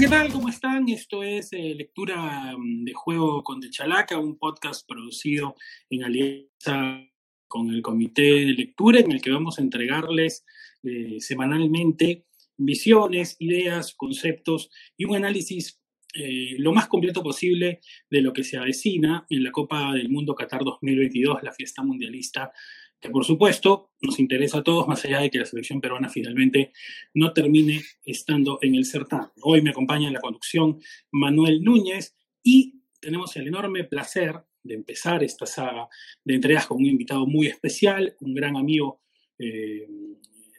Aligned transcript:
¿qué 0.00 0.08
tal? 0.08 0.32
¿Cómo 0.32 0.48
están? 0.48 0.88
Esto 0.88 1.22
es 1.22 1.52
eh, 1.52 1.74
Lectura 1.76 2.56
mm, 2.56 2.84
de 2.84 2.94
Juego 2.94 3.44
con 3.44 3.60
De 3.60 3.68
Chalaca, 3.68 4.18
un 4.18 4.38
podcast 4.38 4.88
producido 4.88 5.56
en 5.90 6.04
alianza 6.04 7.06
con 7.46 7.68
el 7.68 7.82
Comité 7.82 8.22
de 8.22 8.54
Lectura, 8.54 9.00
en 9.00 9.12
el 9.12 9.20
que 9.20 9.30
vamos 9.30 9.58
a 9.58 9.62
entregarles 9.62 10.46
eh, 10.84 11.20
semanalmente 11.20 12.24
visiones, 12.56 13.36
ideas, 13.40 13.92
conceptos 13.94 14.70
y 14.96 15.04
un 15.04 15.16
análisis 15.16 15.82
eh, 16.14 16.54
lo 16.56 16.72
más 16.72 16.88
completo 16.88 17.22
posible 17.22 17.80
de 18.08 18.22
lo 18.22 18.32
que 18.32 18.42
se 18.42 18.56
avecina 18.56 19.26
en 19.28 19.44
la 19.44 19.52
Copa 19.52 19.92
del 19.92 20.08
Mundo 20.08 20.34
Qatar 20.34 20.64
2022, 20.64 21.42
la 21.42 21.52
fiesta 21.52 21.82
mundialista 21.82 22.52
que 23.00 23.10
por 23.10 23.24
supuesto 23.24 23.92
nos 24.00 24.18
interesa 24.18 24.58
a 24.58 24.62
todos, 24.62 24.86
más 24.86 25.04
allá 25.04 25.20
de 25.20 25.30
que 25.30 25.38
la 25.38 25.46
selección 25.46 25.80
peruana 25.80 26.08
finalmente 26.08 26.72
no 27.14 27.32
termine 27.32 27.82
estando 28.04 28.58
en 28.62 28.74
el 28.74 28.84
certamen. 28.84 29.28
Hoy 29.42 29.62
me 29.62 29.70
acompaña 29.70 30.08
en 30.08 30.14
la 30.14 30.20
conducción 30.20 30.80
Manuel 31.10 31.62
Núñez 31.62 32.14
y 32.42 32.82
tenemos 33.00 33.34
el 33.36 33.48
enorme 33.48 33.84
placer 33.84 34.42
de 34.62 34.74
empezar 34.74 35.24
esta 35.24 35.46
saga 35.46 35.88
de 36.24 36.34
entregas 36.34 36.66
con 36.66 36.78
un 36.78 36.86
invitado 36.86 37.26
muy 37.26 37.46
especial, 37.46 38.14
un 38.20 38.34
gran 38.34 38.56
amigo 38.56 39.00
eh, 39.38 39.88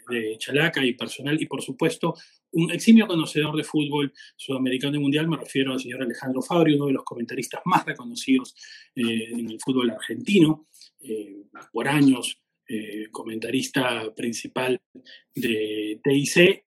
de 0.09 0.37
Chalaca 0.37 0.83
y 0.83 0.93
personal, 0.93 1.39
y 1.39 1.45
por 1.45 1.61
supuesto 1.61 2.15
un 2.53 2.71
eximio 2.71 3.07
conocedor 3.07 3.55
de 3.55 3.63
fútbol 3.63 4.11
sudamericano 4.35 4.97
y 4.97 4.99
mundial, 4.99 5.27
me 5.27 5.37
refiero 5.37 5.71
al 5.71 5.79
señor 5.79 6.01
Alejandro 6.01 6.41
Fabri, 6.41 6.75
uno 6.75 6.87
de 6.87 6.93
los 6.93 7.03
comentaristas 7.03 7.61
más 7.65 7.85
reconocidos 7.85 8.55
eh, 8.95 9.29
en 9.31 9.51
el 9.51 9.59
fútbol 9.59 9.91
argentino. 9.91 10.67
Eh, 11.03 11.43
por 11.71 11.87
años 11.87 12.41
eh, 12.67 13.07
comentarista 13.11 14.13
principal 14.15 14.79
de 15.35 15.99
TIC 16.03 16.63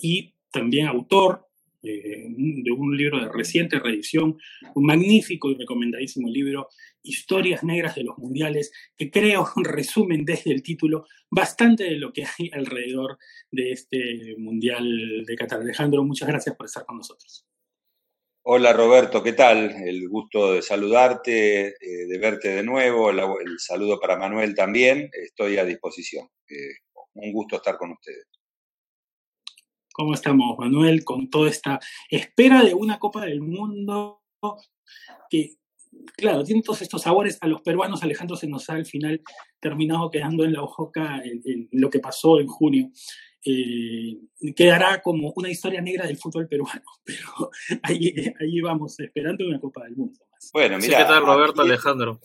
y 0.00 0.32
también 0.50 0.86
autor 0.86 1.48
eh, 1.82 2.24
de 2.28 2.70
un 2.70 2.96
libro 2.96 3.20
de 3.20 3.30
reciente 3.30 3.78
reedición, 3.78 4.38
un 4.74 4.86
magnífico 4.86 5.50
y 5.50 5.56
recomendadísimo 5.56 6.30
libro, 6.30 6.68
Historias 7.02 7.62
Negras 7.62 7.94
de 7.96 8.04
los 8.04 8.16
Mundiales, 8.16 8.72
que 8.96 9.10
creo 9.10 9.46
resumen 9.62 10.24
desde 10.24 10.52
el 10.52 10.62
título 10.62 11.06
bastante 11.28 11.84
de 11.84 11.96
lo 11.96 12.12
que 12.12 12.24
hay 12.24 12.50
alrededor 12.54 13.18
de 13.50 13.72
este 13.72 14.34
Mundial 14.38 15.24
de 15.26 15.36
Qatar. 15.36 15.60
Alejandro, 15.60 16.04
muchas 16.04 16.28
gracias 16.28 16.56
por 16.56 16.66
estar 16.66 16.86
con 16.86 16.96
nosotros. 16.96 17.44
Hola 18.46 18.74
Roberto, 18.74 19.22
¿qué 19.22 19.32
tal? 19.32 19.70
El 19.70 20.06
gusto 20.06 20.52
de 20.52 20.60
saludarte, 20.60 21.68
eh, 21.68 22.06
de 22.06 22.18
verte 22.18 22.48
de 22.48 22.62
nuevo, 22.62 23.08
el, 23.08 23.58
saludo 23.58 23.98
para 23.98 24.18
Manuel 24.18 24.54
también, 24.54 25.08
estoy 25.14 25.56
a 25.56 25.64
disposición. 25.64 26.28
Eh, 26.50 26.74
un 27.14 27.32
gusto 27.32 27.56
estar 27.56 27.78
con 27.78 27.92
ustedes. 27.92 28.26
¿Cómo 29.94 30.12
estamos, 30.12 30.58
Manuel? 30.58 31.04
Con 31.04 31.30
toda 31.30 31.48
esta 31.48 31.80
espera 32.10 32.62
de 32.62 32.74
una 32.74 32.98
Copa 32.98 33.24
del 33.24 33.40
Mundo 33.40 34.20
que, 35.30 35.54
claro, 36.14 36.44
tiene 36.44 36.60
todos 36.60 36.82
estos 36.82 37.00
sabores. 37.00 37.38
A 37.40 37.46
los 37.46 37.62
peruanos, 37.62 38.02
Alejandro 38.02 38.36
se 38.36 38.46
nos 38.46 38.68
ha 38.68 38.74
al 38.74 38.84
final 38.84 39.22
terminado 39.58 40.10
quedando 40.10 40.44
en 40.44 40.52
la 40.52 40.62
hojoca 40.62 41.22
en 41.24 41.66
lo 41.72 41.88
que 41.88 42.00
pasó 42.00 42.38
en 42.38 42.48
junio. 42.48 42.90
Eh, 43.44 44.18
quedará 44.56 45.02
como 45.02 45.32
una 45.36 45.50
historia 45.50 45.80
negra 45.80 46.06
del 46.06 46.16
fútbol 46.16 46.48
peruano, 46.48 46.82
pero 47.04 47.50
ahí, 47.82 48.14
ahí 48.40 48.60
vamos, 48.60 48.98
esperando 49.00 49.46
una 49.46 49.60
Copa 49.60 49.84
del 49.84 49.96
Mundo. 49.96 50.20
Bueno, 50.52 50.78
mira. 50.78 50.98
¿Qué 50.98 51.04
tal, 51.04 51.24
Roberto 51.24 51.62
Alejandro? 51.62 52.20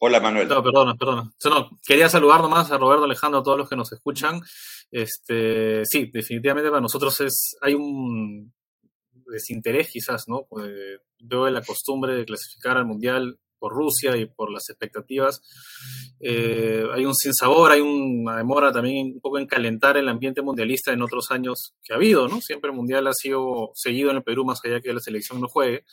Hola, 0.00 0.20
Manuel. 0.20 0.46
No, 0.46 0.62
perdona, 0.62 0.94
perdona. 0.94 1.30
quería 1.84 2.08
saludar 2.08 2.40
nomás 2.40 2.70
a 2.70 2.78
Roberto 2.78 3.04
Alejandro, 3.04 3.40
a 3.40 3.42
todos 3.42 3.58
los 3.58 3.68
que 3.68 3.76
nos 3.76 3.92
escuchan. 3.92 4.40
Este, 4.92 5.84
sí, 5.84 6.08
definitivamente 6.12 6.70
para 6.70 6.80
nosotros 6.80 7.20
es, 7.20 7.56
hay 7.60 7.74
un 7.74 8.52
desinterés 9.26 9.90
quizás, 9.90 10.28
¿no? 10.28 10.46
Eh, 10.64 10.98
veo 11.18 11.50
la 11.50 11.62
costumbre 11.62 12.14
de 12.14 12.24
clasificar 12.24 12.76
al 12.76 12.86
Mundial 12.86 13.40
por 13.58 13.72
Rusia 13.72 14.16
y 14.16 14.26
por 14.26 14.50
las 14.50 14.68
expectativas. 14.70 15.40
Eh, 16.20 16.84
hay 16.92 17.04
un 17.04 17.14
sinsabor, 17.14 17.72
hay 17.72 17.80
una 17.80 18.36
demora 18.36 18.72
también 18.72 19.12
un 19.14 19.20
poco 19.20 19.38
en 19.38 19.46
calentar 19.46 19.96
el 19.96 20.08
ambiente 20.08 20.42
mundialista 20.42 20.92
en 20.92 21.02
otros 21.02 21.30
años 21.30 21.74
que 21.82 21.92
ha 21.92 21.96
habido, 21.96 22.28
¿no? 22.28 22.40
Siempre 22.40 22.70
el 22.70 22.76
mundial 22.76 23.06
ha 23.06 23.12
sido 23.12 23.70
seguido 23.74 24.10
en 24.10 24.16
el 24.16 24.22
Perú, 24.22 24.44
más 24.44 24.60
allá 24.64 24.80
que 24.80 24.92
la 24.92 25.00
selección 25.00 25.40
no 25.40 25.48
juegue. 25.48 25.84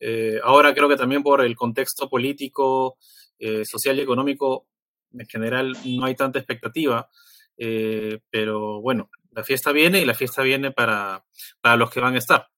Eh, 0.00 0.38
ahora 0.42 0.74
creo 0.74 0.88
que 0.88 0.96
también 0.96 1.22
por 1.22 1.44
el 1.44 1.56
contexto 1.56 2.08
político, 2.08 2.98
eh, 3.38 3.64
social 3.64 3.98
y 3.98 4.02
económico, 4.02 4.66
en 5.12 5.26
general 5.26 5.76
no 5.84 6.06
hay 6.06 6.14
tanta 6.14 6.38
expectativa, 6.38 7.08
pero 7.56 8.80
bueno, 8.80 9.10
la 9.30 9.44
fiesta 9.44 9.70
viene 9.70 10.00
y 10.00 10.04
la 10.04 10.14
fiesta 10.14 10.42
viene 10.42 10.72
para, 10.72 11.24
para 11.60 11.76
los 11.76 11.90
que 11.90 12.00
van 12.00 12.14
a 12.14 12.18
estar. 12.18 12.48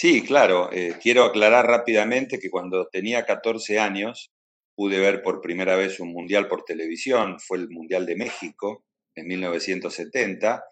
Sí, 0.00 0.22
claro. 0.22 0.70
Eh, 0.72 0.94
quiero 1.02 1.24
aclarar 1.24 1.66
rápidamente 1.66 2.38
que 2.38 2.50
cuando 2.50 2.86
tenía 2.86 3.26
14 3.26 3.80
años 3.80 4.30
pude 4.76 5.00
ver 5.00 5.22
por 5.22 5.40
primera 5.40 5.74
vez 5.74 5.98
un 5.98 6.12
mundial 6.12 6.46
por 6.46 6.62
televisión. 6.64 7.40
Fue 7.40 7.58
el 7.58 7.68
Mundial 7.68 8.06
de 8.06 8.14
México 8.14 8.84
en 9.16 9.26
1970. 9.26 10.64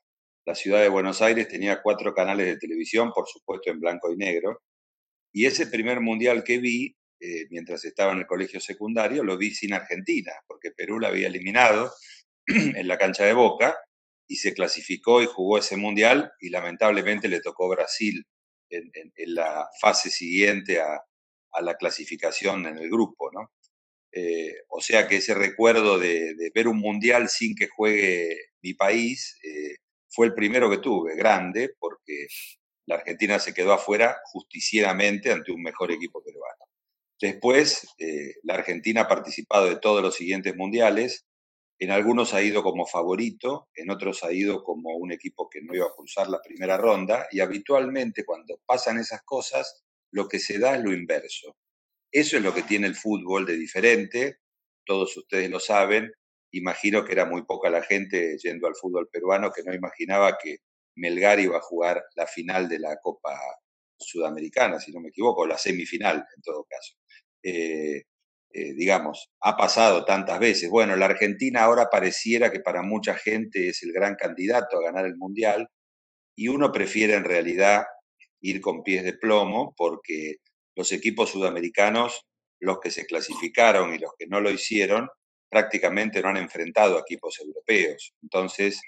La 0.47 0.54
ciudad 0.54 0.81
de 0.81 0.88
Buenos 0.88 1.22
Aires 1.22 1.48
tenía 1.48 1.82
cuatro 1.82 2.15
canales 2.15 2.47
de 2.47 2.56
televisión, 2.56 3.10
por 3.12 3.26
supuesto 3.26 3.69
en 3.69 3.81
blanco 3.81 4.12
y 4.12 4.16
negro. 4.16 4.62
Y 5.32 5.47
ese 5.47 5.66
primer 5.66 6.00
mundial 6.00 6.44
que 6.44 6.59
vi, 6.59 6.97
eh, 7.19 7.47
mientras 7.50 7.84
estaba 7.84 8.12
en 8.12 8.19
el 8.19 8.26
colegio 8.26 8.60
secundario, 8.60 9.25
lo 9.25 9.36
vi 9.36 9.50
sin 9.50 9.72
Argentina, 9.72 10.31
porque 10.47 10.70
Perú 10.70 11.00
la 11.00 11.09
había 11.09 11.26
eliminado 11.26 11.92
en 12.47 12.86
la 12.86 12.97
cancha 12.97 13.25
de 13.25 13.32
Boca 13.32 13.76
y 14.28 14.36
se 14.36 14.54
clasificó 14.54 15.20
y 15.20 15.26
jugó 15.26 15.59
ese 15.59 15.76
mundial 15.76 16.31
y 16.38 16.50
lamentablemente 16.50 17.26
le 17.26 17.41
tocó 17.41 17.69
Brasil 17.69 18.25
en, 18.71 19.34
la 19.34 19.69
fase 19.81 20.10
siguiente 20.10 20.81
a, 20.81 21.03
la 21.62 21.77
clasificación 21.77 22.66
en 22.66 22.78
el 22.78 22.91
grupo, 22.91 23.31
¿no? 23.32 23.50
Eh, 24.12 24.54
o 24.69 24.81
sea 24.81 25.09
que 25.09 25.16
ese 25.16 25.34
recuerdo 25.34 25.99
de, 25.99 26.34
ver 26.54 26.69
un 26.69 26.78
mundial 26.78 27.28
sin 27.28 27.54
que 27.54 27.69
juegue 27.69 28.28
mi 28.62 28.75
país 28.75 29.38
eh, 29.43 29.77
fue 30.09 30.27
el 30.27 30.34
primero 30.34 30.71
que 30.71 30.78
tuve, 30.78 31.16
grande, 31.16 31.71
porque 31.78 32.27
la 32.87 32.97
Argentina 32.97 33.38
se 33.38 33.54
quedó 33.54 33.72
afuera 33.72 34.19
justicieramente 34.25 35.33
ante 35.33 35.53
un 35.53 35.62
mejor 35.62 35.93
equipo 35.93 36.22
peruano. 36.22 36.65
Después, 37.21 37.87
eh, 37.98 38.34
la 38.43 38.54
Argentina 38.54 39.03
ha 39.03 39.09
participado 39.09 39.69
de 39.69 39.78
todos 39.78 40.03
los 40.03 40.15
siguientes 40.15 40.54
mundiales, 40.56 41.25
en 41.78 41.91
algunos 41.91 42.32
ha 42.32 42.42
ido 42.42 42.62
como 42.62 42.87
favorito, 42.87 43.69
en 43.75 43.91
otros 43.91 44.25
ha 44.25 44.32
ido 44.32 44.62
como 44.64 44.97
un 44.97 45.12
equipo 45.12 45.48
que 45.48 45.60
no 45.62 45.75
iba 45.75 45.87
a 45.87 45.94
cruzar 45.94 46.28
la 46.28 46.41
primera 46.42 46.78
ronda 46.78 47.26
y 47.31 47.41
habitualmente 47.41 48.25
cuando 48.25 48.60
pasan 48.64 48.98
esas 48.98 49.22
cosas 49.22 49.84
lo 50.10 50.28
que 50.28 50.38
se 50.38 50.59
da 50.59 50.76
es 50.76 50.82
lo 50.82 50.92
inverso. 50.92 51.56
Eso 52.10 52.36
es 52.38 52.42
lo 52.42 52.54
que 52.54 52.62
tiene 52.62 52.86
el 52.86 52.94
fútbol 52.94 53.44
de 53.44 53.56
diferente, 53.56 54.38
todos 54.86 55.16
ustedes 55.16 55.50
lo 55.50 55.60
saben, 55.60 56.12
imagino 56.53 57.04
que 57.04 57.12
era 57.12 57.26
muy 57.26 57.44
poca 57.44 57.69
la 57.69 57.82
gente 57.82 58.38
yendo 58.38 58.66
al 58.66 58.76
fútbol 58.76 59.09
peruano 59.12 59.53
que 59.53 59.62
no 59.62 59.75
imaginaba 59.75 60.38
que 60.42 60.59
Melgar 60.94 61.41
iba 61.41 61.59
a 61.59 61.62
jugar 61.62 62.03
la 62.15 62.26
final 62.26 62.69
de 62.70 62.78
la 62.78 62.97
Copa 63.03 63.38
Sudamericana, 63.98 64.81
si 64.81 64.92
no 64.92 65.00
me 65.00 65.10
equivoco, 65.10 65.47
la 65.47 65.59
semifinal 65.59 66.25
en 66.34 66.42
todo 66.42 66.65
caso. 66.65 66.94
Eh, 67.42 68.04
eh, 68.58 68.72
digamos, 68.72 69.28
ha 69.42 69.54
pasado 69.54 70.06
tantas 70.06 70.38
veces. 70.38 70.70
Bueno, 70.70 70.96
la 70.96 71.04
Argentina 71.04 71.64
ahora 71.64 71.90
pareciera 71.90 72.50
que 72.50 72.60
para 72.60 72.82
mucha 72.82 73.14
gente 73.14 73.68
es 73.68 73.82
el 73.82 73.92
gran 73.92 74.14
candidato 74.14 74.78
a 74.78 74.82
ganar 74.82 75.04
el 75.04 75.18
Mundial 75.18 75.68
y 76.34 76.48
uno 76.48 76.72
prefiere 76.72 77.16
en 77.16 77.24
realidad 77.24 77.84
ir 78.40 78.62
con 78.62 78.82
pies 78.82 79.04
de 79.04 79.12
plomo 79.12 79.74
porque 79.76 80.36
los 80.74 80.90
equipos 80.92 81.32
sudamericanos, 81.32 82.22
los 82.58 82.80
que 82.80 82.90
se 82.90 83.04
clasificaron 83.04 83.92
y 83.92 83.98
los 83.98 84.12
que 84.18 84.26
no 84.26 84.40
lo 84.40 84.50
hicieron, 84.50 85.10
prácticamente 85.50 86.22
no 86.22 86.30
han 86.30 86.38
enfrentado 86.38 86.97
a 86.97 87.00
equipos 87.00 87.38
europeos. 87.41 88.14
Entonces, 88.22 88.80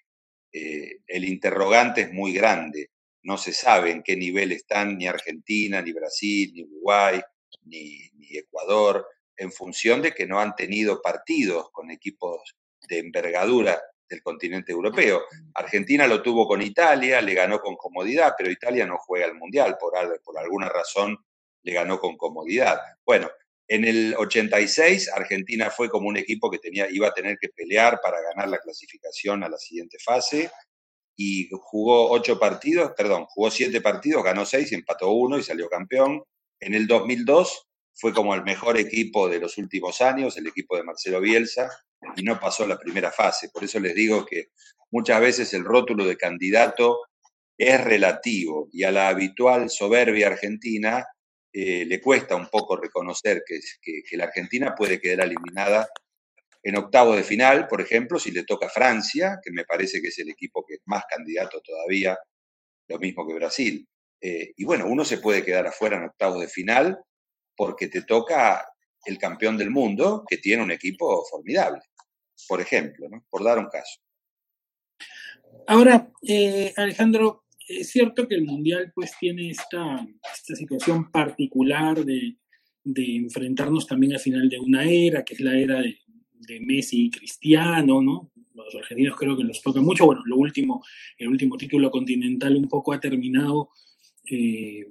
eh, 0.50 1.00
el 1.06 1.26
interrogante 1.26 2.00
es 2.00 2.12
muy 2.14 2.32
grande. 2.32 2.88
No 3.22 3.36
se 3.36 3.52
sabe 3.52 3.90
en 3.90 4.02
qué 4.02 4.16
nivel 4.16 4.50
están 4.50 4.96
ni 4.96 5.06
Argentina, 5.06 5.82
ni 5.82 5.92
Brasil, 5.92 6.52
ni 6.54 6.64
Uruguay, 6.64 7.20
ni, 7.64 7.98
ni 8.14 8.38
Ecuador 8.38 9.04
en 9.38 9.52
función 9.52 10.02
de 10.02 10.12
que 10.12 10.26
no 10.26 10.40
han 10.40 10.54
tenido 10.54 11.00
partidos 11.00 11.70
con 11.70 11.90
equipos 11.90 12.56
de 12.88 12.98
envergadura 12.98 13.80
del 14.08 14.22
continente 14.22 14.72
europeo. 14.72 15.22
Argentina 15.54 16.06
lo 16.06 16.22
tuvo 16.22 16.46
con 16.46 16.62
Italia, 16.62 17.20
le 17.20 17.34
ganó 17.34 17.60
con 17.60 17.76
comodidad, 17.76 18.34
pero 18.36 18.50
Italia 18.50 18.86
no 18.86 18.98
juega 18.98 19.26
al 19.26 19.34
Mundial, 19.34 19.76
por, 19.78 19.92
por 20.22 20.38
alguna 20.38 20.68
razón 20.68 21.16
le 21.62 21.72
ganó 21.72 21.98
con 21.98 22.16
comodidad. 22.16 22.80
Bueno, 23.04 23.30
en 23.68 23.84
el 23.84 24.14
86 24.16 25.10
Argentina 25.14 25.70
fue 25.70 25.90
como 25.90 26.08
un 26.08 26.16
equipo 26.16 26.50
que 26.50 26.58
tenía, 26.58 26.88
iba 26.90 27.08
a 27.08 27.14
tener 27.14 27.36
que 27.38 27.50
pelear 27.50 28.00
para 28.02 28.20
ganar 28.22 28.48
la 28.48 28.58
clasificación 28.58 29.44
a 29.44 29.48
la 29.48 29.58
siguiente 29.58 29.98
fase 30.02 30.50
y 31.14 31.50
jugó 31.52 32.10
ocho 32.10 32.38
partidos, 32.38 32.92
perdón, 32.96 33.26
jugó 33.26 33.50
siete 33.50 33.80
partidos, 33.80 34.24
ganó 34.24 34.46
seis, 34.46 34.72
empató 34.72 35.10
uno 35.10 35.36
y 35.38 35.42
salió 35.42 35.68
campeón. 35.68 36.22
En 36.60 36.74
el 36.74 36.86
2002 36.86 37.67
fue 37.98 38.14
como 38.14 38.34
el 38.34 38.44
mejor 38.44 38.78
equipo 38.78 39.28
de 39.28 39.40
los 39.40 39.58
últimos 39.58 40.00
años, 40.00 40.36
el 40.36 40.46
equipo 40.46 40.76
de 40.76 40.84
Marcelo 40.84 41.20
Bielsa, 41.20 41.68
y 42.16 42.22
no 42.22 42.38
pasó 42.38 42.66
la 42.66 42.78
primera 42.78 43.10
fase. 43.10 43.50
Por 43.52 43.64
eso 43.64 43.80
les 43.80 43.94
digo 43.94 44.24
que 44.24 44.50
muchas 44.92 45.20
veces 45.20 45.52
el 45.52 45.64
rótulo 45.64 46.06
de 46.06 46.16
candidato 46.16 47.00
es 47.58 47.82
relativo 47.82 48.68
y 48.72 48.84
a 48.84 48.92
la 48.92 49.08
habitual 49.08 49.68
soberbia 49.68 50.28
argentina 50.28 51.04
eh, 51.52 51.84
le 51.86 52.00
cuesta 52.00 52.36
un 52.36 52.46
poco 52.46 52.76
reconocer 52.76 53.42
que, 53.44 53.58
la 54.16 54.24
Argentina 54.24 54.76
puede 54.76 55.00
quedar 55.00 55.26
eliminada 55.26 55.88
en 56.62 56.76
octavo 56.76 57.16
de 57.16 57.24
final, 57.24 57.66
por 57.66 57.80
ejemplo, 57.80 58.18
si 58.20 58.30
le 58.30 58.44
toca 58.44 58.68
Francia, 58.68 59.40
que 59.42 59.50
me 59.50 59.64
parece 59.64 60.00
que 60.00 60.08
es 60.08 60.18
el 60.18 60.28
equipo 60.28 60.64
que 60.64 60.74
es 60.74 60.80
más 60.84 61.04
candidato 61.08 61.60
todavía, 61.62 62.16
lo 62.86 62.98
mismo 62.98 63.26
que 63.26 63.34
Brasil. 63.34 63.88
Eh, 64.20 64.52
y 64.56 64.64
bueno, 64.64 64.86
uno 64.86 65.04
se 65.04 65.18
puede 65.18 65.44
quedar 65.44 65.66
afuera 65.66 65.96
en 65.96 66.04
octavos 66.04 66.40
de 66.40 66.48
final 66.48 67.00
porque 67.58 67.88
te 67.88 68.02
toca 68.02 68.64
el 69.04 69.18
campeón 69.18 69.58
del 69.58 69.70
mundo 69.70 70.24
que 70.28 70.38
tiene 70.38 70.62
un 70.62 70.70
equipo 70.70 71.24
formidable, 71.28 71.80
por 72.46 72.60
ejemplo, 72.60 73.08
por 73.28 73.42
dar 73.42 73.58
un 73.58 73.66
caso. 73.66 74.00
Ahora, 75.66 76.10
eh, 76.22 76.72
Alejandro, 76.76 77.44
es 77.66 77.90
cierto 77.90 78.28
que 78.28 78.36
el 78.36 78.44
Mundial 78.44 78.92
pues 78.94 79.12
tiene 79.18 79.50
esta, 79.50 80.06
esta 80.32 80.54
situación 80.54 81.10
particular 81.10 82.04
de, 82.04 82.36
de, 82.84 83.16
enfrentarnos 83.16 83.86
también 83.86 84.12
al 84.12 84.20
final 84.20 84.48
de 84.48 84.60
una 84.60 84.84
era, 84.84 85.24
que 85.24 85.34
es 85.34 85.40
la 85.40 85.58
era 85.58 85.80
de, 85.80 85.98
de 86.32 86.60
Messi 86.60 87.06
y 87.06 87.10
Cristiano, 87.10 88.00
¿no? 88.00 88.30
Los 88.54 88.74
argentinos 88.74 89.16
creo 89.16 89.36
que 89.36 89.44
los 89.44 89.60
toca 89.60 89.80
mucho. 89.80 90.06
Bueno, 90.06 90.22
lo 90.26 90.36
último, 90.36 90.84
el 91.18 91.28
último 91.28 91.56
título 91.56 91.90
continental 91.90 92.56
un 92.56 92.68
poco 92.68 92.92
ha 92.92 93.00
terminado 93.00 93.70
eh, 94.30 94.86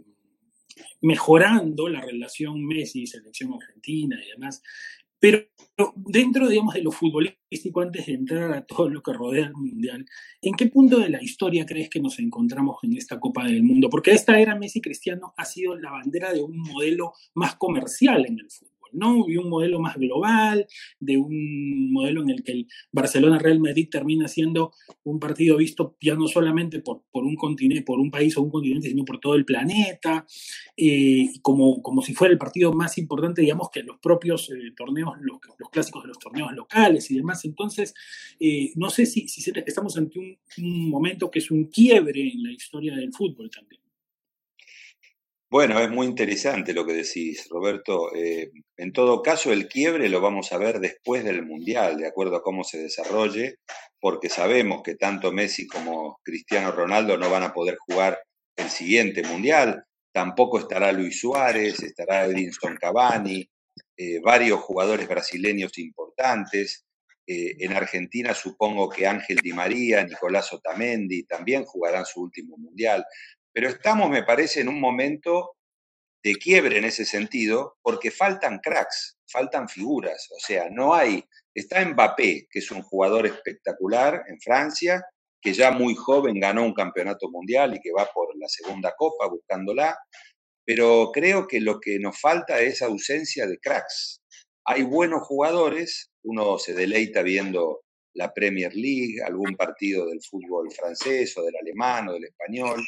mejorando 1.02 1.88
la 1.90 2.02
relación 2.02 2.66
Messi-selección 2.66 3.54
argentina 3.54 4.20
y 4.24 4.30
demás. 4.32 4.62
Pero 5.20 5.48
dentro, 5.96 6.48
digamos, 6.48 6.76
de 6.76 6.84
lo 6.84 6.92
futbolístico, 6.92 7.82
antes 7.82 8.06
de 8.06 8.14
entrar 8.14 8.54
a 8.54 8.66
todo 8.66 8.90
lo 8.90 9.02
que 9.02 9.14
rodea 9.14 9.48
el 9.48 9.54
Mundial, 9.54 10.06
¿en 10.42 10.54
qué 10.54 10.68
punto 10.68 11.00
de 11.00 11.10
la 11.10 11.24
historia 11.24 11.66
crees 11.66 11.90
que 11.90 12.00
nos 12.00 12.20
encontramos 12.20 12.78
en 12.84 12.96
esta 12.96 13.20
Copa 13.20 13.46
del 13.46 13.64
Mundo? 13.64 13.90
Porque 13.90 14.12
esta 14.12 14.40
era 14.40 14.56
Messi 14.56 14.80
Cristiano 14.80 15.34
ha 15.36 15.46
sido 15.46 15.76
la 15.76 15.92
bandera 15.92 16.34
de 16.34 16.42
un 16.42 16.58
modelo 16.58 17.14
más 17.34 17.56
comercial 17.56 18.26
en 18.28 18.40
el 18.40 18.52
fútbol. 18.52 18.77
Y 18.92 19.38
un 19.38 19.50
modelo 19.50 19.80
más 19.80 19.96
global, 19.98 20.68
de 21.00 21.18
un 21.18 21.92
modelo 21.92 22.22
en 22.22 22.30
el 22.30 22.44
que 22.44 22.52
el 22.52 22.68
Barcelona-Real 22.92 23.60
Madrid 23.60 23.88
termina 23.90 24.28
siendo 24.28 24.74
un 25.04 25.20
partido 25.20 25.58
visto 25.58 25.98
ya 26.02 26.16
no 26.16 26.28
solamente 26.28 26.80
por, 26.80 27.04
por, 27.12 27.24
un 27.24 27.36
continente, 27.36 27.84
por 27.84 28.00
un 28.00 28.12
país 28.12 28.38
o 28.38 28.42
un 28.42 28.50
continente, 28.50 28.90
sino 28.90 29.06
por 29.06 29.20
todo 29.20 29.36
el 29.36 29.46
planeta, 29.46 30.26
eh, 30.76 31.30
como, 31.42 31.82
como 31.82 32.02
si 32.02 32.14
fuera 32.14 32.32
el 32.32 32.38
partido 32.38 32.74
más 32.74 32.98
importante, 32.98 33.42
digamos, 33.42 33.70
que 33.72 33.84
los 33.84 33.98
propios 34.00 34.50
eh, 34.50 34.74
torneos, 34.76 35.14
los, 35.22 35.40
clásicos 35.72 36.04
de 36.04 36.10
los 36.10 36.20
torneos 36.20 36.52
locales 36.54 37.10
y 37.12 37.16
demás. 37.16 37.44
Entonces, 37.46 37.94
eh, 38.40 38.72
no 38.76 38.90
sé 38.90 39.06
si, 39.06 39.28
si 39.28 39.52
estamos 39.66 39.98
ante 39.98 40.20
un, 40.20 40.38
un 40.58 40.90
momento 40.90 41.30
que 41.30 41.40
es 41.40 41.52
un 41.52 41.66
quiebre 41.66 42.28
en 42.28 42.44
la 42.44 42.52
historia 42.52 42.96
del 42.96 43.12
fútbol 43.14 43.50
también. 43.50 43.87
Bueno, 45.50 45.80
es 45.80 45.90
muy 45.90 46.08
interesante 46.08 46.74
lo 46.74 46.86
que 46.86 46.92
decís, 46.94 47.48
Roberto. 47.50 48.14
Eh, 48.14 48.52
en 48.76 48.92
todo 48.92 49.22
caso, 49.22 49.54
el 49.54 49.70
quiebre 49.70 50.10
lo 50.10 50.20
vamos 50.20 50.52
a 50.52 50.58
ver 50.58 50.80
después 50.82 51.24
del 51.24 51.46
Mundial, 51.46 51.98
de 51.98 52.08
acuerdo 52.08 52.36
a 52.36 52.42
cómo 52.44 52.66
se 52.66 52.80
desarrolle, 52.80 53.56
porque 54.02 54.28
sabemos 54.28 54.82
que 54.84 54.96
tanto 54.96 55.32
Messi 55.32 55.66
como 55.66 56.20
Cristiano 56.22 56.72
Ronaldo 56.74 57.18
no 57.18 57.30
van 57.30 57.44
a 57.44 57.54
poder 57.54 57.78
jugar 57.78 58.20
el 58.58 58.70
siguiente 58.70 59.24
Mundial. 59.24 59.86
Tampoco 60.14 60.60
estará 60.60 60.92
Luis 60.92 61.20
Suárez, 61.22 61.82
estará 61.82 62.26
Edinson 62.26 62.76
Cavani, 62.76 63.48
eh, 63.96 64.20
varios 64.22 64.60
jugadores 64.60 65.08
brasileños 65.08 65.78
importantes. 65.78 66.84
Eh, 67.26 67.56
en 67.60 67.74
Argentina 67.74 68.34
supongo 68.34 68.90
que 68.90 69.06
Ángel 69.08 69.38
Di 69.44 69.52
María, 69.54 70.04
Nicolás 70.04 70.52
Otamendi 70.54 71.24
también 71.24 71.66
jugarán 71.66 72.06
su 72.06 72.22
último 72.22 72.58
Mundial. 72.58 73.06
Pero 73.58 73.70
estamos, 73.70 74.12
me 74.12 74.22
parece, 74.22 74.62
en 74.62 74.70
un 74.70 74.80
momento 74.80 75.56
de 76.24 76.36
quiebre 76.36 76.78
en 76.78 76.84
ese 76.86 77.06
sentido, 77.06 77.78
porque 77.82 78.12
faltan 78.12 78.60
cracks, 78.60 79.18
faltan 79.28 79.68
figuras. 79.68 80.30
O 80.30 80.40
sea, 80.40 80.70
no 80.70 80.94
hay. 80.94 81.24
Está 81.56 81.84
Mbappé, 81.84 82.46
que 82.52 82.60
es 82.60 82.70
un 82.70 82.84
jugador 82.84 83.26
espectacular 83.26 84.26
en 84.28 84.40
Francia, 84.40 85.02
que 85.42 85.54
ya 85.54 85.72
muy 85.72 85.96
joven 85.96 86.40
ganó 86.40 86.66
un 86.66 86.76
campeonato 86.76 87.32
mundial 87.32 87.74
y 87.74 87.80
que 87.80 87.92
va 87.92 88.08
por 88.14 88.28
la 88.38 88.48
segunda 88.48 88.94
copa 88.96 89.28
buscándola. 89.28 89.98
Pero 90.64 91.10
creo 91.12 91.48
que 91.48 91.60
lo 91.60 91.80
que 91.80 91.98
nos 91.98 92.22
falta 92.22 92.60
es 92.60 92.84
ausencia 92.84 93.48
de 93.48 93.58
cracks. 93.58 94.22
Hay 94.66 94.84
buenos 94.84 95.24
jugadores, 95.24 96.12
uno 96.22 96.60
se 96.60 96.76
deleita 96.76 97.24
viendo 97.24 97.82
la 98.18 98.34
Premier 98.34 98.76
League, 98.76 99.22
algún 99.24 99.56
partido 99.56 100.08
del 100.08 100.22
fútbol 100.22 100.72
francés 100.72 101.36
o 101.38 101.44
del 101.44 101.56
alemán 101.56 102.10
o 102.10 102.14
del 102.14 102.26
español, 102.26 102.86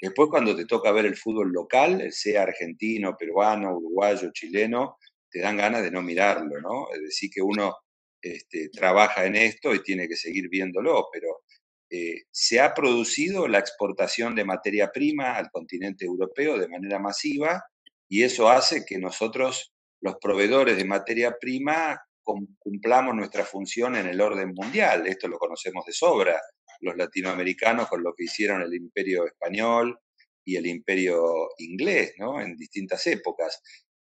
Después 0.00 0.28
cuando 0.30 0.54
te 0.54 0.66
toca 0.66 0.92
ver 0.92 1.06
el 1.06 1.16
fútbol 1.16 1.52
local, 1.52 2.12
sea 2.12 2.42
argentino, 2.42 3.16
peruano, 3.16 3.76
uruguayo, 3.76 4.30
chileno, 4.32 4.98
te 5.30 5.40
dan 5.40 5.56
ganas 5.56 5.82
de 5.82 5.90
no 5.90 6.02
mirarlo, 6.02 6.60
¿no? 6.60 6.92
Es 6.94 7.00
decir, 7.00 7.30
que 7.32 7.42
uno 7.42 7.74
este, 8.20 8.68
trabaja 8.70 9.24
en 9.24 9.36
esto 9.36 9.74
y 9.74 9.82
tiene 9.82 10.08
que 10.08 10.16
seguir 10.16 10.48
viéndolo, 10.48 11.06
pero 11.12 11.42
eh, 11.90 12.24
se 12.30 12.60
ha 12.60 12.74
producido 12.74 13.48
la 13.48 13.58
exportación 13.58 14.34
de 14.34 14.44
materia 14.44 14.90
prima 14.92 15.36
al 15.36 15.50
continente 15.50 16.04
europeo 16.04 16.58
de 16.58 16.68
manera 16.68 16.98
masiva 16.98 17.62
y 18.08 18.22
eso 18.22 18.48
hace 18.48 18.84
que 18.84 18.98
nosotros, 18.98 19.72
los 20.00 20.16
proveedores 20.20 20.76
de 20.76 20.84
materia 20.84 21.36
prima, 21.40 22.00
cumplamos 22.58 23.14
nuestra 23.14 23.44
función 23.44 23.94
en 23.94 24.06
el 24.06 24.20
orden 24.20 24.52
mundial. 24.52 25.06
Esto 25.06 25.28
lo 25.28 25.38
conocemos 25.38 25.84
de 25.86 25.92
sobra 25.92 26.40
los 26.80 26.96
latinoamericanos 26.96 27.88
con 27.88 28.02
lo 28.02 28.14
que 28.14 28.24
hicieron 28.24 28.62
el 28.62 28.74
imperio 28.74 29.26
español 29.26 29.98
y 30.44 30.56
el 30.56 30.66
imperio 30.66 31.48
inglés, 31.58 32.14
¿no? 32.18 32.40
En 32.40 32.56
distintas 32.56 33.06
épocas. 33.06 33.60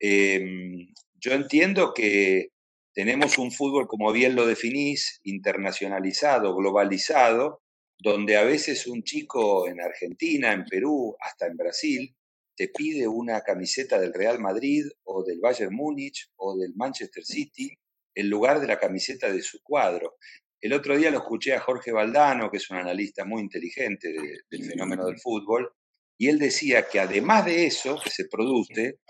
Em, 0.01 0.89
yo 1.15 1.33
entiendo 1.33 1.95
que 1.95 2.51
tenemos 2.95 3.39
un 3.39 3.53
fútbol, 3.53 3.87
como 3.87 4.13
bien 4.13 4.35
lo 4.35 4.47
definís, 4.47 5.21
internacionalizado, 5.25 6.55
globalizado, 6.57 7.63
donde 7.99 8.37
a 8.37 8.45
veces 8.45 8.87
un 8.87 9.03
chico 9.03 9.69
en 9.69 9.81
Argentina, 9.81 10.53
en 10.53 10.65
Perú, 10.65 11.17
hasta 11.21 11.47
en 11.47 11.57
Brasil, 11.57 12.17
te 12.57 12.69
pide 12.69 13.07
una 13.07 13.43
camiseta 13.43 14.01
del 14.01 14.15
Real 14.15 14.41
Madrid 14.41 14.87
o 15.05 15.23
del 15.23 15.41
Bayern 15.41 15.75
Múnich 15.75 16.31
o 16.37 16.57
del 16.57 16.75
Manchester 16.75 17.25
City 17.25 17.77
en 18.15 18.31
lugar 18.31 18.61
de 18.61 18.67
la 18.67 18.79
camiseta 18.79 19.31
de 19.31 19.43
su 19.43 19.63
cuadro. 19.63 20.17
El 20.61 20.73
otro 20.73 20.97
día 20.97 21.11
lo 21.11 21.19
escuché 21.19 21.55
a 21.55 21.61
Jorge 21.61 21.93
Valdano, 21.93 22.51
que 22.51 22.57
es 22.57 22.71
un 22.71 22.79
analista 22.79 23.25
muy 23.25 23.43
inteligente 23.43 24.13
del 24.51 24.65
fenómeno 24.65 25.07
del 25.07 25.19
fútbol, 25.19 25.73
y 26.19 26.29
él 26.29 26.39
decía 26.39 26.89
que 26.89 26.99
además 26.99 27.45
de 27.45 27.67
eso 27.67 28.01
que 28.03 28.11
se 28.11 28.27
produce, 28.27 29.01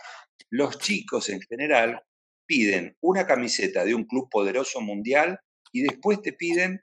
los 0.51 0.79
chicos 0.79 1.29
en 1.29 1.41
general 1.41 2.03
piden 2.47 2.97
una 3.01 3.27
camiseta 3.27 3.85
de 3.85 3.95
un 3.95 4.05
club 4.05 4.29
poderoso 4.31 4.81
mundial 4.81 5.39
y 5.73 5.83
después 5.83 6.23
te 6.23 6.33
piden 6.33 6.81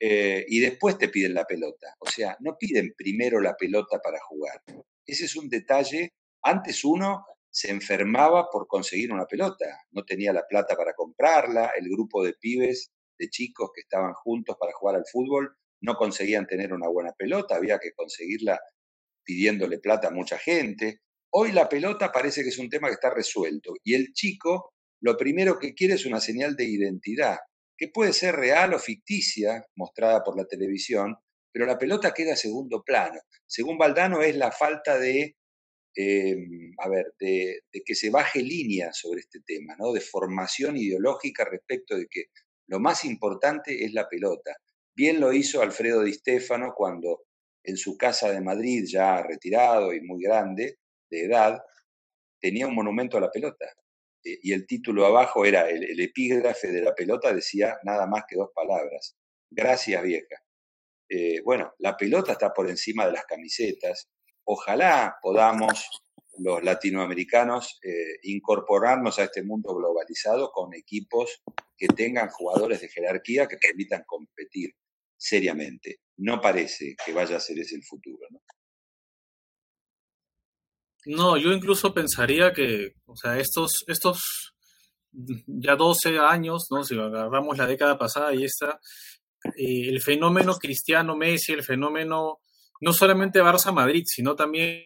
eh, 0.00 0.44
y 0.48 0.60
después 0.60 0.98
te 0.98 1.08
piden 1.08 1.34
la 1.34 1.44
pelota. 1.44 1.94
O 1.98 2.08
sea, 2.08 2.36
no 2.40 2.56
piden 2.58 2.94
primero 2.96 3.40
la 3.40 3.56
pelota 3.56 4.00
para 4.02 4.18
jugar. 4.20 4.62
Ese 5.06 5.26
es 5.26 5.36
un 5.36 5.48
detalle. 5.48 6.14
Antes 6.42 6.84
uno 6.84 7.24
se 7.50 7.70
enfermaba 7.70 8.48
por 8.50 8.66
conseguir 8.66 9.12
una 9.12 9.26
pelota, 9.26 9.66
no 9.90 10.04
tenía 10.04 10.32
la 10.32 10.46
plata 10.48 10.76
para 10.76 10.94
comprarla, 10.94 11.72
el 11.76 11.88
grupo 11.88 12.24
de 12.24 12.34
pibes 12.34 12.92
de 13.20 13.28
chicos 13.28 13.70
que 13.74 13.82
estaban 13.82 14.14
juntos 14.14 14.56
para 14.58 14.72
jugar 14.72 14.96
al 14.96 15.04
fútbol 15.06 15.54
no 15.82 15.94
conseguían 15.94 16.46
tener 16.46 16.72
una 16.72 16.88
buena 16.88 17.12
pelota, 17.12 17.56
había 17.56 17.78
que 17.78 17.92
conseguirla 17.92 18.58
pidiéndole 19.24 19.78
plata 19.78 20.08
a 20.08 20.10
mucha 20.10 20.38
gente. 20.38 21.00
Hoy 21.32 21.52
la 21.52 21.68
pelota 21.68 22.10
parece 22.10 22.42
que 22.42 22.48
es 22.48 22.58
un 22.58 22.68
tema 22.68 22.88
que 22.88 22.94
está 22.94 23.10
resuelto 23.10 23.74
y 23.84 23.94
el 23.94 24.12
chico 24.12 24.72
lo 25.02 25.16
primero 25.16 25.58
que 25.58 25.74
quiere 25.74 25.94
es 25.94 26.04
una 26.04 26.20
señal 26.20 26.56
de 26.56 26.64
identidad, 26.64 27.38
que 27.76 27.88
puede 27.88 28.12
ser 28.12 28.36
real 28.36 28.74
o 28.74 28.78
ficticia, 28.78 29.64
mostrada 29.74 30.22
por 30.22 30.36
la 30.36 30.44
televisión, 30.44 31.16
pero 31.52 31.64
la 31.64 31.78
pelota 31.78 32.12
queda 32.12 32.34
a 32.34 32.36
segundo 32.36 32.82
plano. 32.84 33.18
Según 33.46 33.78
Valdano 33.78 34.22
es 34.22 34.36
la 34.36 34.52
falta 34.52 34.98
de, 34.98 35.36
em, 35.94 36.74
a 36.78 36.88
ver, 36.88 37.14
de, 37.18 37.60
de, 37.72 37.82
que 37.82 37.94
se 37.94 38.10
baje 38.10 38.42
línea 38.42 38.92
sobre 38.92 39.20
este 39.20 39.40
tema, 39.40 39.74
¿no? 39.78 39.92
de 39.92 40.00
formación 40.00 40.76
ideológica 40.76 41.44
respecto 41.44 41.96
de 41.96 42.06
que 42.10 42.26
lo 42.70 42.78
más 42.78 43.04
importante 43.04 43.84
es 43.84 43.92
la 43.92 44.08
pelota. 44.08 44.56
Bien 44.94 45.18
lo 45.18 45.32
hizo 45.32 45.60
Alfredo 45.60 46.02
Di 46.02 46.12
Stefano 46.14 46.72
cuando 46.74 47.24
en 47.64 47.76
su 47.76 47.96
casa 47.96 48.30
de 48.30 48.40
Madrid, 48.40 48.84
ya 48.86 49.20
retirado 49.22 49.92
y 49.92 50.00
muy 50.00 50.22
grande 50.22 50.78
de 51.10 51.24
edad, 51.24 51.60
tenía 52.40 52.68
un 52.68 52.76
monumento 52.76 53.18
a 53.18 53.22
la 53.22 53.30
pelota. 53.30 53.66
Eh, 54.24 54.38
y 54.42 54.52
el 54.52 54.68
título 54.68 55.04
abajo 55.04 55.44
era, 55.44 55.68
el, 55.68 55.98
epígrafe 56.00 56.68
de 56.68 56.82
la 56.82 56.94
pelota 56.94 57.34
decía 57.34 57.76
nada 57.82 58.06
más 58.06 58.22
que 58.28 58.36
dos 58.36 58.50
palabras. 58.54 59.16
Gracias 59.50 60.00
vieja. 60.04 60.36
Eh, 61.08 61.40
bueno, 61.44 61.74
la 61.78 61.96
pelota 61.96 62.32
está 62.32 62.52
por 62.52 62.70
encima 62.70 63.04
de 63.04 63.12
las 63.12 63.24
camisetas. 63.24 64.08
Ojalá 64.44 65.16
podamos 65.20 66.04
los 66.42 66.62
latinoamericanos 66.62 67.78
eh, 67.82 68.18
incorporarnos 68.22 69.18
a 69.18 69.24
este 69.24 69.42
mundo 69.42 69.74
globalizado 69.74 70.50
con 70.50 70.74
equipos 70.74 71.42
que 71.76 71.88
tengan 71.88 72.28
jugadores 72.30 72.80
de 72.80 72.88
jerarquía 72.88 73.46
que 73.46 73.58
permitan 73.58 74.04
competir 74.06 74.74
seriamente. 75.16 76.00
No 76.16 76.40
parece 76.40 76.96
que 77.04 77.12
vaya 77.12 77.36
a 77.36 77.40
ser 77.40 77.58
ese 77.58 77.76
el 77.76 77.84
futuro. 77.84 78.26
¿no? 81.06 81.36
Yo 81.36 81.52
incluso 81.52 81.92
pensaría 81.92 82.52
que, 82.52 82.94
o 83.06 83.16
sea, 83.16 83.38
estos, 83.38 83.84
estos 83.86 84.54
ya 85.12 85.76
12 85.76 86.18
años, 86.18 86.68
¿no? 86.70 86.84
Si 86.84 86.98
agarramos 86.98 87.58
la 87.58 87.66
década 87.66 87.98
pasada 87.98 88.34
y 88.34 88.44
esta, 88.44 88.80
eh, 89.56 89.88
el 89.88 90.00
fenómeno 90.00 90.54
Cristiano 90.54 91.16
Messi, 91.16 91.52
el 91.52 91.64
fenómeno 91.64 92.40
no 92.80 92.92
solamente 92.92 93.42
Barça 93.42 93.72
Madrid, 93.72 94.04
sino 94.06 94.36
también 94.36 94.84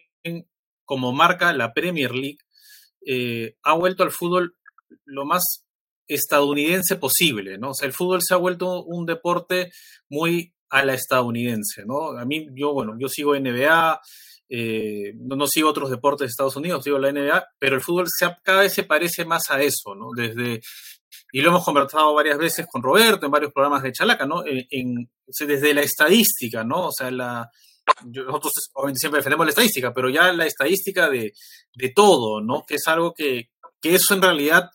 como 0.85 1.11
marca 1.11 1.51
la 1.53 1.73
Premier 1.73 2.13
League, 2.13 2.39
eh, 3.05 3.55
ha 3.63 3.73
vuelto 3.73 4.03
al 4.03 4.11
fútbol 4.11 4.55
lo 5.05 5.25
más 5.25 5.65
estadounidense 6.07 6.95
posible, 6.95 7.57
¿no? 7.57 7.71
O 7.71 7.73
sea, 7.73 7.87
el 7.87 7.93
fútbol 7.93 8.21
se 8.21 8.33
ha 8.33 8.37
vuelto 8.37 8.83
un 8.83 9.05
deporte 9.05 9.71
muy 10.09 10.53
a 10.69 10.85
la 10.85 10.93
estadounidense, 10.93 11.85
¿no? 11.85 12.17
A 12.17 12.25
mí, 12.25 12.47
yo, 12.53 12.73
bueno, 12.73 12.95
yo 12.99 13.07
sigo 13.09 13.37
NBA, 13.37 13.99
eh, 14.49 15.13
no, 15.15 15.47
sigo 15.47 15.69
otros 15.69 15.89
deportes 15.89 16.27
de 16.27 16.29
Estados 16.29 16.55
Unidos, 16.55 16.83
sigo 16.83 16.99
la 16.99 17.11
NBA, 17.11 17.45
pero 17.57 17.75
el 17.75 17.81
fútbol 17.81 18.07
se, 18.07 18.27
cada 18.43 18.61
vez 18.61 18.73
se 18.73 18.83
parece 18.83 19.25
más 19.25 19.49
a 19.49 19.61
eso, 19.61 19.95
¿no? 19.95 20.09
Desde, 20.15 20.61
y 21.31 21.41
lo 21.41 21.49
hemos 21.49 21.65
conversado 21.65 22.13
varias 22.13 22.37
veces 22.37 22.67
con 22.69 22.83
Roberto 22.83 23.25
en 23.25 23.31
varios 23.31 23.51
programas 23.51 23.83
de 23.83 23.91
Chalaca, 23.91 24.25
¿no? 24.25 24.43
En, 24.45 25.09
desde 25.25 25.73
la 25.73 25.81
estadística, 25.81 26.63
¿no? 26.63 26.87
O 26.87 26.91
sea, 26.91 27.09
la, 27.09 27.49
nosotros 28.05 28.53
siempre 28.95 29.19
defendemos 29.19 29.45
la 29.45 29.51
estadística, 29.51 29.93
pero 29.93 30.09
ya 30.09 30.31
la 30.33 30.45
estadística 30.45 31.09
de, 31.09 31.33
de 31.75 31.89
todo, 31.89 32.41
¿no? 32.41 32.63
Que 32.65 32.75
es 32.75 32.87
algo 32.87 33.13
que, 33.13 33.49
que 33.81 33.95
eso 33.95 34.13
en 34.13 34.21
realidad 34.21 34.69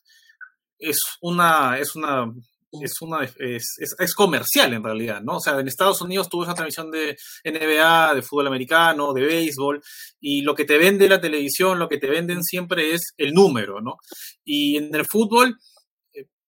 es 0.78 1.00
una, 1.20 1.78
es 1.78 1.94
una 1.94 2.32
es, 2.72 3.00
una, 3.00 3.24
es, 3.24 3.76
es, 3.98 4.14
comercial 4.14 4.72
en 4.72 4.84
realidad, 4.84 5.20
¿no? 5.22 5.36
O 5.36 5.40
sea, 5.40 5.58
en 5.58 5.66
Estados 5.66 6.00
Unidos 6.02 6.28
tuvo 6.28 6.44
esa 6.44 6.54
transmisión 6.54 6.90
de 6.90 7.16
NBA, 7.44 8.14
de 8.14 8.22
fútbol 8.22 8.46
americano, 8.46 9.12
de 9.12 9.22
béisbol, 9.22 9.82
y 10.20 10.42
lo 10.42 10.54
que 10.54 10.64
te 10.64 10.78
vende 10.78 11.08
la 11.08 11.20
televisión, 11.20 11.78
lo 11.78 11.88
que 11.88 11.98
te 11.98 12.08
venden 12.08 12.44
siempre 12.44 12.94
es 12.94 13.12
el 13.16 13.32
número, 13.32 13.80
¿no? 13.80 13.96
Y 14.44 14.76
en 14.76 14.94
el 14.94 15.04
fútbol 15.04 15.56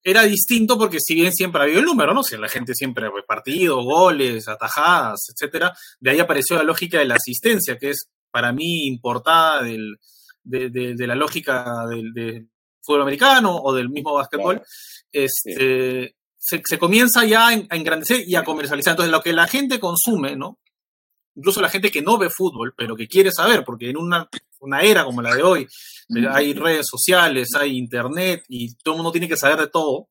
era 0.02 0.22
distinto 0.24 0.78
porque 0.78 0.98
si 1.00 1.14
bien 1.14 1.32
siempre 1.32 1.60
ha 1.60 1.64
habido 1.64 1.80
el 1.80 1.86
número, 1.86 2.12
¿no? 2.12 2.22
Si 2.22 2.36
la 2.36 2.48
gente 2.48 2.74
siempre 2.74 3.06
ha 3.06 3.10
partido, 3.26 3.82
goles, 3.82 4.48
atajadas, 4.48 5.28
etcétera, 5.30 5.72
de 6.00 6.10
ahí 6.10 6.20
apareció 6.20 6.56
la 6.56 6.64
lógica 6.64 6.98
de 6.98 7.04
la 7.04 7.14
asistencia, 7.14 7.78
que 7.78 7.90
es 7.90 8.08
para 8.30 8.52
mí 8.52 8.86
importada 8.86 9.62
del, 9.62 9.98
de, 10.42 10.70
de, 10.70 11.06
la 11.06 11.14
lógica 11.14 11.86
del, 11.88 12.48
fútbol 12.80 13.02
americano 13.02 13.56
o 13.56 13.72
del 13.72 13.90
mismo 13.90 14.14
básquetbol, 14.14 14.60
este, 15.12 16.16
se, 16.36 16.78
comienza 16.78 17.24
ya 17.24 17.48
a 17.48 17.52
engrandecer 17.52 18.24
y 18.26 18.34
a 18.34 18.42
comercializar. 18.42 18.92
Entonces, 18.92 19.12
lo 19.12 19.22
que 19.22 19.32
la 19.32 19.46
gente 19.46 19.78
consume, 19.78 20.34
¿no? 20.34 20.58
Incluso 21.36 21.60
la 21.60 21.68
gente 21.68 21.90
que 21.90 22.02
no 22.02 22.18
ve 22.18 22.28
fútbol, 22.28 22.74
pero 22.76 22.96
que 22.96 23.06
quiere 23.06 23.30
saber, 23.30 23.64
porque 23.64 23.90
en 23.90 23.96
una, 23.96 24.28
una 24.62 24.80
era 24.80 25.04
como 25.04 25.22
la 25.22 25.34
de 25.34 25.42
hoy, 25.42 25.68
hay 26.30 26.54
redes 26.54 26.86
sociales, 26.88 27.50
hay 27.58 27.76
internet 27.76 28.44
y 28.48 28.74
todo 28.76 28.94
el 28.94 28.98
mundo 28.98 29.12
tiene 29.12 29.28
que 29.28 29.36
saber 29.36 29.58
de 29.58 29.68
todo, 29.68 30.08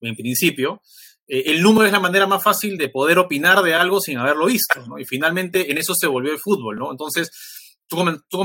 en 0.00 0.16
principio, 0.16 0.82
eh, 1.28 1.44
el 1.46 1.62
número 1.62 1.86
es 1.86 1.92
la 1.92 2.00
manera 2.00 2.26
más 2.26 2.42
fácil 2.42 2.76
de 2.76 2.88
poder 2.88 3.18
opinar 3.18 3.62
de 3.62 3.74
algo 3.74 4.00
sin 4.00 4.18
haberlo 4.18 4.46
visto, 4.46 4.84
¿no? 4.86 4.98
Y 4.98 5.04
finalmente 5.04 5.70
en 5.70 5.78
eso 5.78 5.94
se 5.94 6.06
volvió 6.06 6.32
el 6.32 6.38
fútbol, 6.38 6.78
¿no? 6.78 6.90
Entonces, 6.90 7.30
tú, 7.88 8.38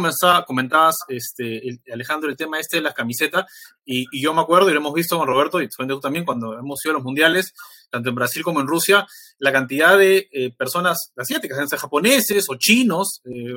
comentabas, 0.46 0.98
este, 1.08 1.79
Alejandro, 1.91 2.29
el 2.29 2.36
tema 2.36 2.60
este 2.60 2.77
de 2.77 2.84
las 2.84 2.94
camisetas, 2.94 3.46
y, 3.86 4.06
yo 4.22 4.34
me 4.34 4.41
acuerdo, 4.41 4.70
y 4.70 4.74
lo 4.74 4.79
hemos 4.79 4.94
visto 4.94 5.17
con 5.17 5.27
Roberto, 5.27 5.62
y 5.62 5.70
tú 5.70 6.00
también, 6.00 6.25
cuando 6.25 6.53
hemos 6.53 6.84
ido 6.86 6.91
a 6.91 6.96
los 6.96 7.03
mundiales, 7.03 7.53
tanto 7.89 8.10
en 8.10 8.15
Brasil 8.15 8.44
como 8.44 8.60
en 8.60 8.67
Rusia, 8.67 9.08
la 9.39 9.51
cantidad 9.51 9.98
de 9.98 10.27
eh, 10.32 10.51
personas 10.56 11.12
asiáticas, 11.15 11.58
sean 11.58 11.79
japoneses 11.79 12.46
o 12.50 12.56
chinos, 12.56 13.22
eh, 13.25 13.53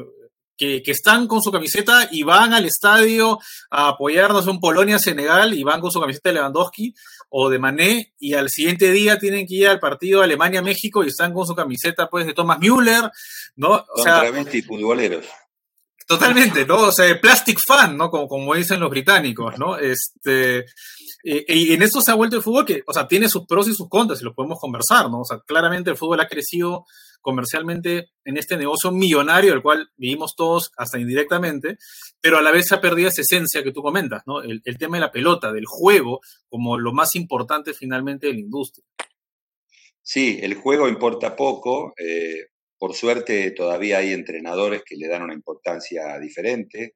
que, 0.60 0.82
están 0.90 1.26
con 1.26 1.42
su 1.42 1.50
camiseta 1.50 2.08
y 2.10 2.22
van 2.22 2.52
al 2.52 2.66
estadio 2.66 3.38
a 3.70 3.88
apoyarnos 3.88 4.46
en 4.46 4.60
Polonia-Senegal 4.60 5.54
y 5.54 5.64
van 5.64 5.80
con 5.80 5.90
su 5.90 6.00
camiseta 6.00 6.28
de 6.28 6.34
Lewandowski 6.34 6.94
o 7.30 7.48
de 7.48 7.58
Mané 7.58 8.12
y 8.18 8.34
al 8.34 8.50
siguiente 8.50 8.92
día 8.92 9.18
tienen 9.18 9.46
que 9.46 9.54
ir 9.54 9.68
al 9.68 9.80
partido 9.80 10.20
Alemania-México 10.20 11.02
y 11.02 11.08
están 11.08 11.32
con 11.32 11.46
su 11.46 11.54
camiseta 11.54 12.10
pues 12.10 12.26
de 12.26 12.34
Thomas 12.34 12.58
Müller, 12.58 13.10
¿no? 13.56 13.86
O 13.94 14.02
sea, 14.02 14.22
futboleros. 14.66 15.24
Totalmente, 16.06 16.66
¿no? 16.66 16.88
O 16.88 16.92
sea, 16.92 17.18
plastic 17.20 17.58
fan, 17.64 17.96
¿no? 17.96 18.10
Como, 18.10 18.28
como 18.28 18.54
dicen 18.54 18.80
los 18.80 18.90
británicos, 18.90 19.58
¿no? 19.58 19.78
Este, 19.78 20.66
y, 21.22 21.72
en 21.72 21.82
esto 21.82 22.02
se 22.02 22.10
ha 22.10 22.14
vuelto 22.14 22.36
el 22.36 22.42
fútbol 22.42 22.66
que, 22.66 22.82
o 22.86 22.92
sea, 22.92 23.06
tiene 23.08 23.28
sus 23.28 23.46
pros 23.46 23.68
y 23.68 23.74
sus 23.74 23.88
contras 23.88 24.20
y 24.20 24.24
lo 24.24 24.34
podemos 24.34 24.58
conversar, 24.58 25.08
¿no? 25.08 25.20
O 25.20 25.24
sea, 25.24 25.38
claramente 25.40 25.90
el 25.90 25.96
fútbol 25.96 26.20
ha 26.20 26.28
crecido 26.28 26.84
comercialmente 27.20 28.10
en 28.24 28.36
este 28.36 28.56
negocio 28.56 28.90
millonario, 28.90 29.52
del 29.52 29.62
cual 29.62 29.90
vivimos 29.96 30.34
todos 30.36 30.72
hasta 30.76 30.98
indirectamente, 30.98 31.76
pero 32.20 32.38
a 32.38 32.42
la 32.42 32.50
vez 32.50 32.66
se 32.68 32.74
ha 32.74 32.80
perdido 32.80 33.08
esa 33.08 33.22
esencia 33.22 33.62
que 33.62 33.72
tú 33.72 33.82
comentas, 33.82 34.22
¿no? 34.26 34.42
El, 34.42 34.62
el 34.64 34.78
tema 34.78 34.96
de 34.96 35.02
la 35.02 35.12
pelota, 35.12 35.52
del 35.52 35.66
juego, 35.66 36.20
como 36.48 36.78
lo 36.78 36.92
más 36.92 37.14
importante 37.14 37.74
finalmente 37.74 38.26
de 38.26 38.34
la 38.34 38.40
industria. 38.40 38.84
Sí, 40.02 40.40
el 40.42 40.54
juego 40.54 40.88
importa 40.88 41.36
poco. 41.36 41.92
Eh, 41.96 42.46
por 42.78 42.94
suerte 42.94 43.50
todavía 43.50 43.98
hay 43.98 44.12
entrenadores 44.12 44.82
que 44.84 44.96
le 44.96 45.06
dan 45.06 45.22
una 45.22 45.34
importancia 45.34 46.18
diferente. 46.18 46.94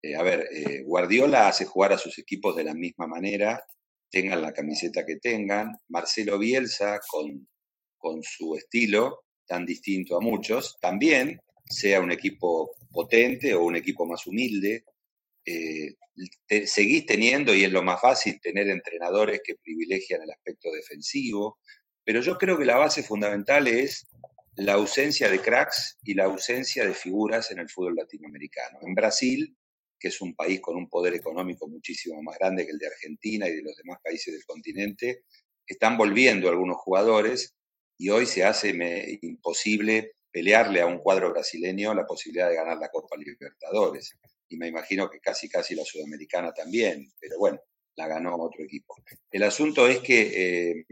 Eh, 0.00 0.14
a 0.14 0.22
ver, 0.22 0.46
eh, 0.52 0.82
Guardiola 0.84 1.48
hace 1.48 1.66
jugar 1.66 1.92
a 1.92 1.98
sus 1.98 2.18
equipos 2.18 2.54
de 2.56 2.64
la 2.64 2.74
misma 2.74 3.06
manera, 3.06 3.64
tengan 4.10 4.40
la 4.40 4.52
camiseta 4.52 5.04
que 5.04 5.16
tengan. 5.16 5.72
Marcelo 5.88 6.38
Bielsa, 6.38 7.00
con, 7.10 7.48
con 7.98 8.22
su 8.22 8.54
estilo 8.56 9.23
tan 9.46 9.64
distinto 9.66 10.16
a 10.16 10.20
muchos, 10.20 10.78
también, 10.80 11.40
sea 11.64 12.00
un 12.00 12.10
equipo 12.10 12.72
potente 12.90 13.54
o 13.54 13.64
un 13.64 13.76
equipo 13.76 14.06
más 14.06 14.26
humilde, 14.26 14.84
eh, 15.44 15.96
seguís 16.66 17.06
teniendo, 17.06 17.54
y 17.54 17.64
es 17.64 17.72
lo 17.72 17.82
más 17.82 18.00
fácil, 18.00 18.40
tener 18.40 18.68
entrenadores 18.68 19.40
que 19.44 19.56
privilegian 19.56 20.22
el 20.22 20.30
aspecto 20.30 20.70
defensivo, 20.70 21.58
pero 22.04 22.20
yo 22.20 22.38
creo 22.38 22.58
que 22.58 22.64
la 22.64 22.76
base 22.76 23.02
fundamental 23.02 23.66
es 23.66 24.06
la 24.56 24.74
ausencia 24.74 25.28
de 25.28 25.40
cracks 25.40 25.98
y 26.04 26.14
la 26.14 26.24
ausencia 26.24 26.86
de 26.86 26.94
figuras 26.94 27.50
en 27.50 27.58
el 27.58 27.68
fútbol 27.68 27.96
latinoamericano. 27.96 28.78
En 28.82 28.94
Brasil, 28.94 29.56
que 29.98 30.08
es 30.08 30.20
un 30.20 30.34
país 30.34 30.60
con 30.60 30.76
un 30.76 30.88
poder 30.88 31.14
económico 31.14 31.66
muchísimo 31.66 32.22
más 32.22 32.38
grande 32.38 32.64
que 32.64 32.72
el 32.72 32.78
de 32.78 32.86
Argentina 32.86 33.48
y 33.48 33.56
de 33.56 33.62
los 33.62 33.76
demás 33.76 33.98
países 34.02 34.32
del 34.32 34.44
continente, 34.44 35.24
están 35.66 35.96
volviendo 35.96 36.48
algunos 36.48 36.76
jugadores 36.76 37.54
y 37.98 38.08
hoy 38.10 38.26
se 38.26 38.44
hace 38.44 38.70
imposible 39.22 40.16
pelearle 40.30 40.80
a 40.80 40.86
un 40.86 40.98
cuadro 40.98 41.32
brasileño 41.32 41.94
la 41.94 42.06
posibilidad 42.06 42.48
de 42.48 42.56
ganar 42.56 42.78
la 42.78 42.88
Copa 42.88 43.16
Libertadores. 43.16 44.18
Y 44.48 44.56
me 44.56 44.68
imagino 44.68 45.08
que 45.08 45.20
casi 45.20 45.48
casi 45.48 45.74
la 45.74 45.84
Sudamericana 45.84 46.52
también, 46.52 47.12
pero 47.20 47.38
bueno, 47.38 47.60
la 47.96 48.08
ganó 48.08 48.36
otro 48.36 48.64
equipo. 48.64 48.96
El 49.30 49.44
asunto 49.44 49.86
es 49.86 50.00
que 50.00 50.76
eh, 50.76 50.86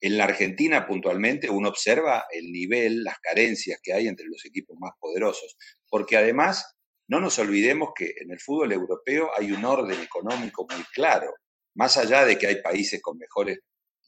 en 0.00 0.18
la 0.18 0.24
Argentina, 0.24 0.86
puntualmente, 0.86 1.48
uno 1.48 1.68
observa 1.68 2.24
el 2.32 2.50
nivel, 2.50 3.04
las 3.04 3.18
carencias 3.20 3.80
que 3.82 3.92
hay 3.92 4.08
entre 4.08 4.26
los 4.26 4.44
equipos 4.44 4.76
más 4.80 4.92
poderosos, 4.98 5.56
porque 5.88 6.16
además 6.16 6.74
no 7.06 7.20
nos 7.20 7.38
olvidemos 7.38 7.90
que 7.94 8.14
en 8.18 8.30
el 8.30 8.40
fútbol 8.40 8.72
europeo 8.72 9.30
hay 9.36 9.52
un 9.52 9.64
orden 9.64 10.00
económico 10.00 10.66
muy 10.70 10.84
claro, 10.92 11.34
más 11.74 11.96
allá 11.96 12.24
de 12.24 12.38
que 12.38 12.46
hay 12.46 12.62
países 12.62 13.00
con 13.02 13.18
mejores 13.18 13.58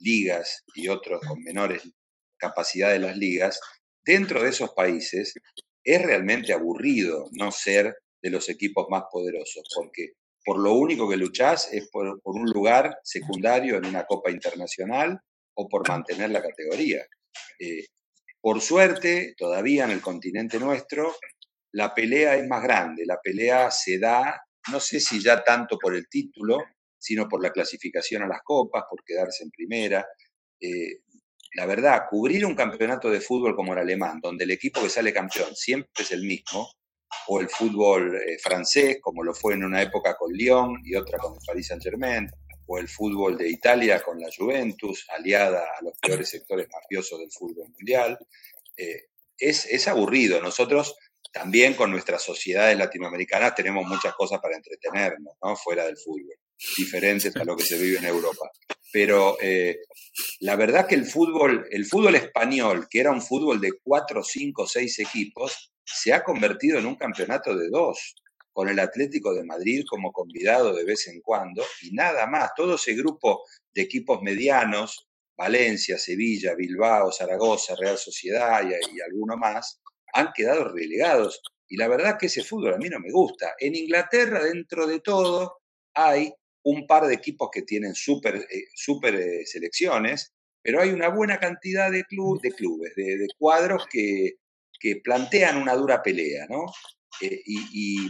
ligas 0.03 0.65
y 0.75 0.89
otros 0.89 1.21
con 1.27 1.43
menores 1.43 1.83
capacidad 2.43 2.91
de 2.91 2.99
las 2.99 3.17
ligas, 3.17 3.61
dentro 4.05 4.43
de 4.43 4.51
esos 4.51 4.71
países 4.71 5.35
es 5.85 6.03
realmente 6.03 6.53
aburrido 6.53 7.29
no 7.33 7.53
ser 7.53 7.97
de 8.21 8.31
los 8.31 8.49
equipos 8.49 8.87
más 8.91 9.05
poderosos, 9.11 9.63
porque 9.75 10.15
por 10.45 10.59
lo 10.59 10.73
único 10.75 11.09
que 11.09 11.17
luchás 11.17 11.73
es 11.73 11.89
por, 11.89 12.21
por 12.21 12.35
un 12.35 12.51
lugar 12.51 12.99
secundario 13.05 13.77
en 13.77 13.87
una 13.87 14.05
Copa 14.05 14.31
Internacional 14.31 15.21
o 15.55 15.69
por 15.69 15.89
mantener 15.89 16.31
la 16.31 16.43
categoría. 16.43 17.07
Eh, 17.61 17.87
por 18.41 18.61
suerte, 18.61 19.35
todavía 19.37 19.85
en 19.85 19.91
el 19.91 20.01
continente 20.01 20.59
nuestro, 20.59 21.15
la 21.73 21.95
pelea 21.95 22.37
es 22.37 22.47
más 22.49 22.63
grande, 22.63 23.05
la 23.07 23.21
pelea 23.23 23.71
se 23.71 23.99
da, 23.99 24.43
no 24.71 24.81
sé 24.81 24.99
si 24.99 25.23
ya 25.23 25.45
tanto 25.45 25.79
por 25.79 25.95
el 25.95 26.09
título, 26.09 26.59
sino 27.03 27.29
por 27.29 27.43
la 27.43 27.51
clasificación 27.51 28.23
a 28.23 28.29
las 28.29 28.43
copas, 28.45 28.85
por 28.89 29.03
quedarse 29.05 29.43
en 29.43 29.51
primera. 29.51 30.07
Eh, 30.61 31.01
la 31.55 31.67
verdad, 31.67 32.05
cubrir 32.09 32.47
un 32.47 32.55
campeonato 32.55 33.11
de 33.11 33.21
fútbol 33.21 33.57
como 33.57 33.73
el 33.73 33.81
alemán, 33.81 34.21
donde 34.23 34.45
el 34.45 34.53
equipo 34.53 34.81
que 34.81 34.89
sale 34.89 35.13
campeón 35.13 35.55
siempre 35.55 35.91
es 36.05 36.13
el 36.13 36.23
mismo, 36.23 36.71
o 37.27 37.41
el 37.41 37.49
fútbol 37.49 38.17
eh, 38.17 38.39
francés, 38.39 38.99
como 39.01 39.23
lo 39.23 39.35
fue 39.35 39.55
en 39.55 39.65
una 39.65 39.83
época 39.83 40.17
con 40.17 40.33
Lyon 40.33 40.81
y 40.85 40.95
otra 40.95 41.19
con 41.19 41.35
el 41.35 41.41
Paris 41.45 41.67
Saint-Germain, 41.67 42.31
o 42.67 42.79
el 42.79 42.89
fútbol 42.89 43.37
de 43.37 43.51
Italia 43.51 44.01
con 44.03 44.19
la 44.21 44.29
Juventus, 44.35 45.07
aliada 45.11 45.63
a 45.79 45.83
los 45.83 45.99
peores 45.99 46.29
sectores 46.29 46.69
mafiosos 46.73 47.19
del 47.19 47.31
fútbol 47.31 47.69
mundial. 47.71 48.17
Eh, 48.77 49.09
es, 49.37 49.67
es, 49.67 49.89
aburrido. 49.89 50.41
Nosotros 50.41 50.97
también 51.33 51.75
con 51.75 51.91
nuestras 51.91 52.23
sociedades 52.23 52.79
latinoamericanas 52.79 53.55
tenemos 53.55 53.87
muchas 53.87 54.15
cosas 54.15 54.39
para 54.41 54.57
entretenernos, 54.57 55.35
¿no? 55.43 55.57
Fuera 55.57 55.85
del 55.85 55.97
fútbol, 55.97 56.37
diferentes 56.77 57.35
a 57.37 57.45
lo 57.45 57.57
que 57.57 57.65
se 57.65 57.79
vive 57.79 57.99
en 57.99 58.05
Europa. 58.07 58.51
Pero 58.93 59.37
eh, 59.41 59.79
la 60.41 60.57
verdad 60.57 60.87
que 60.87 60.95
el 60.95 61.07
fútbol, 61.07 61.67
el 61.71 61.87
fútbol 61.87 62.15
español, 62.17 62.87
que 62.91 63.01
era 63.01 63.11
un 63.11 63.23
fútbol 63.23 63.61
de 63.61 63.73
cuatro, 63.83 64.23
cinco, 64.23 64.67
seis 64.67 64.99
equipos, 64.99 65.73
se 65.85 66.13
ha 66.13 66.23
convertido 66.23 66.79
en 66.79 66.87
un 66.87 66.97
campeonato 66.97 67.57
de 67.57 67.69
dos. 67.69 68.15
con 68.53 68.69
el 68.69 68.79
Atlético 68.79 69.35
de 69.35 69.45
Madrid 69.45 69.85
como 69.89 70.13
convidado 70.13 70.75
de 70.75 70.85
vez 70.85 71.09
en 71.09 71.21
cuando 71.21 71.65
y 71.83 71.93
nada 71.93 72.27
más. 72.27 72.51
Todo 72.55 72.75
ese 72.75 72.95
grupo 72.95 73.45
de 73.75 73.83
equipos 73.83 74.23
medianos, 74.23 75.09
Valencia, 75.37 75.99
Sevilla, 75.99 76.55
Bilbao, 76.55 77.11
Zaragoza, 77.11 77.75
Real 77.77 77.99
Sociedad 77.99 78.63
y, 78.63 78.97
y 78.97 79.01
alguno 79.01 79.37
más, 79.37 79.81
han 80.13 80.33
quedado 80.35 80.65
relegados. 80.65 81.41
Y 81.69 81.77
la 81.77 81.89
verdad 81.89 82.19
que 82.19 82.27
ese 82.27 82.45
fútbol 82.45 82.75
a 82.75 82.79
mí 82.79 82.89
no 82.89 83.01
me 83.01 83.11
gusta. 83.11 83.55
En 83.59 83.75
Inglaterra, 83.75 84.45
dentro 84.45 84.87
de 84.87 85.01
todo, 85.01 85.61
hay 85.95 86.33
un 86.65 86.87
par 86.87 87.07
de 87.07 87.15
equipos 87.15 87.51
que 87.53 87.63
tienen 87.63 87.95
súper 87.95 88.37
eh, 88.37 88.65
super, 88.75 89.15
eh, 89.15 89.45
selecciones, 89.47 90.33
pero 90.63 90.81
hay 90.81 90.91
una 90.91 91.09
buena 91.09 91.39
cantidad 91.39 91.91
de, 91.91 91.99
de 91.99 92.53
clubes, 92.53 92.95
de, 92.95 93.27
cuadros 93.39 93.87
que, 93.91 94.35
que, 94.79 94.97
plantean 94.97 95.57
una 95.57 95.75
dura 95.75 96.03
pelea, 96.03 96.47
¿no? 96.49 96.67
Eh, 97.21 97.43
y, 97.45 98.09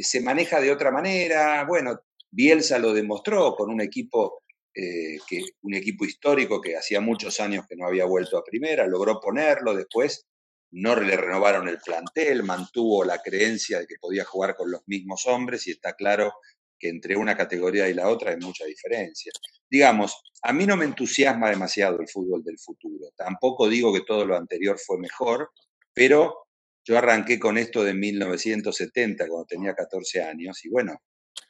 se 0.00 0.20
maneja 0.20 0.60
de 0.60 0.70
otra 0.70 0.92
manera. 0.92 1.64
Bueno, 1.64 1.98
Bielsa 2.30 2.78
lo 2.78 2.92
demostró 2.92 3.56
con 3.56 3.68
un 3.68 3.80
equipo, 3.80 4.44
que, 4.72 5.42
un 5.62 5.74
equipo 5.74 6.04
histórico 6.04 6.60
que 6.60 6.76
hacía 6.76 7.00
muchos 7.00 7.40
años 7.40 7.64
que 7.68 7.74
no 7.74 7.84
había 7.84 8.04
vuelto 8.04 8.38
a 8.38 8.44
primera, 8.44 8.86
logró 8.86 9.20
ponerlo, 9.20 9.74
después 9.74 10.28
no 10.70 10.94
le 10.94 11.16
renovaron 11.16 11.68
el 11.68 11.78
plantel, 11.78 12.44
mantuvo 12.44 13.04
la 13.04 13.18
creencia 13.18 13.80
de 13.80 13.88
que 13.88 13.96
podía 14.00 14.24
jugar 14.24 14.54
con 14.54 14.70
los 14.70 14.82
mismos 14.86 15.26
hombres 15.26 15.66
y 15.66 15.72
está 15.72 15.94
claro 15.94 16.32
que 16.78 16.88
entre 16.88 17.16
una 17.16 17.36
categoría 17.36 17.88
y 17.88 17.94
la 17.94 18.08
otra 18.08 18.30
hay 18.30 18.36
mucha 18.38 18.64
diferencia. 18.64 19.32
Digamos, 19.68 20.20
a 20.42 20.52
mí 20.52 20.66
no 20.66 20.76
me 20.76 20.84
entusiasma 20.84 21.50
demasiado 21.50 22.00
el 22.00 22.08
fútbol 22.08 22.42
del 22.44 22.58
futuro. 22.58 23.10
Tampoco 23.16 23.68
digo 23.68 23.92
que 23.92 24.02
todo 24.06 24.24
lo 24.24 24.36
anterior 24.36 24.78
fue 24.78 24.98
mejor, 24.98 25.50
pero 25.92 26.46
yo 26.84 26.96
arranqué 26.96 27.38
con 27.38 27.58
esto 27.58 27.84
de 27.84 27.92
1970, 27.92 29.26
cuando 29.26 29.46
tenía 29.46 29.74
14 29.74 30.22
años, 30.22 30.64
y 30.64 30.70
bueno, 30.70 31.02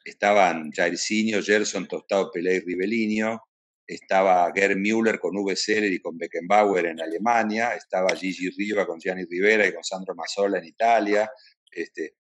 estaban 0.05 0.71
Jairzinho, 0.73 1.43
Gerson, 1.43 1.87
Tostado, 1.87 2.31
Pelé 2.33 2.57
y 2.57 2.61
Ribelino, 2.61 3.43
estaba 3.87 4.53
Gerd 4.55 4.77
Müller 4.77 5.19
con 5.19 5.37
V. 5.37 5.57
Seller 5.57 5.93
y 5.93 6.01
con 6.01 6.19
Beckenbauer 6.19 6.87
en 6.87 7.01
Alemania, 7.01 7.75
estaba 7.75 8.15
Gigi 8.15 8.51
Riva 8.51 8.87
con 8.87 8.99
Gianni 8.99 9.25
Rivera 9.25 9.67
y 9.67 9.73
con 9.73 9.83
Sandro 9.83 10.15
Mazzola 10.15 10.59
en 10.59 10.67
Italia, 10.67 11.31
este, 11.71 12.17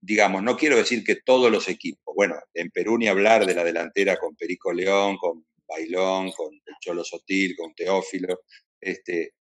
digamos, 0.00 0.42
no 0.42 0.56
quiero 0.56 0.76
decir 0.76 1.04
que 1.04 1.16
todos 1.16 1.50
los 1.50 1.68
equipos, 1.68 2.14
bueno, 2.14 2.36
en 2.54 2.70
Perú 2.70 2.98
ni 2.98 3.08
hablar 3.08 3.46
de 3.46 3.54
la 3.54 3.64
delantera 3.64 4.16
con 4.16 4.36
Perico 4.36 4.72
León, 4.72 5.16
con 5.16 5.44
Bailón, 5.66 6.30
con 6.32 6.54
el 6.54 6.74
Cholo 6.80 7.04
Sotil, 7.04 7.56
con 7.56 7.74
Teófilo, 7.74 8.40
este, 8.80 9.34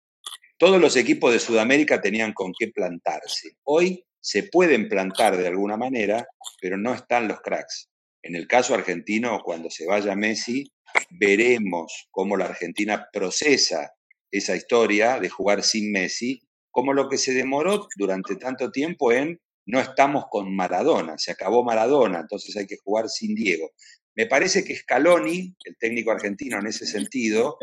todos 0.57 0.81
los 0.81 0.95
equipos 0.95 1.31
de 1.31 1.39
Sudamérica 1.39 2.01
tenían 2.01 2.33
con 2.33 2.51
qué 2.57 2.69
plantarse. 2.69 3.57
Hoy 3.63 4.03
se 4.19 4.43
pueden 4.43 4.89
plantar 4.89 5.37
de 5.37 5.47
alguna 5.47 5.77
manera, 5.77 6.27
pero 6.59 6.77
no 6.77 6.93
están 6.93 7.27
los 7.27 7.41
cracks. 7.41 7.89
En 8.23 8.35
el 8.35 8.47
caso 8.47 8.73
argentino, 8.73 9.39
cuando 9.43 9.69
se 9.69 9.85
vaya 9.85 10.15
Messi, 10.15 10.71
veremos 11.11 12.07
cómo 12.11 12.35
la 12.35 12.45
Argentina 12.45 13.07
procesa 13.13 13.93
esa 14.31 14.55
historia 14.55 15.19
de 15.19 15.29
jugar 15.29 15.63
sin 15.63 15.91
Messi, 15.91 16.41
como 16.71 16.93
lo 16.93 17.07
que 17.07 17.17
se 17.17 17.33
demoró 17.33 17.87
durante 17.95 18.35
tanto 18.35 18.71
tiempo 18.71 19.11
en 19.11 19.39
no 19.67 19.79
estamos 19.79 20.25
con 20.29 20.55
Maradona, 20.55 21.17
se 21.17 21.31
acabó 21.31 21.63
Maradona, 21.63 22.21
entonces 22.21 22.55
hay 22.57 22.65
que 22.65 22.77
jugar 22.77 23.09
sin 23.09 23.35
Diego. 23.35 23.71
Me 24.15 24.25
parece 24.25 24.63
que 24.63 24.75
Scaloni, 24.75 25.55
el 25.63 25.77
técnico 25.77 26.09
argentino 26.09 26.57
en 26.57 26.67
ese 26.67 26.87
sentido, 26.87 27.57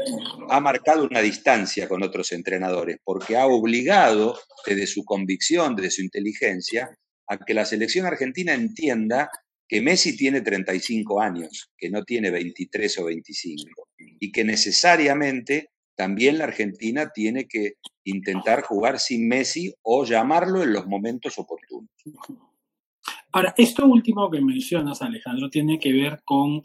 ha 0.48 0.60
marcado 0.60 1.04
una 1.04 1.20
distancia 1.20 1.88
con 1.88 2.02
otros 2.04 2.30
entrenadores, 2.30 2.98
porque 3.02 3.36
ha 3.36 3.46
obligado 3.46 4.38
desde 4.64 4.86
su 4.86 5.04
convicción, 5.04 5.74
desde 5.74 5.90
su 5.90 6.02
inteligencia, 6.02 6.96
a 7.26 7.38
que 7.38 7.54
la 7.54 7.64
selección 7.64 8.06
argentina 8.06 8.54
entienda 8.54 9.30
que 9.66 9.80
Messi 9.80 10.16
tiene 10.16 10.42
35 10.42 11.20
años, 11.20 11.72
que 11.76 11.90
no 11.90 12.04
tiene 12.04 12.30
23 12.30 12.98
o 12.98 13.04
25, 13.06 13.88
y 14.20 14.30
que 14.30 14.44
necesariamente 14.44 15.70
también 15.96 16.38
la 16.38 16.44
Argentina 16.44 17.10
tiene 17.14 17.46
que 17.46 17.74
intentar 18.04 18.62
jugar 18.62 18.98
sin 18.98 19.28
Messi 19.28 19.72
o 19.82 20.04
llamarlo 20.04 20.62
en 20.62 20.72
los 20.72 20.86
momentos 20.86 21.38
oportunos. 21.38 21.90
Ahora, 23.32 23.54
esto 23.56 23.86
último 23.86 24.30
que 24.30 24.40
mencionas, 24.40 25.02
Alejandro, 25.02 25.50
tiene 25.50 25.78
que 25.78 25.92
ver 25.92 26.22
con 26.24 26.62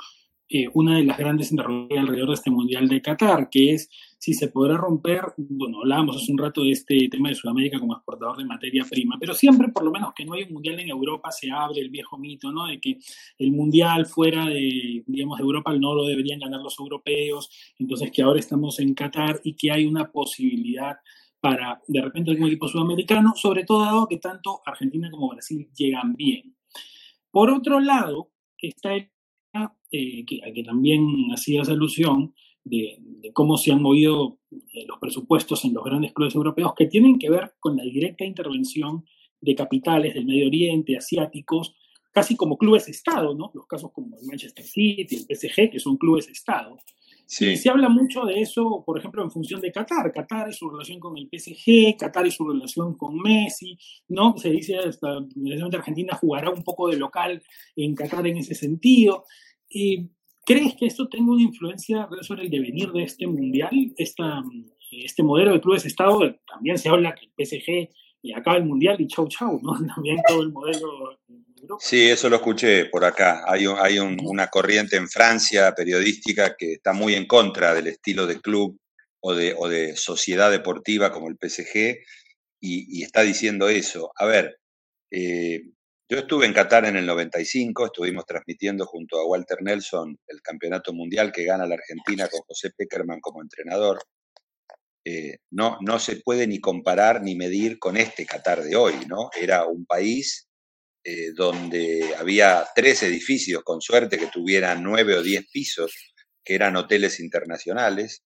eh, 0.49 0.67
una 0.73 0.97
de 0.97 1.03
las 1.03 1.17
grandes 1.17 1.51
interrogantes 1.51 1.97
alrededor 1.97 2.29
de 2.29 2.35
este 2.35 2.51
Mundial 2.51 2.87
de 2.87 3.01
Qatar, 3.01 3.49
que 3.49 3.73
es 3.73 3.89
si 4.19 4.33
se 4.33 4.49
podrá 4.49 4.75
romper, 4.75 5.33
bueno, 5.37 5.79
hablábamos 5.79 6.17
hace 6.17 6.29
un 6.33 6.37
rato 6.37 6.61
de 6.61 6.71
este 6.71 7.07
tema 7.09 7.29
de 7.29 7.35
Sudamérica 7.35 7.79
como 7.79 7.93
exportador 7.93 8.35
de 8.37 8.43
materia 8.43 8.85
prima, 8.87 9.15
pero 9.17 9.33
siempre, 9.33 9.69
por 9.69 9.85
lo 9.85 9.91
menos 9.91 10.13
que 10.13 10.25
no 10.25 10.33
hay 10.33 10.43
un 10.43 10.53
Mundial 10.53 10.77
en 10.77 10.89
Europa, 10.89 11.31
se 11.31 11.49
abre 11.49 11.79
el 11.79 11.89
viejo 11.89 12.17
mito, 12.17 12.51
¿no? 12.51 12.67
De 12.67 12.81
que 12.81 12.99
el 13.37 13.53
Mundial 13.53 14.05
fuera 14.05 14.45
de, 14.45 15.03
digamos, 15.07 15.37
de 15.37 15.43
Europa 15.43 15.73
no 15.73 15.95
lo 15.95 16.05
deberían 16.05 16.41
ganar 16.41 16.59
los 16.59 16.77
europeos, 16.77 17.49
entonces 17.79 18.11
que 18.11 18.21
ahora 18.21 18.41
estamos 18.41 18.77
en 18.81 18.93
Qatar 18.93 19.39
y 19.45 19.53
que 19.53 19.71
hay 19.71 19.85
una 19.85 20.11
posibilidad 20.11 20.97
para, 21.39 21.81
de 21.87 22.01
repente, 22.01 22.31
algún 22.31 22.47
equipo 22.47 22.67
sudamericano, 22.67 23.33
sobre 23.37 23.63
todo 23.63 23.85
dado 23.85 24.07
que 24.07 24.17
tanto 24.17 24.61
Argentina 24.65 25.09
como 25.09 25.29
Brasil 25.29 25.69
llegan 25.73 26.17
bien. 26.17 26.57
Por 27.31 27.51
otro 27.51 27.79
lado, 27.79 28.31
está 28.57 28.95
el 28.95 29.09
eh, 29.91 30.25
que, 30.25 30.41
a 30.43 30.53
que 30.53 30.63
también 30.63 31.31
hacías 31.33 31.69
alusión, 31.69 32.35
de, 32.69 33.31
cómo 33.33 33.57
se 33.57 33.71
han 33.71 33.81
movido 33.81 34.39
eh, 34.51 34.85
los 34.87 34.99
presupuestos 34.99 35.65
en 35.65 35.73
los 35.73 35.83
grandes 35.83 36.13
clubes 36.13 36.35
europeos, 36.35 36.73
que 36.75 36.87
tienen 36.87 37.17
que 37.19 37.29
ver 37.29 37.53
con 37.59 37.75
la 37.75 37.83
directa 37.83 38.25
intervención 38.25 39.05
de 39.41 39.55
capitales 39.55 40.13
del 40.13 40.25
Medio 40.25 40.47
Oriente, 40.47 40.97
asiáticos, 40.97 41.75
casi 42.11 42.35
como 42.35 42.57
clubes 42.57 42.87
Estado, 42.87 43.33
¿no? 43.35 43.51
Los 43.53 43.65
casos 43.67 43.91
como 43.91 44.17
el 44.17 44.25
Manchester 44.25 44.65
City, 44.65 45.15
el 45.15 45.35
PSG, 45.35 45.71
que 45.71 45.79
son 45.79 45.97
clubes 45.97 46.27
Estado. 46.27 46.77
Sí. 47.25 47.57
se 47.57 47.69
habla 47.69 47.89
mucho 47.89 48.25
de 48.25 48.41
eso, 48.41 48.83
por 48.83 48.97
ejemplo, 48.97 49.23
en 49.23 49.29
función 49.29 49.61
de 49.61 49.71
Qatar. 49.71 50.11
Qatar 50.11 50.49
y 50.49 50.53
su 50.53 50.67
relación 50.67 50.99
con 50.99 51.15
el 51.15 51.29
PSG, 51.31 51.95
Qatar 51.95 52.25
y 52.25 52.31
su 52.31 52.47
relación 52.47 52.97
con 52.97 53.19
Messi, 53.19 53.77
¿no? 54.07 54.35
Se 54.35 54.49
dice 54.49 54.77
hasta 54.77 55.19
la 55.35 55.65
Argentina 55.77 56.17
jugará 56.19 56.49
un 56.49 56.63
poco 56.63 56.89
de 56.89 56.97
local 56.97 57.43
en 57.75 57.93
Qatar 57.93 58.25
en 58.25 58.37
ese 58.37 58.55
sentido. 58.55 59.25
Y 59.69 60.09
¿Crees 60.49 60.75
que 60.75 60.87
esto 60.87 61.07
tenga 61.07 61.31
una 61.31 61.43
influencia 61.43 62.09
sobre 62.21 62.45
el 62.45 62.49
devenir 62.49 62.91
de 62.91 63.03
este 63.03 63.27
mundial? 63.27 63.69
Esta, 63.97 64.41
este 64.89 65.21
modelo 65.21 65.53
de 65.53 65.61
clubes 65.61 65.85
Estado, 65.85 66.35
también 66.47 66.79
se 66.79 66.89
habla 66.89 67.13
que 67.13 67.27
el 67.27 67.45
PSG 67.45 68.35
acaba 68.35 68.57
el 68.57 68.65
mundial 68.65 68.99
y 68.99 69.05
chau 69.05 69.27
chau, 69.27 69.61
¿no? 69.61 69.73
También 69.95 70.17
todo 70.27 70.41
el 70.41 70.51
modelo 70.51 71.19
Sí, 71.77 72.09
eso 72.09 72.29
lo 72.29 72.37
escuché 72.37 72.85
por 72.85 73.05
acá. 73.05 73.43
Hay, 73.45 73.65
hay 73.67 73.99
una 73.99 74.47
corriente 74.47 74.95
en 74.95 75.07
Francia 75.07 75.71
periodística 75.75 76.55
que 76.57 76.73
está 76.73 76.93
muy 76.93 77.13
en 77.13 77.27
contra 77.27 77.75
del 77.75 77.85
estilo 77.85 78.25
de 78.25 78.41
club 78.41 78.75
o 79.19 79.35
de, 79.35 79.95
sociedad 79.97 80.49
deportiva 80.49 81.11
como 81.11 81.27
el 81.27 81.37
PSG 81.39 81.95
y, 82.59 82.97
y 82.99 83.03
está 83.03 83.21
diciendo 83.21 83.69
eso. 83.69 84.11
A 84.15 84.25
ver, 84.25 84.57
eh, 85.11 85.61
yo 86.09 86.17
estuve 86.17 86.47
en 86.47 86.53
Qatar 86.53 86.85
en 86.85 86.95
el 86.95 87.05
95, 87.05 87.85
estuvimos 87.85 88.25
transmitiendo 88.25 88.87
junto 88.87 89.19
a 89.19 89.27
Walter 89.27 89.59
Nelson 89.61 90.17
el 90.27 90.41
campeonato 90.41 90.91
mundial 90.91 91.31
que 91.31 91.45
gana 91.45 91.67
la 91.67 91.75
Argentina 91.75 92.27
con 92.27 92.41
José 92.41 92.71
Peckerman 92.75 93.21
como 93.21 93.43
entrenador. 93.43 93.99
Eh, 95.05 95.37
no, 95.51 95.77
no 95.81 95.99
se 95.99 96.17
puede 96.17 96.47
ni 96.47 96.59
comparar 96.59 97.21
ni 97.21 97.35
medir 97.35 97.77
con 97.77 97.95
este 97.95 98.25
Qatar 98.25 98.63
de 98.63 98.75
hoy, 98.75 98.95
¿no? 99.07 99.29
Era 99.39 99.65
un 99.65 99.85
país 99.85 100.49
eh, 101.03 101.31
donde 101.35 102.15
había 102.17 102.67
tres 102.73 103.03
edificios, 103.03 103.61
con 103.63 103.79
suerte 103.79 104.17
que 104.17 104.27
tuvieran 104.27 104.81
nueve 104.81 105.15
o 105.15 105.21
diez 105.21 105.45
pisos, 105.51 105.93
que 106.43 106.55
eran 106.55 106.75
hoteles 106.75 107.19
internacionales. 107.19 108.23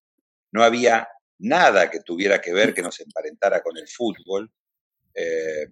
No 0.53 0.63
había 0.63 1.09
nada 1.39 1.91
que 1.91 1.99
tuviera 1.99 2.39
que 2.39 2.53
ver, 2.53 2.73
que 2.73 2.81
nos 2.81 2.99
emparentara 3.01 3.61
con 3.61 3.77
el 3.77 3.89
fútbol. 3.89 4.49
Eh, 5.13 5.67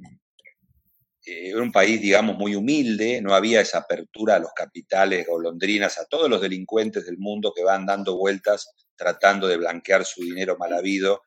era 1.49 1.61
un 1.61 1.71
país, 1.71 2.01
digamos, 2.01 2.37
muy 2.37 2.55
humilde, 2.55 3.21
no 3.21 3.33
había 3.33 3.61
esa 3.61 3.79
apertura 3.79 4.35
a 4.35 4.39
los 4.39 4.51
capitales 4.53 5.27
golondrinas, 5.27 5.97
a 5.97 6.05
todos 6.05 6.29
los 6.29 6.41
delincuentes 6.41 7.05
del 7.05 7.17
mundo 7.17 7.53
que 7.55 7.63
van 7.63 7.85
dando 7.85 8.17
vueltas 8.17 8.69
tratando 8.95 9.47
de 9.47 9.57
blanquear 9.57 10.05
su 10.05 10.21
dinero 10.21 10.57
mal 10.57 10.73
habido 10.73 11.23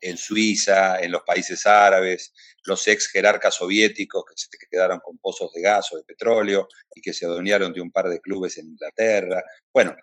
en 0.00 0.16
Suiza, 0.16 1.00
en 1.00 1.12
los 1.12 1.22
países 1.22 1.66
árabes, 1.66 2.32
los 2.64 2.86
ex 2.86 3.08
jerarcas 3.08 3.54
soviéticos 3.54 4.24
que 4.24 4.34
se 4.36 4.48
quedaron 4.70 5.00
con 5.00 5.18
pozos 5.18 5.52
de 5.52 5.62
gas 5.62 5.92
o 5.92 5.96
de 5.96 6.04
petróleo 6.04 6.68
y 6.94 7.00
que 7.00 7.12
se 7.12 7.26
adueñaron 7.26 7.72
de 7.72 7.80
un 7.80 7.90
par 7.90 8.08
de 8.08 8.20
clubes 8.20 8.58
en 8.58 8.68
Inglaterra. 8.68 9.42
Bueno, 9.72 9.96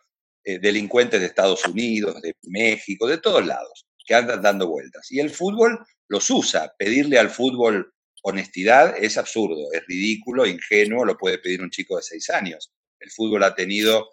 eh, 0.43 0.59
delincuentes 0.59 1.19
de 1.19 1.27
Estados 1.27 1.65
Unidos, 1.65 2.21
de 2.21 2.35
México, 2.43 3.07
de 3.07 3.17
todos 3.17 3.45
lados, 3.45 3.85
que 4.05 4.15
andan 4.15 4.41
dando 4.41 4.67
vueltas. 4.67 5.11
Y 5.11 5.19
el 5.19 5.29
fútbol 5.29 5.79
los 6.07 6.29
usa. 6.29 6.73
Pedirle 6.77 7.17
al 7.17 7.29
fútbol 7.29 7.93
honestidad 8.27 8.95
es 8.97 9.17
absurdo, 9.17 9.71
es 9.71 9.85
ridículo, 9.87 10.47
ingenuo, 10.47 11.05
lo 11.05 11.15
puede 11.15 11.37
pedir 11.37 11.61
un 11.61 11.69
chico 11.69 11.97
de 11.97 12.01
seis 12.01 12.29
años. 12.31 12.71
El 12.99 13.11
fútbol 13.11 13.43
ha 13.43 13.53
tenido, 13.53 14.09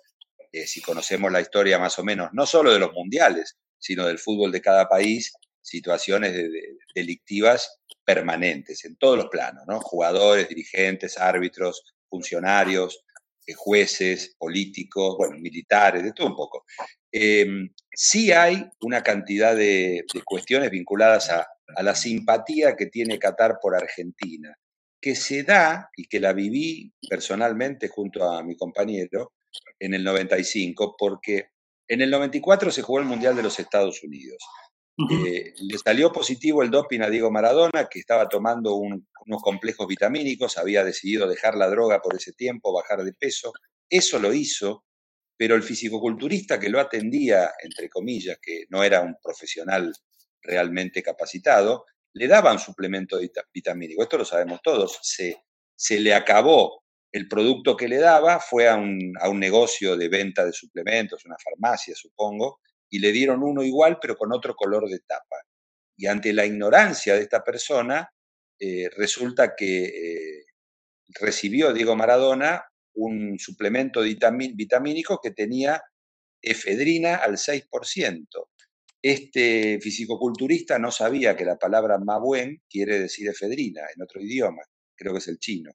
eh, 0.52 0.66
si 0.66 0.82
conocemos 0.82 1.32
la 1.32 1.40
historia 1.40 1.78
más 1.78 1.98
o 1.98 2.04
menos, 2.04 2.28
no 2.34 2.44
solo 2.44 2.72
de 2.72 2.78
los 2.78 2.92
mundiales, 2.92 3.56
sino 3.78 4.06
del 4.06 4.18
fútbol 4.18 4.52
de 4.52 4.60
cada 4.60 4.86
país, 4.86 5.32
situaciones 5.62 6.34
delictivas 6.94 7.80
permanentes 8.04 8.84
en 8.84 8.96
todos 8.96 9.16
los 9.16 9.28
planos, 9.28 9.64
¿no? 9.66 9.80
Jugadores, 9.80 10.46
dirigentes, 10.46 11.16
árbitros, 11.16 11.82
funcionarios, 12.10 13.04
eh, 13.46 13.54
jueces, 13.54 14.36
políticos, 14.38 15.16
bueno, 15.16 15.38
militares, 15.38 16.02
de 16.02 16.12
todo 16.12 16.26
un 16.26 16.36
poco. 16.36 16.66
Em, 17.12 17.68
sí 17.92 18.32
hay 18.32 18.64
una 18.80 19.02
cantidad 19.02 19.54
de, 19.54 20.04
cuestiones 20.24 20.70
vinculadas 20.70 21.30
a, 21.30 21.46
la 21.82 21.94
simpatía 21.94 22.76
que 22.76 22.86
tiene 22.86 23.18
Qatar 23.18 23.58
por 23.60 23.74
Argentina, 23.74 24.54
que 25.00 25.14
se 25.14 25.42
da 25.42 25.90
y 25.96 26.04
que 26.04 26.20
la 26.20 26.32
viví 26.32 26.92
personalmente 27.08 27.88
junto 27.88 28.30
a 28.30 28.42
mi 28.42 28.56
compañero 28.56 29.32
en 29.78 29.94
el 29.94 30.04
95, 30.04 30.96
porque 30.98 31.46
en 31.88 32.02
el 32.02 32.10
94 32.10 32.70
se 32.70 32.82
jugó 32.82 32.98
el 32.98 33.06
Mundial 33.06 33.36
de 33.36 33.42
los 33.42 33.58
Estados 33.58 34.02
Unidos. 34.02 34.38
Eh, 35.10 35.54
le 35.56 35.78
salió 35.78 36.12
positivo 36.12 36.62
el 36.62 36.70
doping 36.70 37.00
a 37.00 37.08
Diego 37.08 37.30
Maradona, 37.30 37.88
que 37.88 37.98
estaba 37.98 38.28
tomando 38.28 38.74
unos 38.74 39.42
complejos 39.42 39.86
vitamínicos, 39.86 40.58
había 40.58 40.84
decidido 40.84 41.26
dejar 41.26 41.56
la 41.56 41.68
droga 41.68 42.00
por 42.00 42.14
ese 42.14 42.32
tiempo, 42.32 42.72
bajar 42.72 43.02
de 43.02 43.14
peso. 43.14 43.52
Eso 43.88 44.18
lo 44.18 44.32
hizo, 44.32 44.84
pero 45.36 45.54
el 45.54 45.62
fisicoculturista 45.62 46.58
que 46.60 46.68
lo 46.68 46.80
atendía, 46.80 47.50
entre 47.62 47.88
comillas, 47.88 48.38
que 48.40 48.66
no 48.70 48.84
era 48.84 49.00
un 49.00 49.16
profesional 49.22 49.92
realmente 50.42 51.02
capacitado, 51.02 51.86
le 52.14 52.28
daba 52.28 52.52
un 52.52 52.58
suplemento 52.58 53.18
vitamínico. 53.52 54.02
Esto 54.02 54.18
lo 54.18 54.24
sabemos 54.24 54.60
todos. 54.62 54.98
Se, 55.02 55.42
se 55.74 56.00
le 56.00 56.14
acabó 56.14 56.82
el 57.10 57.28
producto 57.28 57.76
que 57.76 57.88
le 57.88 57.98
daba, 57.98 58.40
fue 58.40 58.68
a 58.68 58.76
un, 58.76 59.12
a 59.20 59.28
un 59.28 59.38
negocio 59.38 59.96
de 59.96 60.08
venta 60.08 60.44
de 60.44 60.52
suplementos, 60.52 61.24
una 61.24 61.36
farmacia, 61.42 61.94
supongo, 61.94 62.60
y 62.88 62.98
le 62.98 63.12
dieron 63.12 63.42
uno 63.42 63.62
igual, 63.62 63.98
pero 64.00 64.16
con 64.16 64.32
otro 64.32 64.54
color 64.54 64.88
de 64.88 65.00
tapa. 65.00 65.36
Y 65.96 66.06
ante 66.06 66.32
la 66.32 66.46
ignorancia 66.46 67.14
de 67.14 67.22
esta 67.22 67.44
persona, 67.44 68.10
eh, 68.58 68.88
resulta 68.96 69.54
que 69.56 69.84
eh, 69.84 70.44
recibió 71.20 71.72
Diego 71.72 71.96
Maradona 71.96 72.64
un 72.94 73.38
suplemento 73.38 74.02
vitamínico 74.02 75.20
que 75.22 75.30
tenía 75.30 75.82
efedrina 76.40 77.16
al 77.16 77.36
6%. 77.36 78.26
Este 79.00 79.80
fisicoculturista 79.80 80.78
no 80.78 80.90
sabía 80.90 81.36
que 81.36 81.44
la 81.44 81.58
palabra 81.58 81.98
mabuen 81.98 82.62
quiere 82.68 83.00
decir 83.00 83.28
efedrina 83.28 83.82
en 83.94 84.02
otro 84.02 84.20
idioma, 84.20 84.62
creo 84.96 85.12
que 85.12 85.18
es 85.18 85.28
el 85.28 85.38
chino. 85.38 85.72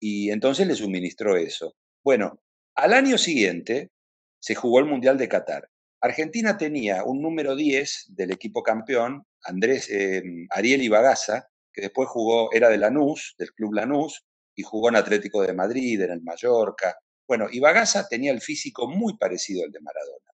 Y 0.00 0.30
entonces 0.30 0.66
le 0.66 0.74
suministró 0.74 1.36
eso. 1.36 1.76
Bueno, 2.02 2.40
al 2.74 2.92
año 2.92 3.18
siguiente 3.18 3.90
se 4.38 4.54
jugó 4.54 4.78
el 4.78 4.86
Mundial 4.86 5.18
de 5.18 5.28
Qatar. 5.28 5.68
Argentina 6.00 6.58
tenía 6.58 7.04
un 7.04 7.22
número 7.22 7.56
10 7.56 8.06
del 8.08 8.30
equipo 8.30 8.62
campeón, 8.62 9.24
Andrés 9.42 9.88
eh, 9.90 10.22
Ariel 10.50 10.82
Ibagaza, 10.82 11.48
que 11.72 11.82
después 11.82 12.08
jugó, 12.08 12.52
era 12.52 12.68
de 12.68 12.78
Lanús, 12.78 13.34
del 13.38 13.52
club 13.52 13.72
Lanús, 13.72 14.24
y 14.54 14.62
jugó 14.62 14.88
en 14.88 14.96
Atlético 14.96 15.42
de 15.42 15.52
Madrid, 15.52 16.00
en 16.02 16.10
el 16.10 16.22
Mallorca. 16.22 16.96
Bueno, 17.26 17.48
Ibagaza 17.50 18.08
tenía 18.08 18.32
el 18.32 18.40
físico 18.40 18.88
muy 18.88 19.16
parecido 19.16 19.64
al 19.64 19.72
de 19.72 19.80
Maradona. 19.80 20.30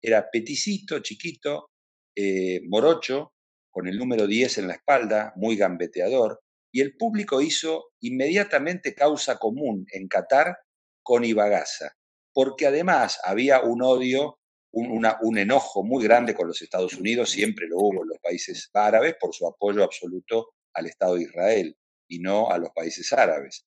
Era 0.00 0.28
peticito, 0.30 0.98
chiquito, 1.00 1.70
eh, 2.14 2.60
morocho, 2.68 3.32
con 3.70 3.86
el 3.88 3.96
número 3.96 4.26
10 4.26 4.58
en 4.58 4.68
la 4.68 4.74
espalda, 4.74 5.32
muy 5.36 5.56
gambeteador, 5.56 6.40
y 6.72 6.80
el 6.80 6.96
público 6.96 7.40
hizo 7.40 7.92
inmediatamente 8.00 8.94
causa 8.94 9.38
común 9.38 9.86
en 9.92 10.08
Qatar 10.08 10.58
con 11.02 11.24
Ibagaza, 11.24 11.92
porque 12.32 12.66
además 12.66 13.20
había 13.24 13.60
un 13.60 13.82
odio 13.82 14.38
un, 14.74 15.38
enojo 15.38 15.84
muy 15.84 16.02
grande 16.02 16.34
con 16.34 16.48
los 16.48 16.62
Estados 16.62 16.94
Unidos, 16.94 17.30
siempre 17.30 17.66
lo 17.68 17.76
hubo 17.76 18.02
en 18.02 18.08
los 18.08 18.18
países 18.20 18.70
árabes 18.72 19.16
por 19.20 19.34
su 19.34 19.46
apoyo 19.46 19.84
absoluto 19.84 20.54
al 20.72 20.86
Estado 20.86 21.16
de 21.16 21.24
Israel 21.24 21.76
y 22.12 22.18
no 22.18 22.50
a 22.50 22.58
los 22.58 22.70
países 22.70 23.12
árabes. 23.12 23.64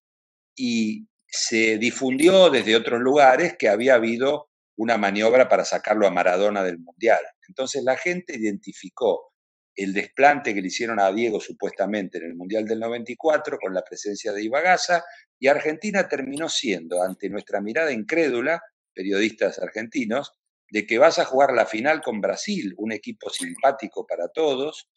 Y 0.55 1.07
se 1.27 1.77
difundió 1.77 2.49
desde 2.49 2.75
otros 2.75 3.01
lugares 3.01 3.55
que 3.57 3.69
había 3.69 3.95
habido 3.95 4.49
una 4.77 4.97
maniobra 4.97 5.49
para 5.49 5.65
sacarlo 5.65 6.05
a 6.05 6.11
Maradona 6.11 6.63
del 6.63 6.77
Mundial. 6.77 7.19
Entonces 7.47 7.83
la 7.83 7.97
gente 7.97 8.37
identificó 8.37 9.33
el 9.75 9.93
desplante 9.93 10.53
que 10.53 10.61
le 10.61 10.67
hicieron 10.67 10.99
a 10.99 11.11
Diego 11.11 11.39
supuestamente 11.39 12.19
en 12.19 12.25
el 12.25 12.35
Mundial 12.35 12.65
del 12.65 12.79
94 12.79 13.57
con 13.57 13.73
la 13.73 13.83
presencia 13.83 14.31
de 14.31 14.43
Ibagaza 14.43 15.03
y 15.39 15.47
Argentina 15.47 16.07
terminó 16.07 16.47
siendo, 16.47 17.01
ante 17.01 17.29
nuestra 17.29 17.61
mirada 17.61 17.91
incrédula, 17.91 18.61
periodistas 18.93 19.59
argentinos, 19.59 20.33
de 20.69 20.85
que 20.85 20.97
vas 20.97 21.19
a 21.19 21.25
jugar 21.25 21.51
la 21.53 21.65
final 21.65 22.01
con 22.01 22.21
Brasil, 22.21 22.73
un 22.77 22.91
equipo 22.91 23.29
simpático 23.29 24.05
para 24.05 24.29
todos, 24.29 24.87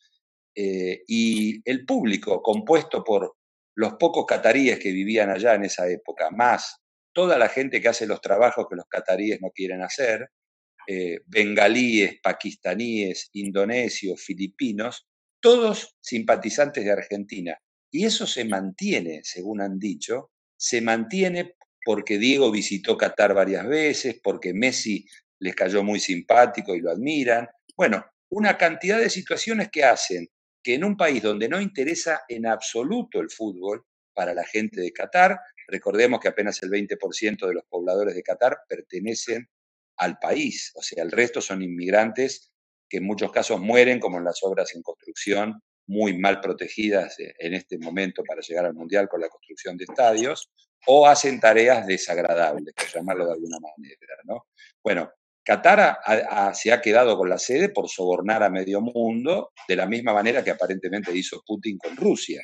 eh, 0.54 1.02
y 1.06 1.60
el 1.68 1.84
público 1.86 2.42
compuesto 2.42 3.04
por 3.04 3.37
los 3.78 3.94
pocos 3.94 4.26
cataríes 4.26 4.80
que 4.80 4.90
vivían 4.90 5.30
allá 5.30 5.54
en 5.54 5.64
esa 5.64 5.88
época, 5.88 6.30
más 6.32 6.80
toda 7.12 7.38
la 7.38 7.48
gente 7.48 7.80
que 7.80 7.86
hace 7.86 8.08
los 8.08 8.20
trabajos 8.20 8.66
que 8.68 8.74
los 8.74 8.86
cataríes 8.88 9.40
no 9.40 9.50
quieren 9.50 9.82
hacer, 9.82 10.30
eh, 10.88 11.20
bengalíes, 11.26 12.18
pakistaníes, 12.20 13.30
indonesios, 13.34 14.20
filipinos, 14.20 15.06
todos 15.40 15.96
simpatizantes 16.00 16.84
de 16.84 16.90
Argentina. 16.90 17.56
Y 17.92 18.04
eso 18.04 18.26
se 18.26 18.44
mantiene, 18.44 19.20
según 19.22 19.60
han 19.60 19.78
dicho, 19.78 20.32
se 20.56 20.80
mantiene 20.80 21.54
porque 21.84 22.18
Diego 22.18 22.50
visitó 22.50 22.96
Qatar 22.96 23.32
varias 23.32 23.68
veces, 23.68 24.18
porque 24.20 24.54
Messi 24.54 25.06
les 25.38 25.54
cayó 25.54 25.84
muy 25.84 26.00
simpático 26.00 26.74
y 26.74 26.80
lo 26.80 26.90
admiran. 26.90 27.46
Bueno, 27.76 28.04
una 28.28 28.58
cantidad 28.58 28.98
de 28.98 29.08
situaciones 29.08 29.68
que 29.70 29.84
hacen 29.84 30.26
que 30.62 30.74
en 30.74 30.84
un 30.84 30.96
país 30.96 31.22
donde 31.22 31.48
no 31.48 31.60
interesa 31.60 32.22
en 32.28 32.46
absoluto 32.46 33.20
el 33.20 33.30
fútbol 33.30 33.84
para 34.14 34.34
la 34.34 34.44
gente 34.44 34.80
de 34.80 34.92
Qatar, 34.92 35.38
recordemos 35.68 36.20
que 36.20 36.28
apenas 36.28 36.62
el 36.62 36.70
20% 36.70 37.46
de 37.46 37.54
los 37.54 37.64
pobladores 37.68 38.14
de 38.14 38.22
Qatar 38.22 38.58
pertenecen 38.68 39.48
al 39.96 40.18
país, 40.18 40.72
o 40.76 40.82
sea, 40.82 41.02
el 41.02 41.10
resto 41.10 41.40
son 41.40 41.62
inmigrantes 41.62 42.50
que 42.88 42.98
en 42.98 43.04
muchos 43.04 43.30
casos 43.30 43.60
mueren, 43.60 44.00
como 44.00 44.18
en 44.18 44.24
las 44.24 44.42
obras 44.42 44.74
en 44.74 44.82
construcción, 44.82 45.62
muy 45.86 46.16
mal 46.18 46.40
protegidas 46.40 47.18
eh, 47.18 47.34
en 47.38 47.54
este 47.54 47.78
momento 47.78 48.22
para 48.22 48.40
llegar 48.40 48.66
al 48.66 48.74
Mundial 48.74 49.08
con 49.08 49.20
la 49.20 49.28
construcción 49.28 49.76
de 49.76 49.84
estadios, 49.84 50.50
o 50.86 51.06
hacen 51.06 51.40
tareas 51.40 51.86
desagradables, 51.86 52.74
por 52.74 52.86
llamarlo 52.86 53.26
de 53.26 53.32
alguna 53.32 53.58
manera. 53.58 53.96
¿no? 54.24 54.46
Bueno, 54.82 55.10
Qatar 55.48 55.96
se 56.52 56.72
ha 56.72 56.82
quedado 56.82 57.16
con 57.16 57.30
la 57.30 57.38
sede 57.38 57.70
por 57.70 57.88
sobornar 57.88 58.42
a 58.42 58.50
medio 58.50 58.82
mundo, 58.82 59.52
de 59.66 59.76
la 59.76 59.86
misma 59.86 60.12
manera 60.12 60.44
que 60.44 60.50
aparentemente 60.50 61.16
hizo 61.16 61.42
Putin 61.46 61.78
con 61.78 61.96
Rusia. 61.96 62.42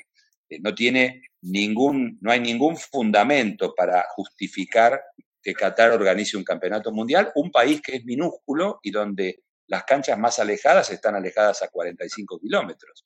Eh, 0.48 0.58
no, 0.62 0.74
tiene 0.74 1.20
ningún, 1.42 2.16
no 2.22 2.32
hay 2.32 2.40
ningún 2.40 2.78
fundamento 2.78 3.74
para 3.74 4.06
justificar 4.08 5.02
que 5.42 5.52
Qatar 5.52 5.90
organice 5.90 6.38
un 6.38 6.44
campeonato 6.44 6.92
mundial, 6.92 7.30
un 7.34 7.50
país 7.50 7.82
que 7.82 7.96
es 7.96 8.06
minúsculo 8.06 8.80
y 8.82 8.90
donde 8.90 9.42
las 9.66 9.84
canchas 9.84 10.18
más 10.18 10.38
alejadas 10.38 10.90
están 10.90 11.14
alejadas 11.14 11.60
a 11.60 11.68
45 11.68 12.40
kilómetros. 12.40 13.04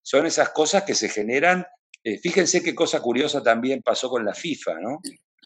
Son 0.00 0.24
esas 0.24 0.48
cosas 0.48 0.84
que 0.84 0.94
se 0.94 1.10
generan. 1.10 1.66
Eh, 2.02 2.18
fíjense 2.18 2.62
qué 2.62 2.74
cosa 2.74 3.02
curiosa 3.02 3.42
también 3.42 3.82
pasó 3.82 4.08
con 4.08 4.24
la 4.24 4.32
FIFA, 4.32 4.80
¿no? 4.80 5.00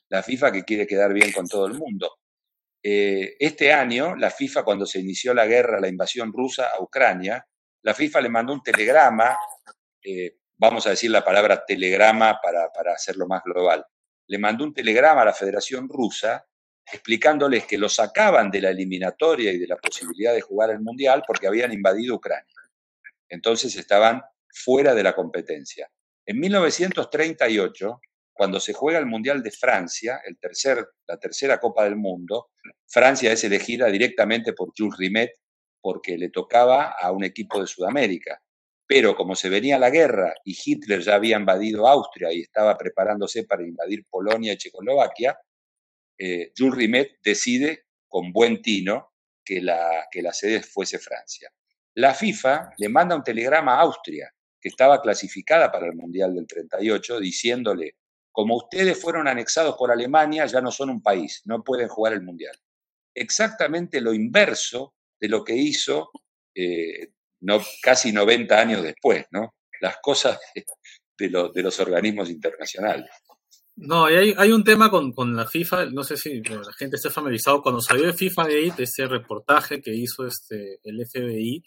La 0.09 0.22
FIFA 0.22 0.53
que 0.53 0.62
quiere 0.62 0.87
quedar 0.87 1.12
bien 1.12 1.33
con 1.33 1.48
todo 1.48 1.66
el 1.66 1.74
mundo. 1.74 2.20
Eh, 2.83 3.37
este 3.38 3.73
año, 3.73 4.16
la 4.16 4.31
FIFA, 4.31 4.62
cuando 4.62 4.87
se 4.87 5.01
inició 5.01 5.35
la 5.35 5.47
guerra, 5.47 5.81
la 5.81 5.88
invasión 5.88 6.33
rusa 6.33 6.71
a 6.77 6.83
Ucrania, 6.83 7.47
la 7.83 7.95
FIFA 7.95 8.21
le 8.23 8.29
mandó 8.29 8.53
un 8.53 8.62
telegrama, 8.62 9.37
eh, 10.03 10.37
vamos 10.57 10.87
a 10.87 10.90
decir 10.90 11.11
la 11.11 11.25
palabra 11.25 11.64
telegrama 11.64 12.40
para, 12.43 12.71
para 12.73 12.93
hacerlo 12.93 13.27
más 13.27 13.43
global, 13.45 13.85
le 14.27 14.38
mandó 14.38 14.64
un 14.64 14.73
telegrama 14.73 15.23
a 15.23 15.27
la 15.27 15.35
Federación 15.35 15.88
Rusa 15.88 16.47
explicándoles 16.93 17.66
que 17.66 17.79
lo 17.79 17.88
sacaban 17.88 18.51
de 18.51 18.61
la 18.61 18.71
eliminatoria 18.71 19.53
y 19.53 19.59
de 19.59 19.66
la 19.66 19.77
posibilidad 19.77 20.33
de 20.33 20.40
jugar 20.40 20.71
el 20.71 20.81
Mundial 20.81 21.23
porque 21.27 21.47
habían 21.47 21.73
invadido 21.73 22.16
Ucrania. 22.16 22.55
Entonces 23.29 23.77
estaban 23.77 24.23
fuera 24.49 24.95
de 24.95 25.03
la 25.03 25.14
competencia. 25.14 25.90
En 26.27 26.38
1938, 26.40 28.01
cuando 28.40 28.59
se 28.59 28.72
juega 28.72 28.98
el 28.98 29.05
Mundial 29.05 29.42
de 29.42 29.50
Francia, 29.50 30.22
el 30.24 30.38
tercer, 30.38 30.83
la 31.07 31.18
tercera 31.18 31.61
Copa 31.61 31.85
del 31.85 31.96
Mundo, 31.96 32.53
Francia 32.88 33.31
es 33.31 33.44
elegida 33.44 33.88
directamente 33.88 34.55
por 34.55 34.72
Jules 34.74 34.96
Rimet 34.96 35.33
porque 35.79 36.16
le 36.16 36.31
tocaba 36.31 36.94
a 36.98 37.12
un 37.12 37.22
equipo 37.22 37.61
de 37.61 37.66
Sudamérica. 37.66 38.40
Pero 38.87 39.14
como 39.14 39.37
se 39.37 39.50
venía 39.50 39.79
la 39.79 39.90
guerra 39.90 40.33
y 40.42 40.57
Hitler 40.59 41.03
ya 41.03 41.16
había 41.16 41.37
invadido 41.37 41.87
Austria 41.87 42.33
y 42.33 42.40
estaba 42.40 42.79
preparándose 42.79 43.44
para 43.44 43.62
invadir 43.62 44.07
Polonia 44.09 44.55
y 44.55 44.57
Checoslovaquia, 44.57 45.38
eh, 46.16 46.50
Jules 46.57 46.76
Rimet 46.76 47.18
decide 47.22 47.88
con 48.09 48.33
buen 48.33 48.62
tino 48.62 49.12
que 49.44 49.61
la, 49.61 50.09
que 50.11 50.22
la 50.22 50.33
sede 50.33 50.62
fuese 50.62 50.98
Francia. 50.98 51.53
La 51.92 52.14
FIFA 52.14 52.70
le 52.79 52.88
manda 52.88 53.16
un 53.16 53.22
telegrama 53.22 53.74
a 53.74 53.83
Austria, 53.83 54.33
que 54.59 54.70
estaba 54.70 55.03
clasificada 55.03 55.70
para 55.70 55.88
el 55.88 55.94
Mundial 55.94 56.35
del 56.35 56.46
38, 56.46 57.20
diciéndole 57.20 57.96
como 58.33 58.57
ustedes 58.57 59.01
fueron 59.01 59.29
anexados 59.29 59.77
por 59.77 59.90
Alemania, 59.90 60.47
ya 60.47 60.61
no 60.61 60.71
son 60.71 60.90
un 60.90 61.03
país, 61.03 61.43
no 61.45 61.62
pueden 61.62 61.88
jugar 61.88 62.12
el 62.12 62.23
Mundial. 62.23 62.57
Exactamente 63.14 64.01
lo 64.01 64.14
inverso 64.14 64.95
de 65.21 65.29
lo 65.29 65.45
que 65.45 65.55
hizo 65.55 66.11
eh, 66.55 67.12
casi 67.83 68.12
90 68.12 68.59
años 68.59 68.83
después, 68.83 69.27
¿no? 69.31 69.55
Las 69.81 69.97
cosas 70.03 70.38
de, 71.19 71.62
los 71.62 71.81
organismos 71.81 72.31
internacionales. 72.31 73.11
No, 73.77 74.11
y 74.11 74.35
hay, 74.37 74.53
un 74.53 74.62
tema 74.62 74.90
con, 74.90 75.35
la 75.35 75.47
FIFA, 75.47 75.87
no 75.87 76.05
sé 76.05 76.16
si 76.16 76.43
la 76.43 76.73
gente 76.79 76.97
esté 76.97 77.09
familiarizado, 77.09 77.62
cuando 77.62 77.81
salió 77.81 78.07
de 78.07 78.12
FIFA 78.12 78.45
Gate, 78.45 78.83
ese 78.83 79.07
reportaje 79.07 79.81
que 79.81 79.95
hizo 79.95 80.27
este, 80.27 80.81
el 80.83 81.07
FBI, 81.07 81.62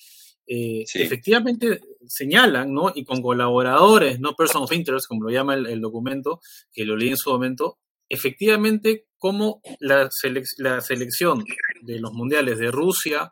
eh, 0.47 0.83
efectivamente 0.93 1.81
señalan, 2.07 2.73
¿no? 2.73 2.91
Y 2.93 3.05
con 3.05 3.21
colaboradores, 3.21 4.19
no 4.19 4.35
person 4.35 4.63
of 4.63 4.71
interest, 4.71 5.07
como 5.07 5.23
lo 5.23 5.29
llama 5.29 5.55
el, 5.55 5.67
el 5.67 5.81
documento, 5.81 6.39
que 6.71 6.85
lo 6.85 6.95
leí 6.95 7.09
en 7.09 7.17
su 7.17 7.29
momento, 7.29 7.79
efectivamente 8.09 9.07
como 9.17 9.61
la, 9.79 10.09
la 10.57 10.81
selección 10.81 11.45
de 11.81 11.99
los 11.99 12.11
mundiales 12.11 12.59
de 12.59 12.71
Rusia 12.71 13.31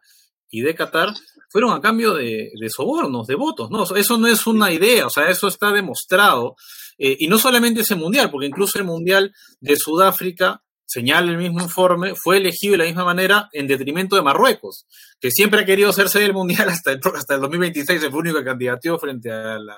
y 0.49 0.61
de 0.61 0.73
Qatar 0.73 1.09
fueron 1.49 1.73
a 1.73 1.81
cambio 1.81 2.13
de, 2.13 2.49
de, 2.57 2.69
sobornos, 2.69 3.27
de 3.27 3.35
votos, 3.35 3.69
¿no? 3.69 3.83
Eso 3.95 4.17
no 4.17 4.27
es 4.27 4.47
una 4.47 4.71
idea, 4.71 5.07
o 5.07 5.09
sea, 5.09 5.29
eso 5.29 5.49
está 5.49 5.71
demostrado. 5.71 6.55
Eh, 6.97 7.17
y 7.19 7.27
no 7.27 7.37
solamente 7.37 7.81
ese 7.81 7.95
mundial, 7.95 8.31
porque 8.31 8.47
incluso 8.47 8.79
el 8.79 8.85
mundial 8.85 9.33
de 9.59 9.75
Sudáfrica, 9.75 10.63
señala 10.91 11.31
el 11.31 11.37
mismo 11.37 11.61
informe, 11.61 12.15
fue 12.15 12.37
elegido 12.37 12.73
de 12.73 12.79
la 12.79 12.83
misma 12.83 13.05
manera 13.05 13.47
en 13.53 13.65
detrimento 13.65 14.17
de 14.17 14.21
Marruecos, 14.21 14.85
que 15.21 15.31
siempre 15.31 15.61
ha 15.61 15.65
querido 15.65 15.89
hacerse 15.89 16.19
del 16.19 16.33
mundial 16.33 16.67
hasta 16.67 16.91
el, 16.91 16.99
hasta 17.15 17.35
el 17.35 17.41
2026, 17.41 18.09
fue 18.09 18.19
único 18.19 18.43
candidato 18.43 18.99
frente 18.99 19.31
a 19.31 19.57
la 19.57 19.77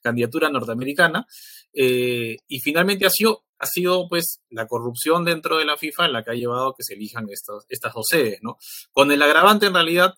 candidatura 0.00 0.48
norteamericana. 0.50 1.26
Eh, 1.72 2.36
y 2.46 2.60
finalmente 2.60 3.04
ha 3.04 3.10
sido, 3.10 3.44
ha 3.58 3.66
sido 3.66 4.08
pues 4.08 4.42
la 4.48 4.68
corrupción 4.68 5.24
dentro 5.24 5.58
de 5.58 5.64
la 5.64 5.76
FIFA 5.76 6.06
la 6.06 6.22
que 6.22 6.30
ha 6.30 6.34
llevado 6.34 6.68
a 6.68 6.74
que 6.76 6.84
se 6.84 6.94
elijan 6.94 7.26
estas, 7.30 7.66
estas 7.68 7.92
dos 7.92 8.06
sedes, 8.08 8.38
¿no? 8.42 8.56
Con 8.92 9.10
el 9.10 9.20
agravante 9.22 9.66
en 9.66 9.74
realidad 9.74 10.14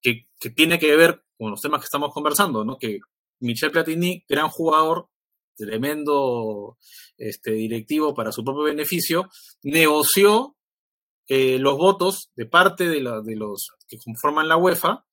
que, 0.00 0.28
que, 0.40 0.48
tiene 0.48 0.78
que 0.78 0.96
ver 0.96 1.22
con 1.36 1.50
los 1.50 1.60
temas 1.60 1.80
que 1.80 1.86
estamos 1.86 2.10
conversando, 2.10 2.64
¿no? 2.64 2.78
Que 2.78 3.00
Michel 3.40 3.70
Platini, 3.70 4.24
gran 4.26 4.48
jugador, 4.48 5.10
tremendo 5.56 6.76
este, 7.16 7.52
directivo 7.52 8.14
para 8.14 8.32
su 8.32 8.44
propio 8.44 8.64
beneficio, 8.64 9.28
negoció 9.62 10.56
eh, 11.28 11.58
los 11.58 11.76
votos 11.78 12.30
de 12.36 12.46
parte 12.46 12.88
de, 12.88 13.00
los 13.00 13.68
que 13.88 13.98
conforman 13.98 14.48
la 14.48 14.56
UEFA 14.56 15.04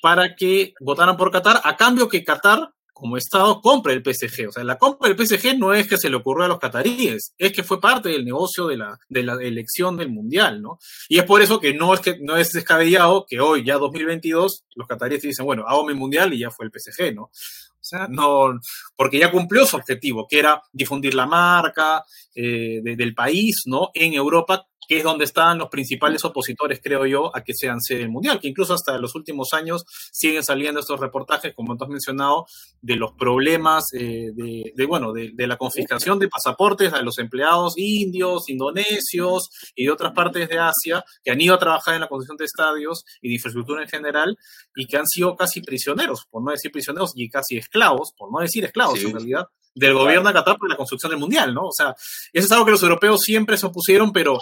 para 0.00 0.34
que 0.34 0.72
votaran 0.80 1.16
por 1.16 1.30
Qatar, 1.30 1.60
a 1.62 1.76
cambio 1.76 2.08
que 2.08 2.24
Qatar 2.24 2.72
como 3.02 3.16
Estado 3.16 3.60
compre 3.60 3.94
el 3.94 4.02
PSG. 4.02 4.48
O 4.48 4.52
sea, 4.52 4.64
la 4.64 4.78
compra 4.78 5.08
del 5.08 5.18
PSG 5.18 5.58
no 5.58 5.74
es 5.74 5.88
que 5.88 5.98
se 5.98 6.08
le 6.08 6.16
ocurrió 6.16 6.44
a 6.44 6.48
los 6.48 6.60
cataríes, 6.60 7.34
es 7.36 7.52
que 7.52 7.64
fue 7.64 7.80
parte 7.80 8.10
del 8.10 8.24
negocio 8.24 8.68
de 8.68 8.76
la, 8.76 8.96
de 9.08 9.22
la 9.24 9.34
elección 9.42 9.96
del 9.96 10.08
Mundial, 10.08 10.62
¿no? 10.62 10.78
Y 11.08 11.18
es 11.18 11.24
por 11.24 11.42
eso 11.42 11.58
que 11.58 11.74
no 11.74 11.94
es, 11.94 12.00
que, 12.00 12.18
no 12.20 12.36
es 12.36 12.50
descabellado 12.50 13.26
que 13.28 13.40
hoy, 13.40 13.64
ya 13.64 13.78
2022, 13.78 14.64
los 14.76 14.86
cataríes 14.86 15.22
dicen, 15.22 15.44
bueno, 15.44 15.64
hago 15.66 15.84
mi 15.84 15.94
Mundial 15.94 16.32
y 16.32 16.38
ya 16.38 16.50
fue 16.50 16.66
el 16.66 16.72
PSG, 16.72 17.14
¿no? 17.14 17.30
O 17.82 17.84
sea, 17.84 18.06
no, 18.08 18.60
porque 18.94 19.18
ya 19.18 19.32
cumplió 19.32 19.66
su 19.66 19.76
objetivo, 19.76 20.28
que 20.28 20.38
era 20.38 20.62
difundir 20.72 21.14
la 21.14 21.26
marca 21.26 22.04
eh, 22.32 22.80
de, 22.80 22.94
del 22.94 23.12
país, 23.12 23.62
¿no? 23.66 23.90
En 23.92 24.14
Europa 24.14 24.64
que 24.88 24.98
es 24.98 25.04
donde 25.04 25.24
están 25.24 25.58
los 25.58 25.68
principales 25.68 26.24
opositores, 26.24 26.80
creo 26.82 27.06
yo, 27.06 27.34
a 27.34 27.42
que 27.42 27.54
sean 27.54 27.80
sede 27.80 28.08
mundial, 28.08 28.40
que 28.40 28.48
incluso 28.48 28.74
hasta 28.74 28.98
los 28.98 29.14
últimos 29.14 29.52
años 29.52 29.84
siguen 30.10 30.42
saliendo 30.42 30.80
estos 30.80 30.98
reportajes, 30.98 31.54
como 31.54 31.76
tú 31.76 31.84
has 31.84 31.90
mencionado, 31.90 32.46
de 32.80 32.96
los 32.96 33.12
problemas 33.12 33.92
eh, 33.92 34.30
de, 34.34 34.72
de, 34.74 34.86
bueno, 34.86 35.12
de, 35.12 35.30
de, 35.34 35.46
la 35.46 35.56
confiscación 35.56 36.18
de 36.18 36.28
pasaportes 36.28 36.92
a 36.92 37.02
los 37.02 37.18
empleados 37.18 37.74
indios, 37.76 38.48
indonesios 38.48 39.50
y 39.74 39.84
de 39.84 39.90
otras 39.90 40.12
partes 40.12 40.48
de 40.48 40.58
Asia 40.58 41.04
que 41.22 41.30
han 41.30 41.40
ido 41.40 41.54
a 41.54 41.58
trabajar 41.58 41.94
en 41.94 42.00
la 42.00 42.08
construcción 42.08 42.36
de 42.36 42.44
estadios 42.44 43.04
y 43.20 43.28
de 43.28 43.34
infraestructura 43.34 43.82
en 43.82 43.88
general 43.88 44.36
y 44.74 44.86
que 44.86 44.96
han 44.96 45.06
sido 45.06 45.36
casi 45.36 45.60
prisioneros, 45.60 46.26
por 46.30 46.42
no 46.42 46.50
decir 46.50 46.72
prisioneros, 46.72 47.12
y 47.14 47.28
casi 47.28 47.56
esclavos, 47.56 48.12
por 48.16 48.32
no 48.32 48.40
decir 48.40 48.64
esclavos 48.64 48.98
sí. 48.98 49.06
en 49.06 49.12
realidad, 49.12 49.46
del 49.74 49.94
gobierno 49.94 50.28
de 50.28 50.34
Qatar 50.34 50.56
por 50.58 50.68
la 50.68 50.76
construcción 50.76 51.10
del 51.10 51.20
mundial, 51.20 51.54
¿no? 51.54 51.68
O 51.68 51.72
sea, 51.72 51.94
eso 52.32 52.46
es 52.46 52.52
algo 52.52 52.64
que 52.64 52.72
los 52.72 52.82
europeos 52.82 53.22
siempre 53.22 53.56
se 53.56 53.66
opusieron, 53.66 54.12
pero 54.12 54.38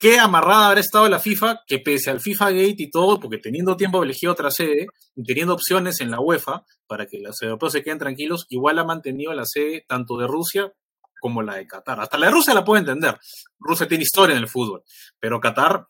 qué 0.00 0.18
amarrada 0.18 0.68
habrá 0.68 0.80
estado 0.80 1.08
la 1.08 1.20
FIFA, 1.20 1.60
que 1.66 1.78
pese 1.78 2.10
al 2.10 2.20
FIFA 2.20 2.50
Gate 2.50 2.76
y 2.78 2.90
todo, 2.90 3.20
porque 3.20 3.38
teniendo 3.38 3.76
tiempo 3.76 4.02
elegido 4.02 4.32
otra 4.32 4.50
sede, 4.50 4.86
y 5.14 5.22
teniendo 5.22 5.52
opciones 5.52 6.00
en 6.00 6.10
la 6.10 6.20
UEFA 6.20 6.64
para 6.88 7.06
que 7.06 7.18
los 7.18 7.40
europeos 7.42 7.72
se 7.72 7.82
queden 7.82 7.98
tranquilos, 7.98 8.46
igual 8.48 8.78
ha 8.78 8.84
mantenido 8.84 9.32
la 9.34 9.44
sede 9.44 9.84
tanto 9.86 10.16
de 10.16 10.26
Rusia 10.26 10.72
como 11.20 11.42
la 11.42 11.56
de 11.56 11.66
Qatar. 11.66 12.00
Hasta 12.00 12.16
la 12.16 12.26
de 12.26 12.32
Rusia 12.32 12.54
la 12.54 12.64
puedo 12.64 12.80
entender. 12.80 13.18
Rusia 13.58 13.86
tiene 13.86 14.02
historia 14.02 14.34
en 14.34 14.42
el 14.42 14.48
fútbol, 14.48 14.82
pero 15.20 15.38
Qatar 15.38 15.86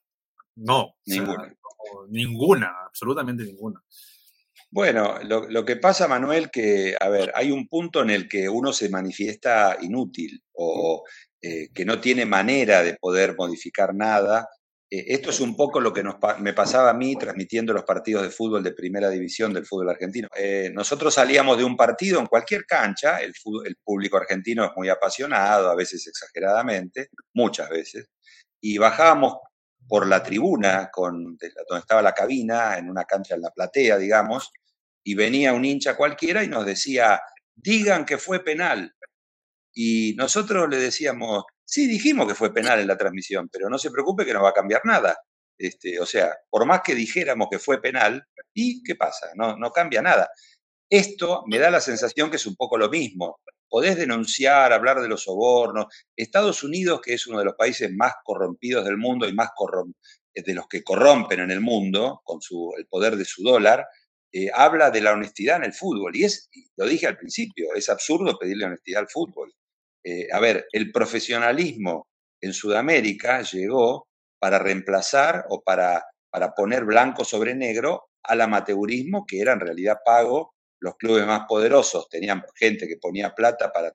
no. 0.57 0.97
Ninguna. 1.07 1.43
O 1.43 1.45
sea, 1.45 1.47
no, 1.47 2.07
ninguna, 2.09 2.73
absolutamente 2.87 3.45
ninguna. 3.45 3.81
Bueno, 4.73 5.19
lo, 5.23 5.49
lo, 5.49 5.65
que 5.65 5.77
pasa, 5.77 6.07
Manuel, 6.07 6.51
que, 6.51 6.97
a 6.99 7.09
ver, 7.09 7.33
hay 7.35 7.51
un 7.51 7.67
punto 7.69 8.03
en 8.03 8.11
el 8.11 8.29
que 8.29 8.49
uno 8.49 8.73
se 8.73 8.89
manifiesta 8.89 9.77
inútil 9.81 10.45
o 10.53 11.03
eh, 11.43 11.69
que 11.73 11.85
no 11.85 12.01
tiene 12.01 12.27
manera 12.27 12.83
de 12.83 12.97
poder 12.97 13.35
modificar 13.37 13.95
nada. 13.95 14.49
Eh, 14.91 15.05
esto 15.09 15.31
es 15.31 15.41
un 15.41 15.57
poco 15.57 15.81
lo 15.81 15.93
que 15.93 16.05
me 16.41 16.53
pasaba 16.53 16.91
a 16.91 16.95
mí 16.95 17.17
transmitiendo 17.17 17.73
los 17.73 17.85
partidos 17.85 18.25
de 18.25 18.31
fútbol 18.31 18.63
de 18.63 18.73
primera 18.73 19.09
división 19.09 19.55
del 19.55 19.65
fútbol 19.65 19.91
argentino. 19.91 20.29
Eh, 20.37 20.71
nosotros 20.75 21.15
salíamos 21.15 21.57
de 21.57 21.65
un 21.65 21.77
partido 21.77 22.21
en 22.21 22.27
cualquier 22.27 22.67
cancha, 22.67 23.21
el, 23.21 23.33
público 23.83 24.19
argentino 24.19 24.65
es 24.65 24.73
muy 24.77 24.89
apasionado, 24.91 25.71
a 25.71 25.75
veces 25.75 26.07
exageradamente, 26.07 27.09
muchas 27.35 27.71
veces, 27.71 28.07
y 28.61 28.77
bajábamos 28.79 29.37
por 29.89 30.07
la 30.07 30.23
tribuna, 30.23 30.91
donde 30.95 31.53
estaba 31.79 32.03
la 32.03 32.13
cabina, 32.13 32.77
en 32.77 32.91
una 32.91 33.05
cancha 33.05 33.35
en 33.35 33.43
la 33.43 33.51
platea, 33.51 33.97
digamos, 33.97 34.51
y 35.03 35.15
venía 35.15 35.55
un 35.55 35.65
hincha 35.65 35.97
cualquiera 35.97 36.45
y 36.45 36.49
nos 36.49 36.67
decía, 36.67 37.21
digan 37.55 38.05
que 38.05 38.19
fue 38.19 38.45
penal. 38.45 38.95
Y 39.73 40.15
nosotros 40.17 40.69
le 40.69 40.79
decíamos, 40.79 41.45
sí, 41.65 41.87
dijimos 41.87 42.27
que 42.27 42.35
fue 42.35 42.53
penal 42.53 42.81
en 42.81 42.89
la 42.89 42.97
transmisión, 42.97 43.49
pero 43.51 43.69
no 43.69 43.79
se 43.79 43.91
preocupe 43.91 44.25
que 44.25 44.33
no 44.33 44.43
va 44.43 44.51
a 44.51 44.55
cambiar 44.55 44.83
nada. 44.85 45.17
Este, 45.59 46.01
o 46.01 46.07
sea, 46.07 46.35
por 46.49 46.65
más 46.67 46.81
que 46.83 46.95
dijéramos 46.95 47.49
que 47.51 47.59
fue 47.59 47.81
penal, 47.81 48.25
¿y 48.55 48.83
qué 48.83 48.95
pasa? 48.97 49.29
No, 49.37 49.57
no 49.57 49.71
cambia 49.71 50.03
nada. 50.03 50.31
Esto 50.89 51.45
me 51.47 51.59
da 51.59 51.71
la 51.71 51.81
sensación 51.81 52.31
que 52.31 52.37
es 52.37 52.47
un 52.47 52.57
poco 52.57 52.77
lo 52.79 52.89
mismo. 52.89 53.41
Podés 53.69 53.97
denunciar, 53.97 54.73
hablar 54.73 55.01
de 55.01 55.09
los 55.09 55.23
sobornos. 55.23 55.87
Estados 56.17 56.65
Unidos, 56.65 57.01
que 57.01 57.15
es 57.15 57.27
uno 57.29 57.39
de 57.39 57.45
los 57.45 57.55
países 57.55 57.93
más 57.93 58.15
corrompidos 58.25 58.85
del 58.85 58.97
mundo 58.97 59.29
y 59.29 59.33
más 59.33 59.51
de 60.35 60.55
los 60.55 60.67
que 60.67 60.83
corrompen 60.83 61.41
en 61.41 61.51
el 61.51 61.61
mundo 61.61 62.21
con 62.25 62.41
su, 62.41 62.73
el 62.77 62.87
poder 62.87 63.17
de 63.17 63.25
su 63.25 63.43
dólar, 63.43 63.87
eh, 64.33 64.51
habla 64.53 64.91
de 64.91 65.01
la 65.01 65.13
honestidad 65.13 65.57
en 65.57 65.65
el 65.65 65.73
fútbol. 65.73 66.17
Y 66.17 66.25
es, 66.25 66.49
lo 66.77 66.87
dije 66.87 67.07
al 67.07 67.17
principio, 67.17 67.75
es 67.75 67.89
absurdo 67.89 68.39
pedirle 68.39 68.65
honestidad 68.65 69.03
al 69.03 69.09
fútbol. 69.09 69.53
Eh, 70.05 70.29
a 70.33 70.41
ver, 70.41 70.67
el 70.73 70.93
profesionalismo 70.93 72.09
en 72.41 72.53
Sudamérica 72.53 73.43
llegó 73.43 74.09
para 74.39 74.59
reemplazar 74.59 75.45
o 75.51 75.63
para, 75.63 76.05
para 76.31 76.55
poner 76.55 76.85
blanco 76.85 77.25
sobre 77.25 77.55
negro 77.55 78.09
al 78.23 78.41
amateurismo, 78.41 79.27
que 79.27 79.41
era 79.41 79.53
en 79.53 79.61
realidad 79.61 79.99
pago. 80.05 80.55
Los 80.81 80.97
clubes 80.97 81.27
más 81.27 81.43
poderosos 81.47 82.09
tenían 82.09 82.43
gente 82.55 82.89
que 82.89 82.97
ponía 82.97 83.35
plata 83.35 83.71
para 83.73 83.93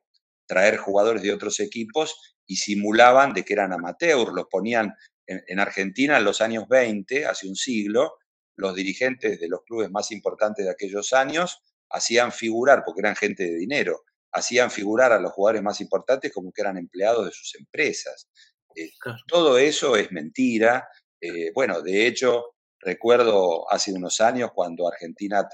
traer 0.48 0.78
jugadores 0.78 1.24
de 1.24 1.34
otros 1.34 1.60
equipos 1.60 2.36
y 2.46 2.58
simulaban 2.58 3.34
de 3.34 3.44
que 3.44 3.54
eran 3.54 3.74
amateurs, 3.74 4.32
los 4.32 4.46
ponían 4.46 4.94
en, 5.26 5.44
en 5.48 5.60
Argentina 5.60 6.18
en 6.18 6.24
los 6.24 6.42
años 6.42 6.68
20, 6.68 7.26
hace 7.26 7.48
un 7.48 7.56
siglo, 7.56 8.14
los 8.56 8.76
dirigentes 8.76 9.40
de 9.40 9.48
los 9.48 9.64
clubes 9.64 9.90
más 9.90 10.12
importantes 10.12 10.66
de 10.66 10.72
aquellos 10.72 11.14
años 11.14 11.62
hacían 11.90 12.32
figurar, 12.32 12.84
porque 12.86 13.02
eran 13.02 13.16
gente 13.16 13.44
de 13.44 13.56
dinero, 13.56 14.04
hacían 14.36 14.70
figurar 14.70 15.14
a 15.14 15.20
los 15.20 15.32
jugadores 15.32 15.64
más 15.64 15.80
importantes 15.80 16.32
como 16.34 16.52
que 16.52 16.62
eran 16.62 16.78
empleados 16.78 17.26
de 17.26 17.32
sus 17.32 17.56
empresas. 17.56 18.30
Eh, 18.76 18.92
claro. 19.00 19.20
Todo 19.28 19.58
eso 19.58 19.96
es 19.96 20.12
mentira. 20.12 20.88
Eh, 21.22 21.52
bueno, 21.54 21.82
de 21.82 22.06
hecho, 22.06 22.56
recuerdo 22.80 23.72
hace 23.72 23.94
unos 23.94 24.20
años 24.20 24.52
cuando 24.54 24.88
Argentina 24.88 25.48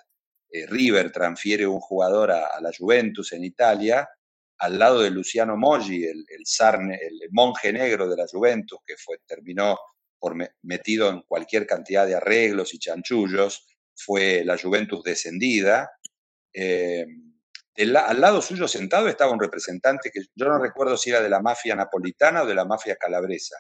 eh, 0.50 0.66
River 0.66 1.12
transfiere 1.12 1.68
un 1.68 1.80
jugador 1.80 2.32
a, 2.32 2.48
a, 2.48 2.60
la 2.60 2.72
Juventus 2.76 3.32
en 3.34 3.44
Italia, 3.44 4.10
al 4.58 4.80
lado 4.80 5.02
de 5.02 5.12
Luciano 5.12 5.56
Moggi, 5.56 6.04
el, 6.04 6.26
el, 6.28 6.46
sarne, 6.46 7.00
el 7.02 7.30
monje 7.32 7.72
negro 7.72 8.10
de 8.10 8.18
la 8.18 8.26
Juventus, 8.28 8.80
que 8.86 8.96
fue, 8.98 9.20
terminó 9.28 9.78
por 10.20 10.34
me, 10.34 10.50
metido 10.64 11.10
en 11.10 11.22
cualquier 11.22 11.68
cantidad 11.68 12.08
de 12.08 12.16
arreglos 12.16 12.74
y 12.74 12.80
chanchullos, 12.80 13.68
fue 13.96 14.44
la 14.44 14.58
Juventus 14.58 15.04
descendida. 15.04 15.92
Eh, 17.82 17.98
al 17.98 18.22
lado 18.22 18.44
suyo 18.44 18.68
sentado 18.68 19.08
estaba 19.08 19.32
un 19.32 19.40
representante 19.40 20.12
que 20.12 20.22
yo 20.36 20.46
no 20.46 20.60
recuerdo 20.60 20.96
si 20.98 21.10
era 21.10 21.20
de 21.20 21.30
la 21.30 21.42
mafia 21.42 21.76
napolitana 21.76 22.44
o 22.44 22.46
de 22.46 22.54
la 22.54 22.64
mafia 22.64 22.96
calabresa, 22.96 23.58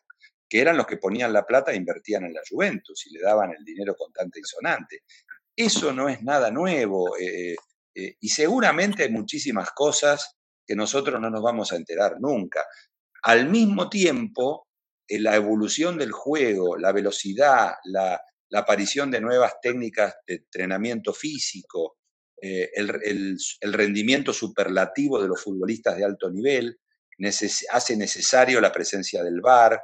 que 0.47 0.61
eran 0.61 0.77
los 0.77 0.85
que 0.85 0.97
ponían 0.97 1.33
la 1.33 1.43
plata 1.43 1.71
e 1.71 1.75
invertían 1.75 2.25
en 2.25 2.33
la 2.35 2.41
Juventus 2.47 3.07
y 3.07 3.13
le 3.13 3.21
daban 3.21 3.51
el 3.57 3.65
dinero 3.65 3.95
contante 3.95 4.39
y 4.39 4.43
sonante. 4.43 4.99
Eso 5.55 5.91
no 5.91 6.07
es 6.07 6.21
nada 6.21 6.51
nuevo 6.51 7.17
eh, 7.17 7.55
eh, 7.95 8.15
y 8.19 8.29
seguramente 8.29 9.03
hay 9.03 9.09
muchísimas 9.09 9.71
cosas 9.71 10.37
que 10.67 10.75
nosotros 10.75 11.19
no 11.19 11.31
nos 11.31 11.41
vamos 11.41 11.71
a 11.71 11.77
enterar 11.77 12.17
nunca. 12.19 12.63
Al 13.23 13.49
mismo 13.49 13.89
tiempo, 13.89 14.67
la 15.07 15.35
evolución 15.35 15.97
del 15.97 16.11
juego, 16.11 16.77
la 16.77 16.91
velocidad, 16.91 17.73
la 17.85 18.21
aparición 18.53 19.09
de 19.09 19.19
nuevas 19.19 19.55
técnicas 19.59 20.15
de 20.27 20.35
entrenamiento 20.35 21.11
físico, 21.11 21.97
eh, 22.41 22.71
el, 22.73 23.37
rendimiento 23.73 24.33
superlativo 24.33 25.21
de 25.21 25.27
los 25.27 25.43
futbolistas 25.43 25.95
de 25.95 26.03
alto 26.03 26.29
nivel, 26.31 26.79
hace 27.69 27.95
necesario 27.95 28.59
la 28.59 28.71
presencia 28.71 29.23
del 29.23 29.41
VAR. 29.41 29.79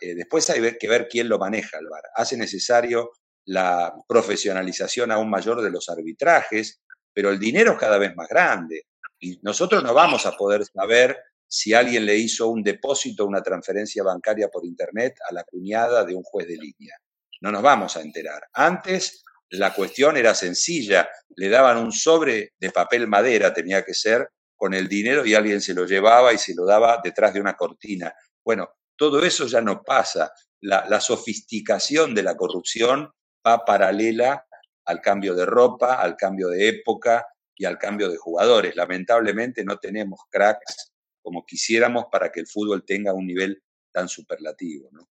Eh, 0.00 0.14
después 0.16 0.50
hay 0.50 0.76
que 0.76 0.88
ver 0.88 1.06
quién 1.08 1.28
lo 1.28 1.38
maneja 1.38 1.78
el 1.78 1.86
VAR. 1.86 2.02
Hace 2.16 2.36
necesario 2.36 3.12
la 3.44 3.94
profesionalización 4.08 5.12
aún 5.12 5.30
mayor 5.30 5.62
de 5.62 5.70
los 5.70 5.88
arbitrajes, 5.88 6.80
pero 7.12 7.30
el 7.30 7.38
dinero 7.38 7.72
es 7.72 7.78
cada 7.78 7.98
vez 7.98 8.14
más 8.16 8.28
grande. 8.28 8.86
Y 9.20 9.38
nosotros 9.42 9.84
no 9.84 9.94
vamos 9.94 10.26
a 10.26 10.36
poder 10.36 10.64
saber 10.64 11.16
si 11.46 11.74
alguien 11.74 12.06
le 12.06 12.16
hizo 12.16 12.48
un 12.48 12.62
depósito, 12.62 13.24
una 13.24 13.42
transferencia 13.42 14.02
bancaria 14.02 14.48
por 14.48 14.64
Internet 14.64 15.14
a 15.28 15.32
la 15.32 15.44
cuñada 15.44 16.04
de 16.04 16.14
un 16.14 16.24
juez 16.24 16.48
de 16.48 16.56
línea. 16.56 16.96
No 17.40 17.52
nos 17.52 17.62
vamos 17.62 17.96
a 17.96 18.02
enterar. 18.02 18.48
Antes 18.52 19.24
la 19.50 19.74
cuestión 19.74 20.16
era 20.16 20.34
sencilla, 20.34 21.08
le 21.36 21.48
daban 21.48 21.76
un 21.78 21.92
sobre 21.92 22.52
de 22.58 22.70
papel 22.70 23.08
madera, 23.08 23.52
tenía 23.52 23.84
que 23.84 23.94
ser, 23.94 24.30
con 24.60 24.74
el 24.74 24.88
dinero 24.88 25.24
y 25.24 25.34
alguien 25.34 25.62
se 25.62 25.72
lo 25.72 25.86
llevaba 25.86 26.34
y 26.34 26.38
se 26.38 26.54
lo 26.54 26.66
daba 26.66 27.00
detrás 27.02 27.32
de 27.32 27.40
una 27.40 27.56
cortina. 27.56 28.14
Bueno, 28.44 28.68
todo 28.94 29.24
eso 29.24 29.46
ya 29.46 29.62
no 29.62 29.82
pasa. 29.82 30.32
La, 30.60 31.00
sofisticación 31.00 32.14
de 32.14 32.22
la 32.22 32.36
corrupción 32.36 33.10
va 33.46 33.64
paralela 33.64 34.46
al 34.84 35.00
cambio 35.00 35.34
de 35.34 35.46
ropa, 35.46 35.94
al 35.94 36.14
cambio 36.14 36.48
de 36.48 36.68
época 36.68 37.26
y 37.56 37.64
al 37.64 37.78
cambio 37.78 38.10
de 38.10 38.18
jugadores. 38.18 38.76
Lamentablemente 38.76 39.64
no 39.64 39.78
tenemos 39.78 40.20
cracks 40.28 40.92
como 41.22 41.46
quisiéramos 41.46 42.04
para 42.12 42.30
que 42.30 42.40
el 42.40 42.46
fútbol 42.46 42.84
tenga 42.84 43.14
un 43.14 43.26
nivel 43.26 43.62
tan 43.90 44.08
superlativo. 44.08 44.90
¿no? 44.92 45.08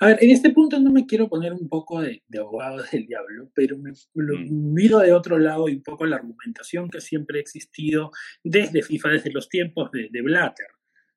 A 0.00 0.06
ver, 0.06 0.18
en 0.20 0.30
este 0.30 0.50
punto 0.50 0.78
no 0.78 0.92
me 0.92 1.06
quiero 1.06 1.28
poner 1.28 1.52
un 1.52 1.68
poco 1.68 2.00
de, 2.00 2.22
abogado 2.38 2.82
del 2.92 3.06
diablo, 3.06 3.50
pero 3.54 3.76
me, 3.78 3.90
mm. 3.90 4.72
miro 4.72 4.98
de 4.98 5.12
otro 5.12 5.38
lado 5.38 5.68
y 5.68 5.74
un 5.74 5.82
poco 5.82 6.06
la 6.06 6.16
argumentación 6.16 6.88
que 6.88 7.00
siempre 7.00 7.38
ha 7.38 7.42
existido 7.42 8.10
desde 8.42 8.82
FIFA, 8.82 9.10
desde 9.10 9.32
los 9.32 9.48
tiempos 9.48 9.90
de, 9.90 10.08
de 10.10 10.22
Blatter. 10.22 10.66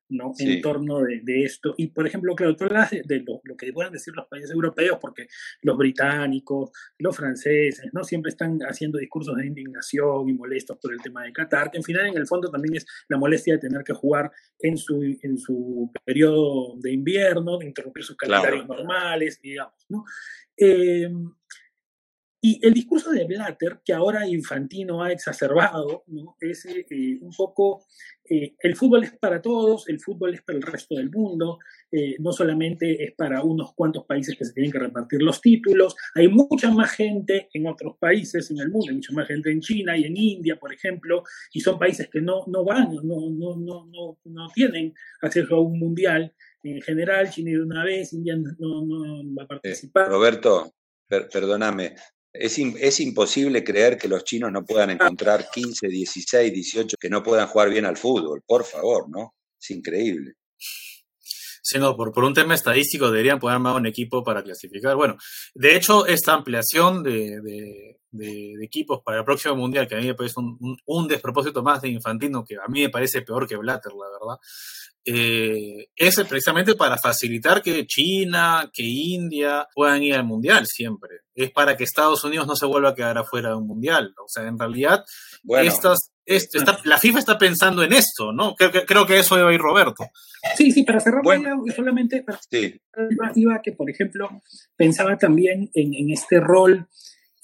¿No? 0.09 0.33
en 0.37 0.61
torno 0.61 1.01
de, 1.01 1.43
esto. 1.43 1.73
Y, 1.77 1.87
por 1.87 2.07
ejemplo, 2.07 2.35
claro, 2.35 2.55
tú 2.55 2.65
hablas 2.65 2.91
de, 2.91 3.25
lo, 3.25 3.57
que 3.57 3.73
puedan 3.73 3.91
decir 3.91 4.13
los 4.15 4.27
países 4.27 4.51
europeos, 4.51 4.97
porque 4.99 5.27
los 5.61 5.77
británicos, 5.77 6.71
los 6.97 7.15
franceses, 7.15 7.89
¿no? 7.93 8.03
Siempre 8.03 8.29
están 8.29 8.59
haciendo 8.67 8.97
discursos 8.97 9.35
de 9.35 9.47
indignación 9.47 10.29
y 10.29 10.33
molestos 10.33 10.77
por 10.81 10.93
el 10.93 11.01
tema 11.01 11.23
de 11.23 11.33
Qatar, 11.33 11.71
que 11.71 11.77
en 11.77 11.83
final, 11.83 12.07
en 12.07 12.17
el 12.17 12.27
fondo, 12.27 12.49
también 12.49 12.75
es 12.75 12.85
la 13.09 13.17
molestia 13.17 13.53
de 13.55 13.59
tener 13.59 13.83
que 13.83 13.93
jugar 13.93 14.31
en 14.59 14.77
su, 14.77 15.01
en 15.21 15.37
su 15.37 15.91
periodo 16.05 16.75
de 16.77 16.91
invierno, 16.93 17.57
de 17.57 17.65
interrumpir 17.65 18.03
sus 18.03 18.17
calendarios 18.17 18.67
normales, 18.67 19.39
digamos, 19.41 19.85
¿no? 19.89 20.05
Eh, 20.57 21.09
y 22.39 22.59
el 22.65 22.73
discurso 22.73 23.11
de 23.11 23.25
Blatter, 23.25 23.79
que 23.83 23.93
ahora 23.93 24.27
Infantino 24.27 25.01
ha 25.01 25.11
exacerbado, 25.11 26.03
es 26.39 26.65
eh, 26.65 27.17
un 27.19 27.31
poco, 27.35 27.85
eh, 28.29 28.55
el 28.59 28.75
fútbol 28.75 29.05
es 29.05 29.17
para 29.17 29.41
todos, 29.41 29.89
el 29.89 29.99
fútbol 29.99 30.35
es 30.35 30.43
para 30.43 30.57
el 30.57 30.63
resto 30.63 30.95
del 30.95 31.09
mundo, 31.09 31.57
eh, 31.91 32.15
no 32.19 32.31
solamente 32.31 33.03
es 33.03 33.15
para 33.15 33.41
unos 33.41 33.73
cuantos 33.73 34.05
países 34.05 34.37
que 34.37 34.45
se 34.45 34.53
tienen 34.53 34.71
que 34.71 34.77
repartir 34.77 35.23
los 35.23 35.41
títulos, 35.41 35.95
hay 36.13 36.27
mucha 36.27 36.69
más 36.69 36.91
gente 36.91 37.49
en 37.53 37.65
otros 37.65 37.97
países 37.97 38.51
en 38.51 38.59
el 38.59 38.69
mundo, 38.69 38.87
hay 38.89 38.95
mucha 38.95 39.13
más 39.13 39.27
gente 39.27 39.51
en 39.51 39.59
China 39.59 39.97
y 39.97 40.03
en 40.03 40.15
India, 40.15 40.57
por 40.59 40.71
ejemplo, 40.71 41.23
y 41.51 41.61
son 41.61 41.79
países 41.79 42.07
que 42.07 42.21
no, 42.21 42.43
no 42.45 42.63
van, 42.63 42.93
no, 43.03 43.31
no, 43.31 43.55
no, 43.57 43.87
no, 43.87 44.19
no 44.23 44.47
tienen 44.53 44.93
acceso 45.21 45.55
a 45.55 45.61
un 45.61 45.79
mundial 45.79 46.35
en 46.61 46.81
general, 46.81 47.31
China 47.31 47.51
de 47.51 47.61
una 47.61 47.83
vez, 47.83 48.13
India 48.13 48.35
no, 48.35 48.85
no 48.85 49.35
va 49.35 49.43
a 49.43 49.47
participar. 49.47 50.09
Roberto, 50.09 50.73
perdóname, 51.07 51.95
es, 52.33 52.99
imposible 52.99 53.63
creer 53.63 53.97
que 53.97 54.07
los 54.07 54.23
chinos 54.23 54.51
no 54.51 54.65
puedan 54.65 54.89
encontrar 54.89 55.49
15, 55.51 55.87
16, 55.87 56.53
18 56.53 56.97
que 56.99 57.09
no 57.09 57.23
puedan 57.23 57.47
jugar 57.47 57.69
bien 57.69 57.85
al 57.85 57.97
fútbol, 57.97 58.41
por 58.45 58.63
favor, 58.63 59.09
¿no? 59.09 59.35
Es 59.59 59.71
increíble. 59.71 60.33
Sí, 61.69 61.79
no, 61.79 61.97
por, 61.97 62.13
por 62.13 62.23
un 62.23 62.33
tema 62.33 62.53
estadístico 62.53 63.11
deberían 63.11 63.39
poder 63.39 63.55
armar 63.55 63.75
un 63.75 63.87
equipo 63.87 64.23
para 64.23 64.41
clasificar. 64.41 64.95
Bueno, 64.95 65.17
de 65.53 65.75
hecho, 65.75 66.05
esta 66.05 66.33
ampliación 66.33 67.03
de, 67.03 67.41
de, 67.41 67.99
equipos 68.61 69.01
para 69.03 69.19
el 69.19 69.25
próximo 69.25 69.55
mundial, 69.55 69.87
que 69.87 69.95
a 69.95 69.99
mí 69.99 70.05
me 70.05 70.15
parece 70.15 70.39
un, 70.39 70.77
un, 70.85 71.07
despropósito 71.07 71.63
más 71.63 71.81
de 71.81 71.89
Infantino, 71.89 72.43
que 72.43 72.55
a 72.55 72.67
mí 72.67 72.81
me 72.81 72.89
parece 72.89 73.21
peor 73.21 73.47
que 73.47 73.55
Blatter, 73.55 73.93
la 73.93 74.09
verdad, 74.09 74.39
eh, 75.09 75.87
es 75.95 76.15
precisamente 76.27 76.75
para 76.75 76.97
facilitar 76.97 77.61
que 77.61 77.87
China, 77.87 78.69
que 78.73 78.83
India 78.83 79.65
puedan 79.73 80.03
ir 80.03 80.15
al 80.15 80.25
mundial 80.25 80.67
siempre. 80.67 81.21
Es 81.33 81.49
para 81.51 81.77
que 81.77 81.85
Estados 81.85 82.25
Unidos 82.25 82.45
no 82.45 82.57
se 82.57 82.65
vuelva 82.65 82.89
a 82.89 82.93
quedar 82.93 83.17
afuera 83.17 83.49
de 83.49 83.55
un 83.55 83.67
mundial. 83.67 84.13
O 84.21 84.27
sea, 84.27 84.43
en 84.43 84.59
realidad, 84.59 85.05
estas, 85.45 86.11
la 86.83 86.97
FIFA 86.97 87.19
está 87.19 87.37
pensando 87.37 87.83
en 87.83 87.93
esto, 87.93 88.33
¿no? 88.33 88.53
Creo, 88.55 89.05
que 89.05 89.19
eso 89.19 89.39
iba 89.39 89.49
a 89.49 89.53
ir 89.53 89.61
Roberto. 89.61 90.03
Sí, 90.57 90.71
sí, 90.71 90.83
para 90.83 90.99
cerrar, 90.99 91.21
solamente 91.73 92.21
para 92.23 92.39
sí. 92.49 92.77
iba 93.35 93.61
que, 93.61 93.71
por 93.71 93.89
ejemplo, 93.89 94.41
pensaba 94.75 95.17
también 95.17 95.69
en, 95.73 95.93
en 95.93 96.11
este 96.11 96.41
rol 96.41 96.85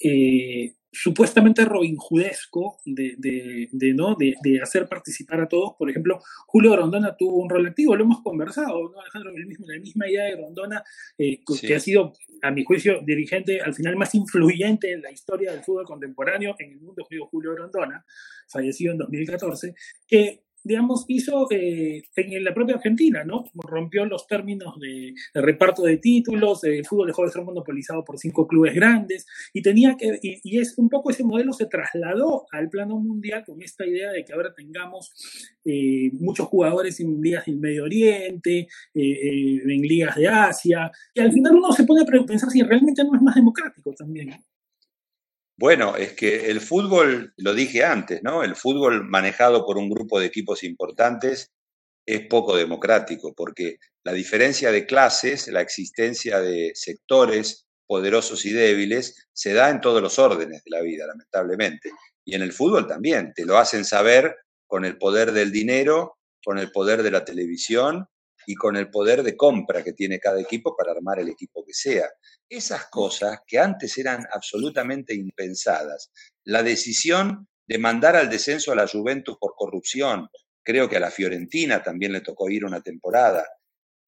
eh, 0.04 0.76
supuestamente 0.92 1.64
Robin 1.64 1.96
Judesco 1.96 2.78
de, 2.84 3.14
de, 3.18 3.94
¿no? 3.94 4.14
De, 4.16 4.60
hacer 4.62 4.86
participar 4.86 5.40
a 5.40 5.48
todos. 5.48 5.72
Por 5.78 5.90
ejemplo, 5.90 6.20
Julio 6.46 6.76
Rondona 6.76 7.16
tuvo 7.16 7.42
un 7.42 7.48
rol 7.48 7.66
activo, 7.66 7.96
lo 7.96 8.04
hemos 8.04 8.22
conversado, 8.22 8.90
¿no? 8.90 9.00
Alejandro, 9.00 9.32
la 9.32 9.80
misma 9.80 10.08
idea 10.08 10.24
de 10.24 10.36
Rondona, 10.36 10.84
eh, 11.18 11.40
que 11.60 11.74
ha 11.74 11.80
sido, 11.80 12.12
a 12.42 12.50
mi 12.50 12.64
juicio, 12.64 13.00
dirigente 13.02 13.60
al 13.60 13.74
final 13.74 13.96
más 13.96 14.14
influyente 14.14 14.92
en 14.92 15.00
la 15.00 15.10
historia 15.10 15.52
del 15.52 15.64
fútbol 15.64 15.86
contemporáneo 15.86 16.54
en 16.58 16.72
el 16.72 16.80
mundo, 16.80 17.04
Julio 17.30 17.56
Rondona, 17.56 18.04
fallecido 18.48 18.92
en 18.92 18.98
2014, 18.98 19.74
que 20.06 20.43
digamos, 20.64 21.04
hizo 21.08 21.46
eh, 21.50 22.02
en 22.16 22.44
la 22.44 22.54
propia 22.54 22.76
Argentina, 22.76 23.22
¿no? 23.22 23.44
Rompió 23.54 24.06
los 24.06 24.26
términos 24.26 24.74
de, 24.80 25.14
reparto 25.34 25.82
de 25.82 25.98
títulos, 25.98 26.64
el 26.64 26.84
fútbol 26.86 27.08
dejó 27.08 27.24
de 27.24 27.30
ser 27.30 27.44
monopolizado 27.44 28.02
por 28.02 28.18
cinco 28.18 28.46
clubes 28.46 28.74
grandes 28.74 29.26
y 29.52 29.60
tenía 29.60 29.96
que, 29.96 30.18
y, 30.22 30.58
es 30.58 30.78
un 30.78 30.88
poco 30.88 31.10
ese 31.10 31.22
modelo 31.22 31.52
se 31.52 31.66
trasladó 31.66 32.46
al 32.50 32.70
plano 32.70 32.98
mundial 32.98 33.44
con 33.44 33.62
esta 33.62 33.86
idea 33.86 34.10
de 34.10 34.24
que 34.24 34.32
ahora 34.32 34.54
tengamos 34.54 35.12
eh, 35.64 36.10
muchos 36.14 36.48
jugadores 36.48 36.98
en 37.00 37.20
ligas 37.20 37.44
del 37.44 37.58
Medio 37.58 37.84
Oriente, 37.84 38.66
eh, 38.94 39.60
en 39.62 39.82
ligas 39.82 40.16
de 40.16 40.28
Asia, 40.28 40.90
y 41.12 41.20
al 41.20 41.32
final 41.32 41.56
uno 41.56 41.72
se 41.72 41.84
pone 41.84 42.02
a 42.02 42.24
pensar 42.24 42.50
si 42.50 42.62
realmente 42.62 43.04
no 43.04 43.14
es 43.14 43.22
más 43.22 43.34
democrático 43.34 43.92
también. 43.92 44.30
Bueno, 45.56 45.96
es 45.96 46.14
que 46.14 46.50
el 46.50 46.60
fútbol, 46.60 47.32
lo 47.36 47.54
dije 47.54 47.84
antes, 47.84 48.22
¿no? 48.24 48.42
El 48.42 48.56
fútbol 48.56 49.04
manejado 49.04 49.64
por 49.64 49.78
un 49.78 49.88
grupo 49.88 50.18
de 50.18 50.26
equipos 50.26 50.64
importantes 50.64 51.52
es 52.06 52.26
poco 52.28 52.56
democrático, 52.56 53.34
porque 53.34 53.78
la 54.04 54.12
diferencia 54.12 54.72
de 54.72 54.86
clases, 54.86 55.48
la 55.48 55.60
existencia 55.60 56.40
de 56.40 56.72
sectores 56.74 57.66
poderosos 57.86 58.44
y 58.46 58.52
débiles, 58.52 59.28
se 59.32 59.54
da 59.54 59.70
en 59.70 59.80
todos 59.80 60.02
los 60.02 60.18
órdenes 60.18 60.64
de 60.64 60.70
la 60.70 60.82
vida, 60.82 61.06
lamentablemente. 61.06 61.90
Y 62.24 62.34
en 62.34 62.42
el 62.42 62.52
fútbol 62.52 62.86
también, 62.88 63.32
te 63.34 63.46
lo 63.46 63.58
hacen 63.58 63.84
saber 63.84 64.36
con 64.66 64.84
el 64.84 64.98
poder 64.98 65.32
del 65.32 65.52
dinero, 65.52 66.18
con 66.44 66.58
el 66.58 66.72
poder 66.72 67.02
de 67.02 67.10
la 67.12 67.24
televisión 67.24 68.06
y 68.46 68.54
con 68.54 68.76
el 68.76 68.90
poder 68.90 69.22
de 69.22 69.36
compra 69.36 69.82
que 69.82 69.92
tiene 69.92 70.18
cada 70.18 70.40
equipo 70.40 70.76
para 70.76 70.92
armar 70.92 71.20
el 71.20 71.28
equipo 71.28 71.64
que 71.64 71.72
sea. 71.72 72.08
Esas 72.48 72.86
cosas 72.86 73.40
que 73.46 73.58
antes 73.58 73.96
eran 73.98 74.26
absolutamente 74.32 75.14
impensadas, 75.14 76.10
la 76.44 76.62
decisión 76.62 77.48
de 77.66 77.78
mandar 77.78 78.16
al 78.16 78.28
descenso 78.28 78.72
a 78.72 78.76
la 78.76 78.86
Juventus 78.86 79.36
por 79.40 79.54
corrupción, 79.56 80.28
creo 80.62 80.88
que 80.88 80.96
a 80.96 81.00
la 81.00 81.10
Fiorentina 81.10 81.82
también 81.82 82.12
le 82.12 82.20
tocó 82.20 82.50
ir 82.50 82.64
una 82.64 82.80
temporada, 82.80 83.46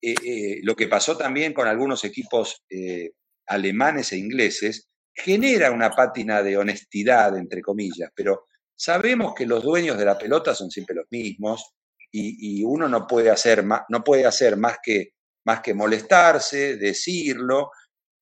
eh, 0.01 0.15
eh, 0.25 0.61
lo 0.63 0.77
que 0.77 0.89
pasó 0.89 1.17
también 1.17 1.53
con 1.53 1.67
algunos 1.67 2.05
equipos 2.05 2.63
eh, 2.69 3.13
alemanes 3.47 4.13
e 4.13 4.19
ingleses, 4.19 4.89
genera 5.15 5.71
una 5.71 5.91
pátina 5.91 6.43
de 6.43 6.57
honestidad, 6.59 7.37
entre 7.37 7.63
comillas, 7.63 8.11
pero 8.15 8.47
sabemos 8.75 9.35
que 9.35 9.47
los 9.47 9.63
dueños 9.63 9.97
de 9.97 10.05
la 10.05 10.19
pelota 10.19 10.55
son 10.55 10.71
siempre 10.71 10.95
los 10.95 11.07
mismos, 11.11 11.75
y, 12.19 12.65
uno 12.65 12.89
no 12.89 13.07
puede 13.07 13.31
hacer 13.31 13.63
más, 13.63 13.83
no 13.89 14.03
puede 14.03 14.27
hacer 14.27 14.57
más 14.57 14.79
que, 14.83 15.13
más 15.45 15.61
que 15.61 15.75
molestarse, 15.75 16.77
decirlo, 16.77 17.71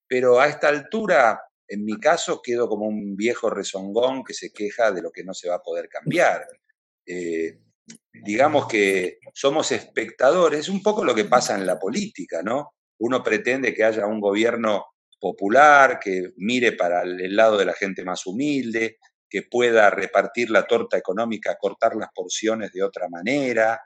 pero 0.07 0.41
a 0.41 0.49
esta 0.49 0.69
altura, 0.69 1.41
en 1.67 1.85
mi 1.85 1.99
caso, 1.99 2.41
quedo 2.43 2.69
como 2.69 2.87
un 2.87 3.17
viejo 3.17 3.51
rezongón 3.51 4.25
que 4.25 4.35
se 4.35 4.53
queja 4.53 4.93
de 4.93 5.03
lo 5.03 5.11
que 5.11 5.25
no 5.25 5.35
se 5.35 5.49
va 5.49 5.57
a 5.57 5.63
poder 5.63 5.89
cambiar. 5.89 6.47
Eh, 7.07 7.59
digamos 8.13 8.67
que 8.67 9.19
somos 9.33 9.73
espectadores, 9.73 10.61
es 10.61 10.69
un 10.69 10.83
poco 10.83 11.05
lo 11.05 11.15
que 11.15 11.25
pasa 11.25 11.55
en 11.55 11.67
la 11.67 11.79
política, 11.79 12.43
¿no? 12.43 12.75
Uno 12.99 13.23
pretende 13.23 13.75
que 13.75 13.85
haya 13.85 14.07
un 14.07 14.21
gobierno 14.21 14.87
popular, 15.21 15.99
que 15.99 16.33
mire 16.37 16.73
para 16.73 17.03
el 17.03 17.35
lado 17.35 17.57
de 17.57 17.65
la 17.65 17.73
gente 17.73 18.05
más 18.05 18.27
humilde, 18.27 18.99
que 19.35 19.43
pueda 19.43 19.91
repartir 19.91 20.49
la 20.49 20.65
torta 20.65 20.97
económica, 20.97 21.57
cortar 21.59 21.97
las 21.97 22.11
porciones 22.15 22.71
de 22.71 22.85
otra 22.85 23.09
manera, 23.09 23.81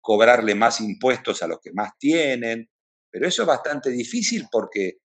cobrarle 0.00 0.54
más 0.54 0.80
impuestos 0.80 1.42
a 1.42 1.48
los 1.48 1.58
que 1.60 1.72
más 1.72 1.98
tienen. 1.98 2.70
Pero 3.10 3.26
eso 3.26 3.42
es 3.42 3.48
bastante 3.48 3.90
difícil 3.90 4.46
porque 4.48 4.98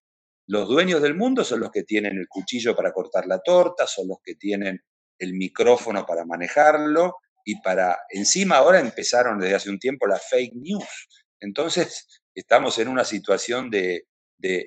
los 0.45 0.68
dueños 0.68 1.02
del 1.02 1.16
mundo 1.16 1.43
son 1.43 1.62
los 1.62 1.72
que 1.72 1.82
tienen 1.82 2.16
el 2.16 2.28
cuchillo 2.30 2.76
para 2.76 2.91
cortar 2.91 3.26
la 3.26 3.39
torta, 3.39 3.88
son 3.88 4.10
los 4.10 4.20
que 4.24 4.36
tienen 4.36 4.80
el 5.18 5.34
micrófono 5.34 6.06
para 6.06 6.26
manejarlo 6.26 7.16
y 7.43 7.60
para, 7.62 7.98
encima 8.10 8.58
ahora 8.58 8.80
empezaron 8.80 9.39
desde 9.39 9.56
hace 9.56 9.72
un 9.72 9.80
tiempo 9.80 10.06
las 10.06 10.30
fake 10.30 10.54
news. 10.54 11.26
Entonces, 11.39 12.22
estamos 12.36 12.78
en 12.78 12.88
una 12.88 13.04
situación 13.04 13.72
de, 13.72 14.04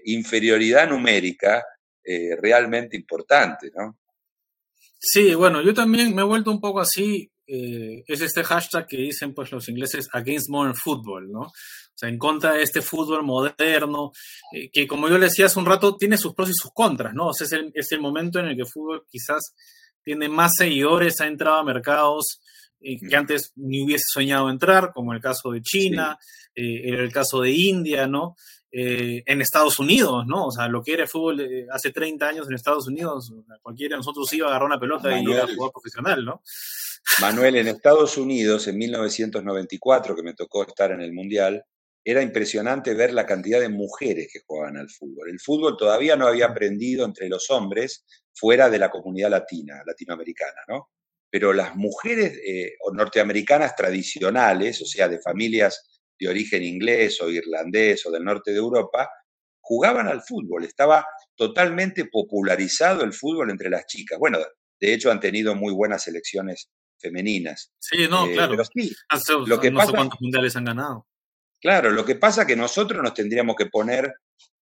inferioridad 0.07 0.89
numérica 0.89 1.64
eh, 2.03 2.35
realmente 2.35 2.97
importante, 2.97 3.70
¿no? 3.72 3.99
Sí, 5.03 5.34
bueno, 5.34 5.62
yo 5.62 5.72
también 5.72 6.14
me 6.14 6.20
he 6.20 6.24
vuelto 6.24 6.51
un 6.51 6.61
poco 6.61 6.80
así. 6.80 7.32
Eh, 7.46 8.05
es 8.07 8.20
este 8.20 8.44
hashtag 8.44 8.86
que 8.86 8.98
dicen 8.98 9.34
pues 9.34 9.51
los 9.51 9.68
ingleses 9.68 10.09
against 10.12 10.51
modern 10.51 10.76
football, 10.76 11.32
¿no? 11.32 11.40
O 11.40 11.53
sea, 11.96 12.09
en 12.09 12.18
contra 12.18 12.53
de 12.53 12.62
este 12.62 12.82
fútbol 12.82 13.24
moderno, 13.24 14.12
eh, 14.53 14.70
que 14.70 14.86
como 14.86 15.09
yo 15.09 15.18
le 15.18 15.24
decía 15.26 15.46
hace 15.46 15.59
un 15.59 15.66
rato, 15.66 15.96
tiene 15.96 16.16
sus 16.16 16.34
pros 16.34 16.51
y 16.51 16.55
sus 16.55 16.70
contras, 16.72 17.14
¿no? 17.14 17.28
O 17.28 17.32
sea, 17.32 17.46
es 17.46 17.53
el, 17.53 17.72
es 17.74 17.90
el 17.92 18.01
momento 18.01 18.38
en 18.38 18.46
el 18.46 18.55
que 18.55 18.62
el 18.62 18.68
fútbol 18.68 19.05
quizás 19.11 19.55
tiene 20.05 20.28
más 20.28 20.53
seguidores, 20.57 21.20
ha 21.20 21.26
entrado 21.26 21.57
a 21.57 21.64
mercados 21.64 22.40
que 22.80 23.16
antes 23.16 23.53
ni 23.57 23.82
hubiese 23.82 24.05
soñado 24.09 24.48
entrar, 24.48 24.92
como 24.94 25.12
el 25.12 25.20
caso 25.20 25.51
de 25.51 25.61
China, 25.61 26.18
eh, 26.55 26.82
el 26.84 27.12
caso 27.12 27.40
de 27.40 27.51
India, 27.51 28.07
¿no? 28.07 28.36
Eh, 28.73 29.25
en 29.27 29.41
Estados 29.41 29.81
Unidos, 29.81 30.25
¿no? 30.29 30.47
O 30.47 30.51
sea, 30.53 30.68
lo 30.68 30.83
que 30.83 30.93
era 30.93 31.03
el 31.03 31.09
fútbol 31.09 31.66
hace 31.73 31.91
30 31.91 32.29
años 32.29 32.47
en 32.49 32.55
Estados 32.55 32.87
Unidos, 32.87 33.33
cualquiera 33.62 33.95
de 33.95 33.99
nosotros 33.99 34.33
iba 34.33 34.47
a 34.47 34.51
agarrar 34.51 34.66
una 34.66 34.79
pelota 34.79 35.18
y 35.18 35.25
iba 35.25 35.43
a 35.43 35.55
jugar 35.55 35.73
profesional, 35.73 36.25
¿no? 36.25 36.43
Manuel, 37.21 37.57
en 37.57 37.68
Estados 37.68 38.16
Unidos, 38.16 38.68
en 38.68 38.79
1994, 38.79 40.14
que 40.14 40.23
me 40.23 40.35
tocó 40.35 40.62
estar 40.62 40.93
en 40.93 41.01
el 41.01 41.12
Mundial, 41.12 41.64
era 42.05 42.23
impresionante 42.23 42.95
ver 42.95 43.12
la 43.12 43.27
cantidad 43.27 43.61
de 43.61 43.68
mujeres 43.68 44.29
que 44.33 44.41
jugaban 44.47 44.77
al 44.77 44.89
fútbol. 44.89 45.29
El 45.29 45.41
fútbol 45.41 45.77
todavía 45.77 46.16
no 46.16 46.27
había 46.27 46.47
aprendido 46.47 47.05
entre 47.05 47.29
los 47.29 47.51
hombres 47.51 48.05
fuera 48.33 48.71
de 48.71 48.79
la 48.79 48.91
comunidad 48.91 49.31
latina, 49.31 49.83
latinoamericana, 49.85 50.62
¿no? 50.68 50.91
Pero 51.31 51.53
las 51.53 51.77
mujeres 51.77 52.39
eh, 52.45 52.75
norteamericanas 52.93 53.77
tradicionales, 53.77 54.81
o 54.83 54.87
sea, 54.87 55.09
de 55.09 55.21
familias 55.21 55.89
de 56.21 56.29
origen 56.29 56.62
inglés 56.62 57.21
o 57.21 57.31
irlandés 57.31 58.05
o 58.07 58.11
del 58.11 58.25
norte 58.25 58.53
de 58.53 58.59
Europa, 58.59 59.09
jugaban 59.61 60.07
al 60.07 60.23
fútbol. 60.23 60.64
Estaba 60.64 61.05
totalmente 61.35 62.05
popularizado 62.05 63.03
el 63.03 63.12
fútbol 63.12 63.51
entre 63.51 63.71
las 63.71 63.87
chicas. 63.87 64.18
Bueno, 64.18 64.39
de 64.79 64.95
hecho 64.95 65.11
han 65.11 65.21
tenido 65.21 65.55
muy 65.55 65.73
buenas 65.73 66.05
selecciones 66.05 66.71
femeninas. 66.99 67.73
Sí, 67.79 68.07
no, 68.09 68.27
eh, 68.27 68.35
claro. 68.35 68.57
lo 69.47 69.61
que 69.61 69.71
no 69.71 69.87
sé 69.87 69.93
cuántos 69.93 70.21
mundiales 70.21 70.55
han 70.57 70.66
ganado. 70.66 71.07
Claro, 71.61 71.91
lo 71.91 72.05
que 72.05 72.16
pasa 72.16 72.43
es 72.43 72.47
que 72.47 72.57
nosotros 72.57 73.03
nos 73.03 73.14
tendríamos 73.14 73.57
que 73.57 73.66
poner 73.66 74.12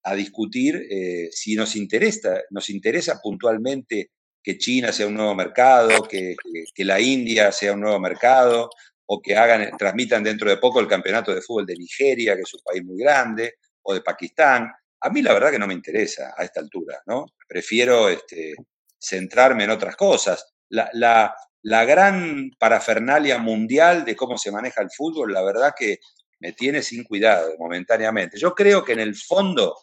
a 0.03 0.15
discutir 0.15 0.87
eh, 0.91 1.29
si 1.31 1.55
nos 1.55 1.77
interesa, 1.77 2.41
nos 2.51 2.71
interesa 2.71 3.21
puntualmente 3.23 4.11
que 4.43 4.59
China 4.59 4.93
sea 4.93 5.07
un 5.07 5.15
nuevo 5.15 5.35
mercado, 5.35 6.03
que, 6.03 6.37
la 6.79 7.01
India 7.01 7.53
sea 7.53 7.75
un 7.75 7.81
nuevo 7.81 8.01
mercado, 8.01 8.71
o 9.11 9.21
que 9.23 9.37
hagan, 9.37 9.71
transmitan 9.79 10.23
dentro 10.23 10.51
de 10.51 10.59
poco 10.59 10.81
el 10.81 10.87
campeonato 10.87 11.35
de 11.35 11.41
fútbol 11.41 11.67
de 11.67 11.77
Nigeria, 11.77 12.37
que 12.37 12.43
es 12.43 12.55
un 12.55 12.61
país 12.63 12.85
muy 12.85 12.99
grande, 12.99 13.55
o 13.83 13.95
de 13.95 14.03
Pakistán. 14.03 14.71
A 15.01 15.11
mí 15.11 15.23
la 15.23 15.33
verdad 15.33 15.51
que 15.51 15.59
no 15.59 15.67
me 15.67 15.75
interesa 15.75 16.35
a 16.37 16.45
esta 16.45 16.61
altura, 16.61 17.01
¿no? 17.07 17.27
Prefiero 17.47 18.09
este, 18.09 18.55
centrarme 18.99 19.65
en 19.65 19.71
otras 19.71 19.97
cosas. 19.97 20.53
La, 20.69 20.91
la, 20.93 21.35
la 21.63 21.85
gran 21.87 22.51
parafernalia 22.59 23.39
mundial 23.39 24.05
de 24.05 24.15
cómo 24.15 24.37
se 24.37 24.53
maneja 24.53 24.83
el 24.83 24.91
fútbol, 24.91 25.33
la 25.33 25.43
verdad 25.43 25.73
que 25.77 26.01
me 26.41 26.53
tiene 26.53 26.83
sin 26.83 27.05
cuidado 27.05 27.55
momentáneamente. 27.59 28.39
Yo 28.39 28.55
creo 28.55 28.85
que 28.85 28.93
en 28.93 29.01
el 29.01 29.17
fondo, 29.17 29.75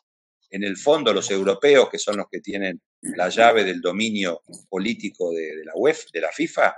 en 0.50 0.64
el 0.64 0.78
fondo 0.78 1.14
los 1.14 1.30
europeos, 1.32 1.90
que 1.90 2.00
son 2.00 2.18
los 2.18 2.28
que 2.30 2.40
tienen 2.40 2.82
la 3.02 3.30
llave 3.30 3.64
del 3.64 3.82
dominio 3.82 4.42
político 4.70 5.32
de, 5.32 5.64
la 5.64 5.74
UEFA, 5.76 6.06
de 6.14 6.22
la 6.22 6.32
FIFA, 6.32 6.76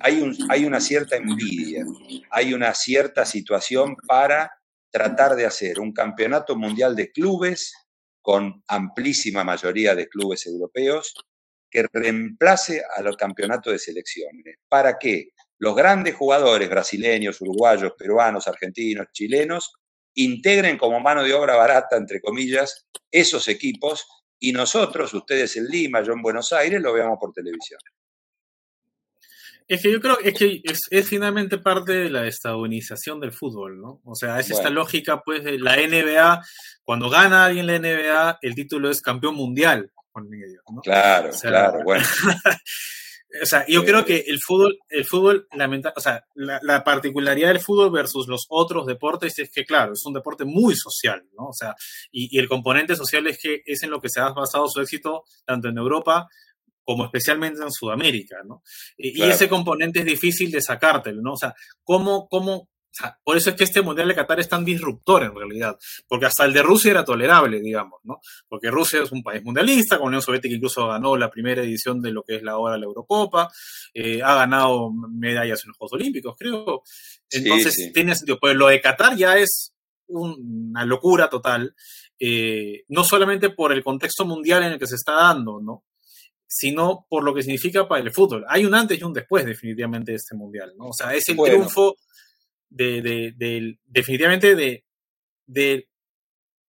hay, 0.00 0.20
un, 0.20 0.36
hay 0.48 0.64
una 0.64 0.80
cierta 0.80 1.16
envidia, 1.16 1.84
hay 2.30 2.52
una 2.52 2.74
cierta 2.74 3.24
situación 3.24 3.96
para 4.06 4.52
tratar 4.90 5.36
de 5.36 5.46
hacer 5.46 5.80
un 5.80 5.92
campeonato 5.92 6.56
mundial 6.56 6.94
de 6.96 7.10
clubes 7.12 7.74
con 8.20 8.62
amplísima 8.66 9.44
mayoría 9.44 9.94
de 9.94 10.08
clubes 10.08 10.46
europeos 10.46 11.14
que 11.70 11.86
reemplace 11.92 12.82
a 12.96 13.02
los 13.02 13.16
campeonatos 13.16 13.72
de 13.72 13.78
selecciones. 13.78 14.56
¿Para 14.68 14.98
qué? 14.98 15.30
los 15.58 15.74
grandes 15.74 16.14
jugadores 16.14 16.68
brasileños, 16.68 17.40
uruguayos, 17.40 17.92
peruanos, 17.96 18.46
argentinos, 18.48 19.06
chilenos, 19.12 19.74
integren 20.16 20.76
como 20.76 21.00
mano 21.00 21.22
de 21.22 21.32
obra 21.34 21.56
barata, 21.56 21.96
entre 21.96 22.20
comillas, 22.20 22.86
esos 23.10 23.48
equipos 23.48 24.06
y 24.38 24.52
nosotros, 24.52 25.12
ustedes 25.14 25.56
en 25.56 25.66
Lima, 25.66 26.02
yo 26.02 26.12
en 26.12 26.22
Buenos 26.22 26.52
Aires, 26.52 26.80
lo 26.80 26.92
veamos 26.92 27.18
por 27.20 27.32
televisión. 27.32 27.78
Es 29.68 29.82
que 29.82 29.90
yo 29.90 30.00
creo 30.00 30.18
es 30.20 30.34
que 30.34 30.62
es, 30.64 31.08
finalmente 31.08 31.58
parte 31.58 31.92
de 31.92 32.10
la 32.10 32.26
estadounización 32.26 33.18
del 33.18 33.32
fútbol, 33.32 33.80
¿no? 33.80 34.00
O 34.04 34.14
sea, 34.14 34.38
es 34.38 34.50
esta 34.50 34.70
lógica, 34.70 35.22
pues, 35.22 35.42
de 35.42 35.58
la 35.58 35.76
NBA, 35.76 36.40
cuando 36.84 37.10
gana 37.10 37.46
alguien 37.46 37.66
la 37.66 37.78
NBA, 37.78 38.38
el 38.42 38.54
título 38.54 38.90
es 38.90 39.02
campeón 39.02 39.34
mundial. 39.34 39.90
Claro, 40.82 41.30
claro, 41.40 41.80
bueno. 41.84 42.04
O 43.42 43.46
sea, 43.46 43.64
yo 43.66 43.84
creo 43.84 44.04
que 44.04 44.24
el 44.28 44.38
fútbol, 44.40 44.78
el 44.88 45.04
fútbol, 45.04 45.48
o 45.50 46.00
sea, 46.00 46.24
la, 46.34 46.84
particularidad 46.84 47.48
del 47.48 47.60
fútbol 47.60 47.90
versus 47.90 48.28
los 48.28 48.46
otros 48.48 48.86
deportes 48.86 49.38
es 49.38 49.50
que, 49.50 49.64
claro, 49.64 49.92
es 49.94 50.04
un 50.06 50.14
deporte 50.14 50.44
muy 50.44 50.74
social, 50.76 51.22
¿no? 51.36 51.48
O 51.48 51.52
sea, 51.52 51.74
y, 52.10 52.38
el 52.38 52.48
componente 52.48 52.94
social 52.94 53.26
es 53.26 53.38
que 53.42 53.62
es 53.66 53.82
en 53.82 53.90
lo 53.90 54.00
que 54.00 54.08
se 54.08 54.20
ha 54.20 54.30
basado 54.30 54.68
su 54.68 54.80
éxito 54.80 55.24
tanto 55.44 55.68
en 55.68 55.76
Europa 55.76 56.28
como 56.84 57.04
especialmente 57.04 57.60
en 57.62 57.72
Sudamérica, 57.72 58.36
¿no? 58.46 58.62
Y, 58.96 59.20
ese 59.22 59.48
componente 59.48 60.00
es 60.00 60.06
difícil 60.06 60.50
de 60.52 60.62
sacártelo, 60.62 61.20
¿no? 61.20 61.32
O 61.32 61.36
sea, 61.36 61.52
¿cómo, 61.82 62.28
cómo, 62.28 62.68
por 63.24 63.36
eso 63.36 63.50
es 63.50 63.56
que 63.56 63.64
este 63.64 63.82
Mundial 63.82 64.08
de 64.08 64.14
Qatar 64.14 64.40
es 64.40 64.48
tan 64.48 64.64
disruptor 64.64 65.22
en 65.22 65.34
realidad, 65.34 65.78
porque 66.08 66.26
hasta 66.26 66.44
el 66.44 66.52
de 66.52 66.62
Rusia 66.62 66.90
era 66.92 67.04
tolerable, 67.04 67.60
digamos, 67.60 68.00
¿no? 68.04 68.20
Porque 68.48 68.70
Rusia 68.70 69.02
es 69.02 69.12
un 69.12 69.22
país 69.22 69.42
mundialista, 69.42 69.96
con 69.96 70.06
la 70.06 70.08
Unión 70.08 70.22
Soviética 70.22 70.54
incluso 70.54 70.88
ganó 70.88 71.16
la 71.16 71.30
primera 71.30 71.62
edición 71.62 72.00
de 72.00 72.12
lo 72.12 72.22
que 72.22 72.36
es 72.36 72.42
la 72.42 72.52
ahora 72.52 72.78
la 72.78 72.86
Eurocopa, 72.86 73.50
eh, 73.94 74.22
ha 74.22 74.34
ganado 74.34 74.90
medallas 74.92 75.62
en 75.64 75.68
los 75.68 75.76
Juegos 75.76 75.92
Olímpicos, 75.94 76.34
creo. 76.38 76.82
Entonces, 77.30 77.90
tiene 77.92 78.14
sentido. 78.14 78.38
Pues 78.40 78.54
lo 78.56 78.68
de 78.68 78.80
Qatar 78.80 79.16
ya 79.16 79.36
es 79.36 79.74
una 80.08 80.84
locura 80.84 81.28
total, 81.28 81.74
eh, 82.18 82.84
no 82.88 83.04
solamente 83.04 83.50
por 83.50 83.72
el 83.72 83.82
contexto 83.82 84.24
mundial 84.24 84.62
en 84.62 84.72
el 84.72 84.78
que 84.78 84.86
se 84.86 84.94
está 84.94 85.12
dando, 85.12 85.60
¿no? 85.60 85.84
sino 86.48 87.06
por 87.08 87.24
lo 87.24 87.34
que 87.34 87.42
significa 87.42 87.88
para 87.88 88.02
el 88.02 88.12
fútbol. 88.12 88.44
Hay 88.48 88.64
un 88.64 88.74
antes 88.74 88.98
y 88.98 89.04
un 89.04 89.12
después 89.12 89.44
definitivamente 89.44 90.12
de 90.12 90.16
este 90.16 90.36
mundial, 90.36 90.72
¿no? 90.78 90.86
O 90.86 90.92
sea, 90.92 91.12
es 91.12 91.28
el 91.28 91.36
triunfo 91.36 91.96
de, 92.70 93.78
definitivamente 93.86 94.54
de, 94.54 94.84
de 95.46 95.88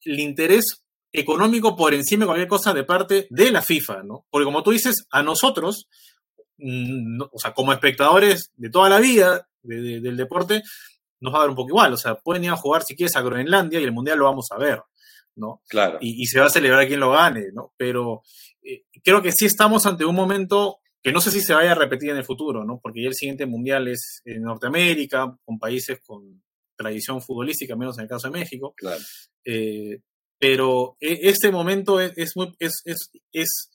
el 0.04 0.20
interés 0.20 0.84
económico 1.12 1.76
por 1.76 1.93
encima 1.93 2.24
de 2.24 2.28
cualquier 2.28 2.48
cosa 2.48 2.74
de 2.74 2.84
parte 2.84 3.28
de 3.30 3.52
la 3.52 3.62
FIFA, 3.62 4.04
¿no? 4.04 4.26
Porque 4.30 4.45
como 4.45 4.64
tú 4.64 4.72
dices, 4.72 5.08
a 5.12 5.24
nosotros, 5.24 5.88
mm, 6.58 7.22
o 7.32 7.39
sea, 7.39 7.54
como 7.54 7.74
espectadores 7.74 8.52
de 8.56 8.70
toda 8.70 8.89
la 8.89 9.00
vida 9.00 9.48
del 9.64 10.16
deporte, 10.16 10.62
nos 11.20 11.34
va 11.34 11.39
a 11.39 11.41
dar 11.41 11.50
un 11.50 11.56
poco 11.56 11.70
igual, 11.70 11.93
o 11.93 11.98
sea, 11.98 12.16
pueden 12.16 12.43
ir 12.43 12.52
a 12.52 12.58
jugar 12.58 12.84
si 12.84 12.95
quieres 12.95 13.16
a 13.16 13.22
Groenlandia 13.22 13.80
y 13.80 13.84
el 13.84 13.91
Mundial 13.91 14.20
lo 14.20 14.26
vamos 14.26 14.48
a 14.52 14.58
ver, 14.58 14.82
¿no? 15.36 15.62
Claro. 15.68 15.98
Y, 16.00 16.26
se 16.28 16.39
va 16.39 16.45
a 16.45 16.52
celebrar 16.52 16.88
quien 16.88 17.00
lo 17.00 17.12
gane, 17.12 17.48
¿no? 17.54 17.74
Pero 17.76 18.22
eh, 18.64 18.84
creo 19.04 19.22
que 19.22 19.32
sí 19.32 19.45
estamos 19.45 19.86
ante 19.86 20.06
un 20.06 20.16
momento 20.16 20.80
que 21.04 21.12
no 21.12 21.22
sé 21.22 21.32
si 21.32 21.41
se 21.41 21.54
vaya 21.54 21.72
a 21.72 21.76
repetir 21.76 22.10
en 22.10 22.18
el 22.18 22.26
futuro, 22.26 22.64
¿no? 22.66 22.80
Porque 22.82 23.02
ya 23.02 23.08
el 23.08 23.16
siguiente 23.16 23.45
mundial 23.45 23.88
es 23.88 24.22
en 24.26 24.41
Norteamérica, 24.41 25.38
con 25.45 25.60
países 25.60 26.00
con 26.06 26.41
tradición 26.76 27.22
futbolística, 27.22 27.76
menos 27.76 27.98
en 27.98 28.04
el 28.04 28.10
caso 28.10 28.30
de 28.30 28.39
México. 28.39 28.74
Claro. 28.78 29.02
Eh, 29.45 30.00
pero 30.39 30.98
e, 31.00 31.30
este 31.30 31.52
momento 31.52 32.00
es, 32.00 32.36
muy, 32.36 32.56
es, 32.60 32.84
es, 33.32 33.72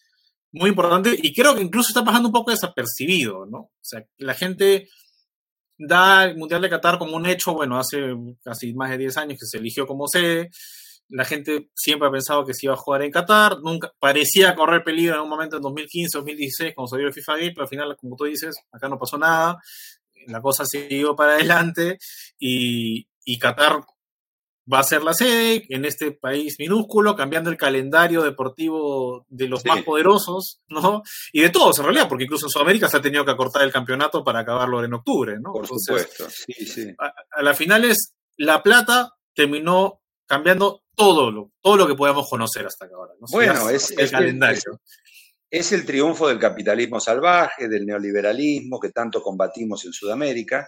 muy 0.53 0.69
importante 0.69 1.19
y 1.21 1.35
creo 1.35 1.55
que 1.55 1.63
incluso 1.63 1.89
está 1.89 2.05
pasando 2.05 2.29
un 2.29 2.33
poco 2.33 2.51
desapercibido, 2.51 3.47
¿no? 3.47 3.59
O 3.59 3.81
sea, 3.81 4.05
la 4.19 4.35
gente 4.35 4.89
da 5.79 6.25
el 6.25 6.37
Mundial 6.37 6.61
de 6.61 6.69
Qatar 6.69 6.99
como 6.99 7.17
un 7.17 7.27
hecho, 7.27 7.55
bueno, 7.55 7.79
hace 7.79 8.15
casi 8.45 8.75
más 8.75 8.91
de 8.91 8.99
10 8.99 9.17
años 9.17 9.39
que 9.41 9.47
se 9.47 9.59
eligió 9.59 9.87
como 9.87 10.07
sede, 10.07 10.51
la 11.13 11.27
gente 11.27 11.69
siempre 11.75 12.09
ha 12.09 12.11
pensado 12.11 12.47
que 12.47 12.55
se 12.55 12.67
iba 12.67 12.75
a 12.75 12.79
jugar 12.79 13.03
en 13.03 13.11
Qatar, 13.11 13.59
nunca 13.61 13.93
parecía 13.99 14.55
correr 14.55 14.83
peligro 14.83 15.17
en 15.17 15.21
un 15.21 15.29
momento 15.29 15.57
en 15.57 15.63
2015, 15.63 16.19
2016 16.19 16.73
cuando 16.75 16.89
salió 16.89 17.07
el 17.07 17.13
FIFA 17.13 17.35
Gate, 17.35 17.53
pero 17.53 17.63
al 17.65 17.69
final, 17.69 17.97
como 17.97 18.17
tú 18.17 18.25
dices, 18.25 18.57
acá 18.73 18.89
no 18.89 18.99
pasó 18.99 19.19
nada, 19.19 19.59
la 20.27 20.41
cosa 20.41 20.65
siguió 20.65 21.15
para 21.15 21.35
adelante 21.35 21.99
y, 22.39 23.07
y 23.25 23.39
Qatar 23.39 23.83
va 24.73 24.79
a 24.79 24.85
ser 24.85 25.03
la 25.03 25.13
sede 25.13 25.67
en 25.69 25.85
este 25.85 26.13
país 26.13 26.57
minúsculo, 26.59 27.15
cambiando 27.15 27.51
el 27.51 27.59
calendario 27.59 28.23
deportivo 28.23 29.27
de 29.29 29.49
los 29.49 29.67
más 29.67 29.83
poderosos, 29.83 30.63
¿no? 30.69 31.03
Y 31.33 31.43
de 31.43 31.51
todos, 31.51 31.79
en 31.79 31.85
realidad, 31.85 32.09
porque 32.09 32.25
incluso 32.25 32.47
en 32.47 32.51
Sudamérica 32.51 32.89
se 32.89 32.97
ha 32.97 33.03
tenido 33.03 33.25
que 33.25 33.33
acortar 33.33 33.65
el 33.65 33.73
campeonato 33.73 34.25
para 34.25 34.41
acabarlo 34.41 34.83
en 34.83 34.95
octubre, 34.95 35.39
¿no? 35.39 35.53
Por 35.53 35.67
supuesto, 35.67 36.27
sí, 36.31 36.55
sí. 36.65 36.95
A, 36.99 37.13
a 37.33 37.43
las 37.43 37.59
finales, 37.59 38.15
La 38.39 38.63
Plata 38.63 39.13
terminó 39.35 40.01
cambiando 40.27 40.82
todo 40.95 41.31
lo, 41.31 41.53
todo 41.61 41.77
lo 41.77 41.87
que 41.87 41.95
podemos 41.95 42.29
conocer 42.29 42.67
hasta 42.67 42.87
ahora. 42.87 43.13
Bueno, 43.31 43.69
es, 43.71 43.91
el 43.97 44.11
calendario. 44.11 44.81
Es, 45.51 45.73
el 45.73 45.85
triunfo 45.85 46.29
del 46.29 46.39
capitalismo 46.39 47.01
salvaje, 47.01 47.69
del 47.69 47.87
neoliberalismo 47.87 48.81
que 48.81 48.91
tanto 48.91 49.23
combatimos 49.23 49.85
en 49.85 49.93
Sudamérica, 49.93 50.67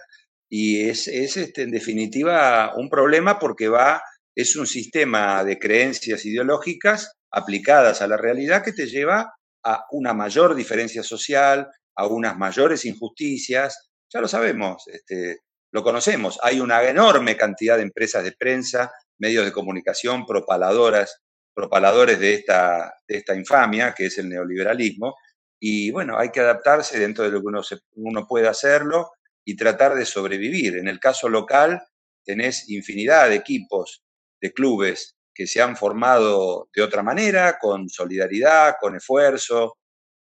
y 0.49 0.87
es, 0.87 1.07
este, 1.07 1.63
en 1.63 1.71
definitiva 1.71 2.73
un 2.75 2.89
problema 2.89 3.39
porque 3.39 3.67
va, 3.67 4.01
es 4.35 4.55
un 4.55 4.67
sistema 4.67 5.43
de 5.43 5.57
creencias 5.57 6.25
ideológicas 6.25 7.13
aplicadas 7.31 8.01
a 8.01 8.07
la 8.07 8.17
realidad 8.17 8.63
que 8.63 8.73
te 8.73 8.87
lleva 8.87 9.33
a 9.63 9.85
una 9.91 10.13
mayor 10.13 10.55
diferencia 10.55 11.03
social, 11.03 11.67
a 11.95 12.07
unas 12.07 12.37
mayores 12.37 12.85
injusticias. 12.85 13.89
Ya 14.13 14.21
lo 14.21 14.27
sabemos, 14.27 14.83
este, 14.87 15.39
lo 15.71 15.83
conocemos. 15.83 16.39
Hay 16.43 16.59
una 16.59 16.83
enorme 16.83 17.35
cantidad 17.35 17.77
de 17.77 17.83
empresas 17.83 18.23
de 18.23 18.33
prensa, 18.33 18.91
medios 19.17 19.45
de 19.45 19.51
comunicación, 19.51 20.25
propaladoras, 20.25 21.21
propaladores 21.53 22.19
de 22.19 22.33
esta, 22.33 22.93
de 23.07 23.17
esta 23.17 23.35
infamia, 23.35 23.93
que 23.93 24.07
es 24.07 24.17
el 24.17 24.29
neoliberalismo. 24.29 25.15
Y 25.59 25.91
bueno, 25.91 26.17
hay 26.17 26.29
que 26.29 26.41
adaptarse 26.41 26.99
dentro 26.99 27.23
de 27.23 27.31
lo 27.31 27.39
que 27.39 27.47
uno, 27.47 27.61
uno 27.95 28.27
puede 28.27 28.47
hacerlo 28.47 29.11
y 29.45 29.55
tratar 29.55 29.95
de 29.95 30.05
sobrevivir. 30.05 30.77
En 30.77 30.87
el 30.87 30.99
caso 30.99 31.29
local, 31.29 31.81
tenés 32.25 32.69
infinidad 32.69 33.29
de 33.29 33.35
equipos, 33.35 34.03
de 34.41 34.51
clubes 34.51 35.15
que 35.33 35.47
se 35.47 35.61
han 35.61 35.75
formado 35.75 36.69
de 36.73 36.81
otra 36.81 37.03
manera, 37.03 37.57
con 37.59 37.89
solidaridad, 37.89 38.75
con 38.79 38.95
esfuerzo, 38.95 39.77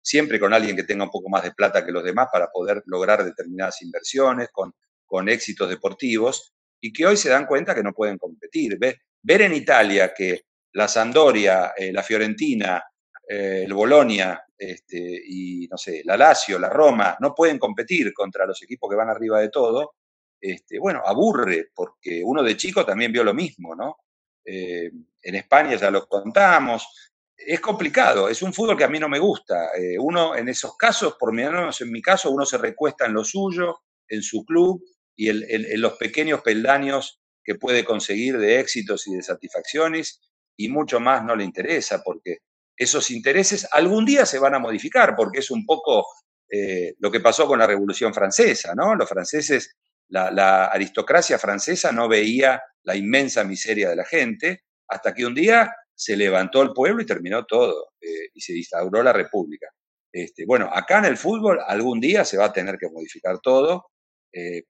siempre 0.02 0.40
con 0.40 0.54
alguien 0.54 0.76
que 0.76 0.84
tenga 0.84 1.04
un 1.04 1.10
poco 1.10 1.28
más 1.28 1.42
de 1.42 1.52
plata 1.52 1.84
que 1.84 1.92
los 1.92 2.04
demás 2.04 2.28
para 2.32 2.48
poder 2.50 2.82
lograr 2.86 3.24
determinadas 3.24 3.82
inversiones, 3.82 4.48
con, 4.52 4.72
con 5.04 5.28
éxitos 5.28 5.68
deportivos, 5.68 6.52
y 6.80 6.92
que 6.92 7.06
hoy 7.06 7.16
se 7.16 7.28
dan 7.28 7.46
cuenta 7.46 7.74
que 7.74 7.82
no 7.82 7.92
pueden 7.92 8.18
competir. 8.18 8.78
Ver 8.78 9.42
en 9.42 9.54
Italia 9.54 10.12
que 10.14 10.44
la 10.72 10.88
Sandoria, 10.88 11.72
eh, 11.76 11.92
la 11.92 12.02
Fiorentina, 12.02 12.82
eh, 13.28 13.64
el 13.64 13.74
Bolonia 13.74 14.42
este, 14.56 15.20
y, 15.26 15.66
no 15.68 15.76
sé, 15.76 16.02
la 16.04 16.16
Lazio, 16.16 16.58
la 16.58 16.68
Roma, 16.68 17.16
no 17.20 17.34
pueden 17.34 17.58
competir 17.58 18.12
contra 18.12 18.46
los 18.46 18.62
equipos 18.62 18.88
que 18.88 18.96
van 18.96 19.08
arriba 19.08 19.40
de 19.40 19.50
todo, 19.50 19.94
este, 20.40 20.78
bueno, 20.78 21.02
aburre, 21.04 21.70
porque 21.74 22.22
uno 22.24 22.42
de 22.42 22.56
chico 22.56 22.84
también 22.84 23.12
vio 23.12 23.24
lo 23.24 23.34
mismo, 23.34 23.74
¿no? 23.74 23.98
Eh, 24.44 24.90
en 25.22 25.34
España 25.34 25.76
ya 25.76 25.90
lo 25.90 26.06
contamos, 26.06 27.12
es 27.36 27.60
complicado, 27.60 28.28
es 28.28 28.42
un 28.42 28.52
fútbol 28.52 28.76
que 28.76 28.84
a 28.84 28.88
mí 28.88 28.98
no 28.98 29.08
me 29.08 29.18
gusta. 29.18 29.70
Uno 29.98 30.36
en 30.36 30.48
esos 30.48 30.76
casos, 30.76 31.16
por 31.18 31.32
menos 31.32 31.80
en 31.80 31.90
mi 31.90 32.02
caso, 32.02 32.30
uno 32.30 32.44
se 32.44 32.58
recuesta 32.58 33.06
en 33.06 33.14
lo 33.14 33.24
suyo, 33.24 33.80
en 34.08 34.22
su 34.22 34.44
club 34.44 34.82
y 35.20 35.28
en, 35.28 35.80
los 35.82 35.98
pequeños 35.98 36.40
peldaños 36.40 37.20
que 37.44 37.54
puede 37.54 37.84
conseguir 37.84 38.38
de 38.38 38.58
éxitos 38.58 39.06
y 39.06 39.16
de 39.16 39.22
satisfacciones 39.22 40.22
y 40.56 40.70
mucho 40.70 40.98
más 40.98 41.22
no 41.22 41.36
le 41.36 41.44
interesa 41.44 42.02
porque 42.02 42.38
esos 42.74 43.10
intereses 43.10 43.68
algún 43.70 44.06
día 44.06 44.24
se 44.24 44.38
van 44.38 44.54
a 44.54 44.58
modificar 44.58 45.14
porque 45.14 45.40
es 45.40 45.50
un 45.50 45.66
poco 45.66 46.06
eh, 46.50 46.94
lo 47.00 47.10
que 47.10 47.20
pasó 47.20 47.46
con 47.46 47.58
la 47.58 47.66
Revolución 47.66 48.14
Francesa, 48.14 48.74
¿no? 48.74 48.94
Los 48.94 49.10
franceses, 49.10 49.76
la, 50.08 50.30
la 50.30 50.64
aristocracia 50.64 51.38
francesa 51.38 51.92
no 51.92 52.08
veía 52.08 52.62
la 52.84 52.96
inmensa 52.96 53.44
miseria 53.44 53.90
de 53.90 53.96
la 53.96 54.06
gente 54.06 54.62
hasta 54.88 55.12
que 55.12 55.26
un 55.26 55.34
día 55.34 55.70
se 55.94 56.16
levantó 56.16 56.62
el 56.62 56.72
pueblo 56.72 57.02
y 57.02 57.06
terminó 57.06 57.44
todo, 57.44 57.92
eh, 58.00 58.30
y 58.32 58.40
se 58.40 58.56
instauró 58.56 59.02
la 59.02 59.12
república. 59.12 59.66
Este, 60.10 60.46
bueno, 60.46 60.70
acá 60.72 61.00
en 61.00 61.04
el 61.04 61.18
fútbol 61.18 61.60
algún 61.66 62.00
día 62.00 62.24
se 62.24 62.38
va 62.38 62.46
a 62.46 62.52
tener 62.54 62.78
que 62.78 62.88
modificar 62.88 63.38
todo 63.40 63.89
eh, 64.32 64.62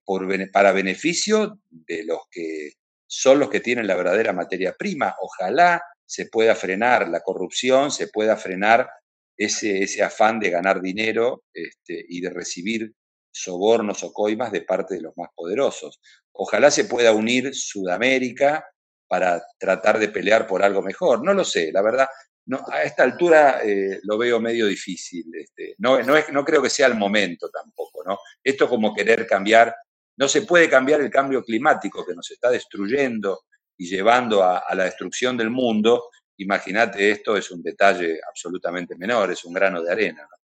para 0.53 0.73
beneficio 0.73 1.61
de 1.69 2.05
los 2.05 2.21
que 2.31 2.73
son 3.07 3.41
los 3.41 3.51
que 3.51 3.61
tienen 3.61 3.87
la 3.87 3.97
verdadera 3.97 4.33
materia 4.33 4.75
prima. 4.79 5.15
Ojalá 5.21 5.83
se 6.07 6.27
pueda 6.27 6.55
frenar 6.55 7.09
la 7.09 7.21
corrupción, 7.21 7.91
se 7.91 8.09
pueda 8.09 8.37
frenar 8.37 8.89
ese, 9.37 9.83
ese 9.83 10.03
afán 10.03 10.39
de 10.39 10.51
ganar 10.51 10.81
dinero 10.81 11.45
este, 11.53 12.05
y 12.09 12.21
de 12.21 12.31
recibir 12.31 12.93
sobornos 13.33 14.03
o 14.03 14.13
coimas 14.13 14.53
de 14.53 14.63
parte 14.63 14.95
de 14.95 15.03
los 15.03 15.17
más 15.17 15.29
poderosos. 15.35 16.01
Ojalá 16.33 16.71
se 16.71 16.85
pueda 16.85 17.13
unir 17.13 17.55
Sudamérica 17.55 18.65
para 19.09 19.43
tratar 19.59 19.99
de 19.99 20.09
pelear 20.09 20.47
por 20.47 20.63
algo 20.63 20.83
mejor. 20.83 21.25
No 21.25 21.35
lo 21.35 21.45
sé, 21.45 21.73
la 21.73 21.83
verdad, 21.83 22.07
no, 22.51 22.64
a 22.68 22.82
esta 22.82 23.05
altura 23.05 23.61
eh, 23.62 24.01
lo 24.03 24.18
veo 24.18 24.40
medio 24.40 24.66
difícil. 24.66 25.24
Este, 25.32 25.76
no, 25.78 25.98
es, 25.98 26.32
no 26.32 26.44
creo 26.44 26.61
que 26.61 26.68
sea 26.68 26.88
el 26.88 26.96
momento 26.96 27.48
tampoco. 27.48 28.03
¿no? 28.05 28.18
Esto 28.42 28.64
es 28.64 28.70
como 28.70 28.92
querer 28.92 29.24
cambiar, 29.24 29.72
no 30.16 30.26
se 30.28 30.42
puede 30.42 30.68
cambiar 30.68 31.01
el 31.01 31.11
cambio 31.11 31.44
climático 31.44 32.05
que 32.05 32.12
nos 32.12 32.28
está 32.28 32.51
destruyendo 32.51 33.42
y 33.78 33.88
llevando 33.88 34.42
a, 34.42 34.59
a 34.59 34.74
la 34.74 34.84
destrucción 34.84 35.36
del 35.36 35.51
mundo. 35.51 36.11
Imagínate, 36.38 37.12
esto 37.12 37.36
es 37.36 37.53
un 37.53 37.62
detalle 37.62 38.18
absolutamente 38.28 38.96
menor, 38.96 39.30
es 39.30 39.44
un 39.44 39.53
grano 39.53 39.80
de 39.80 39.92
arena. 39.92 40.22
¿no? 40.22 40.39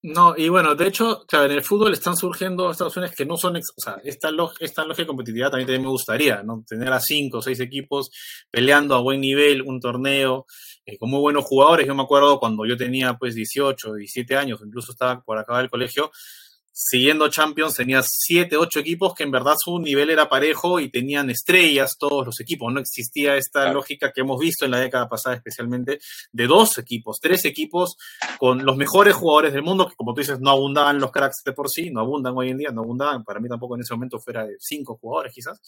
No, 0.00 0.34
y 0.36 0.48
bueno, 0.48 0.76
de 0.76 0.86
hecho, 0.86 1.24
en 1.32 1.50
el 1.50 1.64
fútbol 1.64 1.92
están 1.92 2.16
surgiendo 2.16 2.70
estas 2.70 2.94
que 3.16 3.26
no 3.26 3.36
son, 3.36 3.56
o 3.56 3.80
sea, 3.80 4.00
esta, 4.04 4.30
esta 4.60 4.84
lógica 4.84 5.02
de 5.02 5.06
competitividad 5.08 5.50
también, 5.50 5.82
me 5.82 5.88
gustaría, 5.88 6.40
¿no? 6.44 6.62
Tener 6.64 6.92
a 6.92 7.00
cinco 7.00 7.38
o 7.38 7.42
seis 7.42 7.58
equipos 7.58 8.10
peleando 8.48 8.94
a 8.94 9.00
buen 9.00 9.20
nivel, 9.20 9.62
un 9.62 9.80
torneo, 9.80 10.46
eh, 10.86 10.96
con 10.98 11.10
muy 11.10 11.18
buenos 11.18 11.44
jugadores. 11.44 11.84
Yo 11.84 11.96
me 11.96 12.04
acuerdo 12.04 12.38
cuando 12.38 12.64
yo 12.64 12.76
tenía 12.76 13.14
pues 13.14 13.34
18, 13.34 13.94
17 13.94 14.36
años, 14.36 14.60
incluso 14.64 14.92
estaba 14.92 15.20
por 15.20 15.36
acabar 15.36 15.64
el 15.64 15.70
colegio, 15.70 16.12
siguiendo 16.80 17.28
Champions 17.28 17.74
tenía 17.74 18.02
siete, 18.04 18.56
ocho 18.56 18.78
equipos 18.78 19.12
que 19.12 19.24
en 19.24 19.32
verdad 19.32 19.56
su 19.58 19.80
nivel 19.80 20.10
era 20.10 20.28
parejo 20.28 20.78
y 20.78 20.88
tenían 20.88 21.28
estrellas 21.28 21.96
todos 21.98 22.24
los 22.24 22.38
equipos. 22.38 22.72
No 22.72 22.78
existía 22.78 23.36
esta 23.36 23.72
lógica 23.72 24.12
que 24.12 24.20
hemos 24.20 24.38
visto 24.38 24.64
en 24.64 24.70
la 24.70 24.78
década 24.78 25.08
pasada 25.08 25.34
especialmente 25.34 25.98
de 26.30 26.46
dos 26.46 26.78
equipos, 26.78 27.18
tres 27.20 27.44
equipos 27.46 27.96
con 28.38 28.64
los 28.64 28.76
mejores 28.76 29.14
jugadores 29.14 29.52
del 29.52 29.62
mundo, 29.62 29.88
que 29.88 29.96
como 29.96 30.14
tú 30.14 30.20
dices 30.20 30.38
no 30.38 30.50
abundaban 30.50 31.00
los 31.00 31.10
cracks 31.10 31.42
de 31.44 31.52
por 31.52 31.68
sí, 31.68 31.90
no 31.90 32.00
abundan 32.00 32.34
hoy 32.36 32.50
en 32.50 32.58
día, 32.58 32.70
no 32.70 32.82
abundaban, 32.82 33.24
para 33.24 33.40
mí 33.40 33.48
tampoco 33.48 33.74
en 33.74 33.80
ese 33.80 33.94
momento 33.94 34.20
fuera 34.20 34.46
de 34.46 34.54
cinco 34.60 34.96
jugadores 35.00 35.34
quizás. 35.34 35.60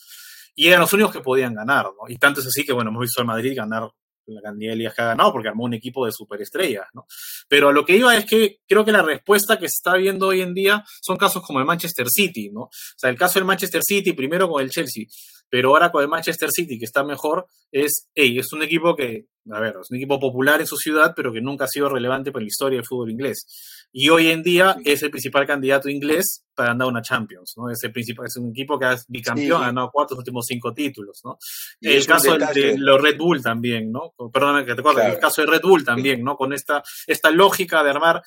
Y 0.55 0.69
eran 0.69 0.81
los 0.81 0.93
únicos 0.93 1.13
que 1.13 1.21
podían 1.21 1.55
ganar, 1.55 1.87
¿no? 1.87 2.09
Y 2.09 2.19
tanto 2.19 2.41
es 2.41 2.47
así 2.47 2.65
que, 2.65 2.73
bueno, 2.73 2.91
hemos 2.91 3.03
visto 3.03 3.21
al 3.21 3.27
Madrid 3.27 3.57
ganar 3.57 3.91
la 4.27 4.41
cantidad 4.43 4.73
de 4.73 4.77
ligas 4.77 4.95
que 4.95 5.03
ha 5.03 5.07
ganado, 5.07 5.33
porque 5.33 5.49
armó 5.49 5.65
un 5.65 5.75
equipo 5.75 6.07
de 6.07 6.13
superestrellas, 6.13 6.87
¿no? 6.95 7.07
Pero 7.49 7.73
lo 7.73 7.85
que 7.85 7.97
iba 7.97 8.17
es 8.17 8.25
que 8.25 8.61
creo 8.67 8.85
que 8.85 8.93
la 8.93 9.03
respuesta 9.03 9.59
que 9.59 9.69
se 9.69 9.77
está 9.77 9.95
viendo 9.95 10.29
hoy 10.29 10.41
en 10.41 10.55
día 10.55 10.85
son 11.01 11.17
casos 11.17 11.43
como 11.43 11.59
el 11.59 11.67
Manchester 11.67 12.09
City, 12.09 12.51
¿no? 12.51 12.63
O 12.63 12.71
sea, 12.97 13.11
el 13.11 13.17
caso 13.17 13.39
del 13.39 13.47
Manchester 13.47 13.83
City, 13.83 14.13
primero 14.13 14.49
con 14.49 14.63
el 14.63 14.71
Chelsea, 14.71 15.07
pero 15.51 15.71
ahora 15.71 15.91
con 15.91 16.03
el 16.03 16.09
Manchester 16.09 16.49
City, 16.51 16.79
que 16.79 16.85
está 16.85 17.05
mejor, 17.05 17.47
es, 17.73 18.09
hey, 18.15 18.39
es 18.39 18.53
un 18.53 18.63
equipo 18.63 18.95
que, 18.95 19.27
a 19.51 19.61
ver, 19.61 19.75
es 19.81 19.91
un 19.91 19.97
equipo 19.97 20.19
popular 20.21 20.61
en 20.61 20.67
su 20.67 20.77
ciudad, 20.77 21.13
pero 21.15 21.33
que 21.33 21.41
nunca 21.41 21.65
ha 21.65 21.69
sido 21.69 21.89
relevante 21.89 22.31
para 22.31 22.43
la 22.43 22.49
historia 22.49 22.79
del 22.79 22.87
fútbol 22.87 23.11
inglés. 23.11 23.47
Y 23.93 24.09
hoy 24.09 24.29
en 24.29 24.45
día 24.45 24.77
es 24.85 25.03
el 25.03 25.11
principal 25.11 25.47
candidato 25.47 25.89
inglés 25.89 26.45
para 26.55 26.69
ganar 26.69 26.87
una 26.87 27.03
Champions, 27.03 27.55
¿no? 27.57 27.69
Es, 27.69 27.83
el 27.83 27.93
principal, 27.93 28.27
es 28.27 28.37
un 28.37 28.51
equipo 28.51 28.79
que 28.79 28.93
es 28.93 29.05
bicampeón, 29.09 29.63
ha 29.63 29.67
ganado 29.67 29.91
cuatro 29.93 30.15
los 30.15 30.21
últimos 30.21 30.47
cinco 30.47 30.73
títulos, 30.73 31.21
¿no? 31.25 31.37
el 31.81 32.07
caso 32.07 32.39
de, 32.39 32.79
los 32.79 33.03
Red 33.03 33.17
Bull 33.19 33.43
también, 33.43 33.91
¿no? 33.91 34.15
Perdóname 34.33 34.65
que 34.65 34.75
te 34.77 34.83
el 35.09 35.19
caso 35.19 35.41
de 35.43 35.49
Red 35.49 35.63
Bull 35.63 35.85
también, 35.85 36.23
¿no? 36.23 36.37
Con 36.37 36.53
esta, 36.53 36.85
esta 37.09 37.31
lógica 37.33 37.83
de 37.83 37.91
armar 37.91 38.23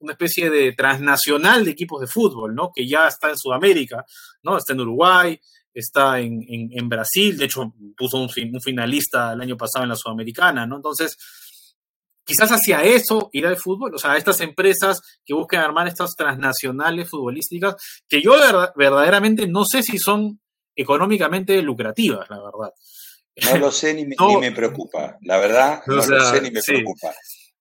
una 0.00 0.12
especie 0.12 0.50
de 0.50 0.72
transnacional 0.72 1.64
de 1.64 1.70
equipos 1.70 2.00
de 2.00 2.06
fútbol, 2.06 2.54
¿no? 2.54 2.72
Que 2.74 2.86
ya 2.86 3.06
está 3.06 3.30
en 3.30 3.38
Sudamérica, 3.38 4.04
¿no? 4.42 4.56
Está 4.56 4.72
en 4.72 4.80
Uruguay, 4.80 5.40
está 5.74 6.20
en, 6.20 6.40
en, 6.48 6.88
Brasil, 6.88 7.36
de 7.36 7.46
hecho 7.46 7.74
puso 7.96 8.18
un, 8.18 8.30
un, 8.52 8.60
finalista 8.60 9.32
el 9.32 9.40
año 9.40 9.56
pasado 9.56 9.82
en 9.82 9.90
la 9.90 9.96
Sudamericana, 9.96 10.66
¿no? 10.66 10.76
Entonces, 10.76 11.16
quizás 12.24 12.50
hacia 12.50 12.82
eso 12.82 13.28
irá 13.32 13.50
el 13.50 13.56
fútbol, 13.56 13.94
o 13.94 13.98
sea, 13.98 14.16
estas 14.16 14.40
empresas 14.40 15.00
que 15.24 15.34
busquen 15.34 15.60
armar 15.60 15.88
estas 15.88 16.14
transnacionales 16.14 17.10
futbolísticas, 17.10 17.74
que 18.08 18.22
yo 18.22 18.34
verdaderamente 18.76 19.48
no 19.48 19.64
sé 19.64 19.82
si 19.82 19.98
son 19.98 20.40
económicamente 20.76 21.60
lucrativas, 21.60 22.28
la 22.30 22.36
verdad. 22.36 22.72
No 23.50 23.58
lo 23.58 23.72
sé 23.72 23.94
ni 23.94 24.06
me, 24.06 24.14
ni 24.16 24.36
me 24.36 24.52
preocupa, 24.52 25.18
la 25.22 25.38
verdad, 25.38 25.82
no, 25.86 25.96
lo 25.96 26.02
sé 26.02 26.40
ni 26.40 26.50
me 26.52 26.62
preocupa. 26.62 27.12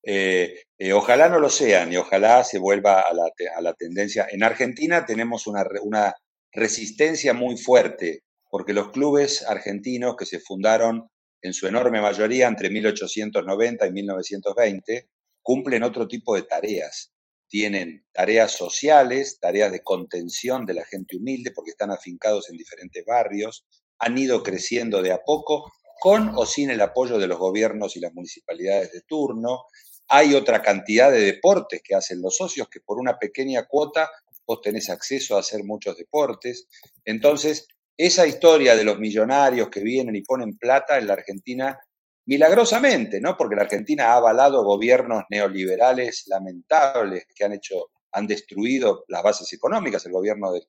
Eh, 0.06 0.54
eh, 0.78 0.94
ojalá 0.94 1.30
no 1.30 1.40
lo 1.40 1.50
sean 1.50 1.92
y 1.92 1.98
ojalá 1.98 2.44
se 2.44 2.60
vuelva 2.60 3.02
a 3.02 3.14
la, 3.14 3.24
a 3.56 3.62
la 3.62 3.74
tendencia. 3.74 4.28
En 4.30 4.44
Argentina 4.44 5.06
tenemos 5.06 5.48
una, 5.48 5.66
una 5.82 6.14
resistencia 6.54 7.34
muy 7.34 7.58
fuerte, 7.58 8.24
porque 8.50 8.74
los 8.74 8.92
clubes 8.92 9.44
argentinos 9.48 10.16
que 10.16 10.26
se 10.26 10.40
fundaron 10.40 11.10
en 11.42 11.54
su 11.54 11.68
enorme 11.68 12.02
mayoría 12.02 12.48
entre 12.48 12.70
1890 12.70 13.88
y 13.88 13.92
1920 13.92 15.10
cumplen 15.42 15.84
otro 15.84 16.08
tipo 16.08 16.36
de 16.36 16.44
tareas. 16.44 17.12
Tienen 17.50 18.06
tareas 18.14 18.52
sociales, 18.54 19.40
tareas 19.40 19.72
de 19.72 19.82
contención 19.82 20.66
de 20.66 20.76
la 20.76 20.86
gente 20.86 21.18
humilde, 21.18 21.52
porque 21.52 21.72
están 21.72 21.92
afincados 21.92 22.50
en 22.50 22.58
diferentes 22.58 23.04
barrios, 23.06 23.66
han 24.00 24.18
ido 24.18 24.42
creciendo 24.42 25.02
de 25.02 25.12
a 25.12 25.20
poco, 25.24 25.72
con 26.00 26.30
o 26.36 26.46
sin 26.46 26.70
el 26.70 26.82
apoyo 26.82 27.18
de 27.18 27.28
los 27.28 27.38
gobiernos 27.38 27.96
y 27.96 28.00
las 28.00 28.14
municipalidades 28.14 28.92
de 28.92 29.02
turno. 29.02 29.66
Hay 30.08 30.34
otra 30.34 30.62
cantidad 30.62 31.12
de 31.12 31.22
deportes 31.22 31.82
que 31.84 31.96
hacen 31.96 32.22
los 32.22 32.36
socios 32.38 32.68
que 32.70 32.82
por 32.82 33.00
una 33.00 33.18
pequeña 33.18 33.66
cuota 33.66 34.10
vos 34.46 34.62
tenés 34.62 34.90
acceso 34.90 35.36
a 35.36 35.40
hacer 35.40 35.64
muchos 35.64 35.98
deportes. 35.98 36.68
Entonces, 37.06 37.68
esa 37.98 38.26
historia 38.26 38.76
de 38.76 38.84
los 38.84 39.00
millonarios 39.00 39.70
que 39.70 39.82
vienen 39.82 40.16
y 40.16 40.22
ponen 40.22 40.58
plata 40.58 40.98
en 40.98 41.08
la 41.08 41.14
Argentina 41.14 41.80
milagrosamente, 42.26 43.20
¿no? 43.20 43.36
Porque 43.38 43.56
la 43.56 43.64
Argentina 43.64 44.08
ha 44.08 44.18
avalado 44.18 44.64
gobiernos 44.64 45.24
neoliberales 45.30 46.24
lamentables 46.28 47.26
que 47.36 47.44
han 47.44 47.54
hecho, 47.54 47.92
han 48.12 48.28
destruido 48.28 49.04
las 49.08 49.24
bases 49.24 49.52
económicas, 49.54 50.06
el 50.06 50.14
gobierno 50.14 50.52
de, 50.54 50.62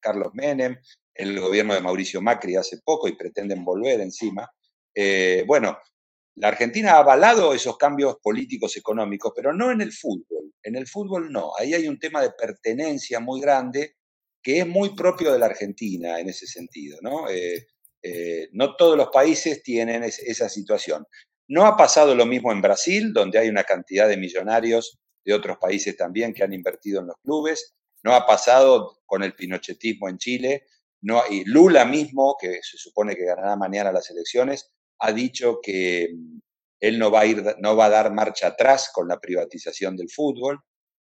Carlos 0.00 0.32
Menem, 0.34 0.76
el 1.14 1.40
gobierno 1.40 1.74
de 1.74 1.80
Mauricio 1.80 2.20
Macri 2.20 2.56
hace 2.56 2.78
poco 2.84 3.08
y 3.08 3.16
pretenden 3.16 3.64
volver 3.64 4.00
encima. 4.00 4.50
Eh, 4.94 5.44
bueno, 5.46 5.78
la 6.36 6.48
Argentina 6.48 6.92
ha 6.92 6.98
avalado 6.98 7.54
esos 7.54 7.76
cambios 7.76 8.16
políticos 8.22 8.76
económicos, 8.76 9.32
pero 9.34 9.52
no 9.52 9.70
en 9.70 9.80
el 9.80 9.92
fútbol. 9.92 10.52
En 10.62 10.76
el 10.76 10.86
fútbol 10.86 11.30
no. 11.30 11.52
Ahí 11.58 11.74
hay 11.74 11.86
un 11.86 11.98
tema 11.98 12.22
de 12.22 12.30
pertenencia 12.30 13.20
muy 13.20 13.40
grande 13.40 13.96
que 14.42 14.58
es 14.58 14.66
muy 14.66 14.94
propio 14.94 15.32
de 15.32 15.38
la 15.38 15.46
Argentina 15.46 16.18
en 16.18 16.28
ese 16.28 16.46
sentido. 16.46 16.98
¿no? 17.02 17.28
Eh, 17.30 17.66
eh, 18.02 18.48
no 18.52 18.76
todos 18.76 18.96
los 18.96 19.08
países 19.08 19.62
tienen 19.62 20.02
esa 20.02 20.48
situación. 20.48 21.06
No 21.48 21.66
ha 21.66 21.76
pasado 21.76 22.14
lo 22.14 22.26
mismo 22.26 22.50
en 22.52 22.62
Brasil, 22.62 23.12
donde 23.12 23.38
hay 23.38 23.48
una 23.48 23.64
cantidad 23.64 24.08
de 24.08 24.16
millonarios 24.16 24.98
de 25.24 25.34
otros 25.34 25.58
países 25.58 25.96
también 25.96 26.34
que 26.34 26.42
han 26.42 26.52
invertido 26.52 27.00
en 27.00 27.06
los 27.06 27.16
clubes. 27.22 27.74
No 28.02 28.14
ha 28.14 28.26
pasado 28.26 28.98
con 29.06 29.22
el 29.22 29.34
pinochetismo 29.34 30.08
en 30.08 30.18
Chile. 30.18 30.66
No, 31.00 31.22
y 31.30 31.44
Lula 31.44 31.84
mismo, 31.84 32.36
que 32.40 32.60
se 32.62 32.76
supone 32.76 33.14
que 33.14 33.24
ganará 33.24 33.56
mañana 33.56 33.92
las 33.92 34.10
elecciones, 34.10 34.73
ha 35.06 35.12
dicho 35.12 35.60
que 35.62 36.10
mm, 36.14 36.38
él 36.80 36.98
no 36.98 37.10
va 37.10 37.20
a, 37.20 37.26
ir, 37.26 37.42
no 37.60 37.76
va 37.76 37.86
a 37.86 37.90
dar 37.90 38.12
marcha 38.12 38.48
atrás 38.48 38.90
con 38.92 39.08
la 39.08 39.18
privatización 39.18 39.96
del 39.96 40.10
fútbol. 40.10 40.60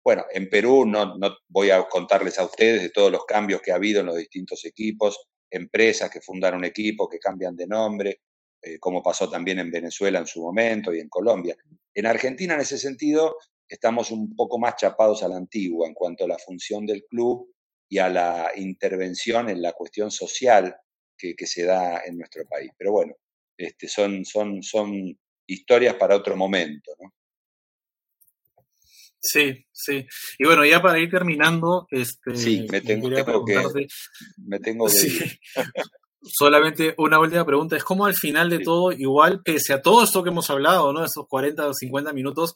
Bueno, 0.04 0.24
en 0.32 0.48
Perú 0.48 0.86
no, 0.86 1.16
no 1.16 1.36
voy 1.48 1.70
a 1.70 1.86
contarles 1.88 2.38
a 2.38 2.44
ustedes 2.44 2.82
de 2.82 2.90
todos 2.90 3.10
los 3.10 3.24
cambios 3.24 3.60
que 3.60 3.72
ha 3.72 3.76
habido 3.76 4.00
en 4.00 4.06
los 4.06 4.16
distintos 4.16 4.64
equipos, 4.64 5.26
empresas 5.50 6.10
que 6.10 6.20
fundaron 6.20 6.64
equipo, 6.64 7.08
que 7.08 7.18
cambian 7.18 7.56
de 7.56 7.66
nombre, 7.66 8.20
eh, 8.62 8.78
como 8.78 9.02
pasó 9.02 9.28
también 9.28 9.58
en 9.58 9.70
Venezuela 9.70 10.18
en 10.18 10.26
su 10.26 10.42
momento 10.42 10.94
y 10.94 11.00
en 11.00 11.08
Colombia. 11.08 11.56
En 11.94 12.06
Argentina, 12.06 12.54
en 12.54 12.60
ese 12.60 12.78
sentido, 12.78 13.36
estamos 13.68 14.10
un 14.10 14.34
poco 14.34 14.58
más 14.58 14.76
chapados 14.76 15.22
a 15.22 15.28
la 15.28 15.36
antigua 15.36 15.86
en 15.86 15.94
cuanto 15.94 16.24
a 16.24 16.28
la 16.28 16.38
función 16.38 16.86
del 16.86 17.04
club 17.04 17.52
y 17.88 17.98
a 17.98 18.08
la 18.08 18.50
intervención 18.56 19.48
en 19.50 19.62
la 19.62 19.72
cuestión 19.72 20.10
social 20.10 20.76
que, 21.16 21.34
se 21.46 21.64
da 21.64 22.02
en 22.04 22.18
nuestro 22.18 22.44
país. 22.46 22.70
Pero 22.76 22.92
bueno, 22.92 23.14
este, 23.56 23.88
son, 23.88 24.24
son, 24.24 24.62
son 24.62 25.18
historias 25.46 25.94
para 25.94 26.16
otro 26.16 26.36
momento, 26.36 26.92
¿no? 27.00 27.12
Sí, 29.26 29.66
sí. 29.72 30.06
Y 30.38 30.44
bueno, 30.44 30.64
ya 30.64 30.80
para 30.80 30.98
ir 30.98 31.10
terminando, 31.10 31.86
este, 31.90 32.36
sí, 32.36 32.66
me 32.70 32.80
tengo, 32.80 33.10
que, 33.44 33.88
me 34.38 34.60
tengo 34.60 34.86
Solamente 36.22 36.94
una 36.98 37.20
última 37.20 37.44
pregunta, 37.44 37.76
es 37.76 37.84
como 37.84 38.06
al 38.06 38.14
final 38.14 38.50
de 38.50 38.58
todo, 38.60 38.92
igual, 38.92 39.42
pese 39.44 39.72
a 39.72 39.82
todo 39.82 40.02
esto 40.02 40.22
que 40.22 40.30
hemos 40.30 40.50
hablado, 40.50 40.92
¿no? 40.92 41.04
Esos 41.04 41.26
40 41.28 41.68
o 41.68 41.74
50 41.74 42.12
minutos, 42.12 42.54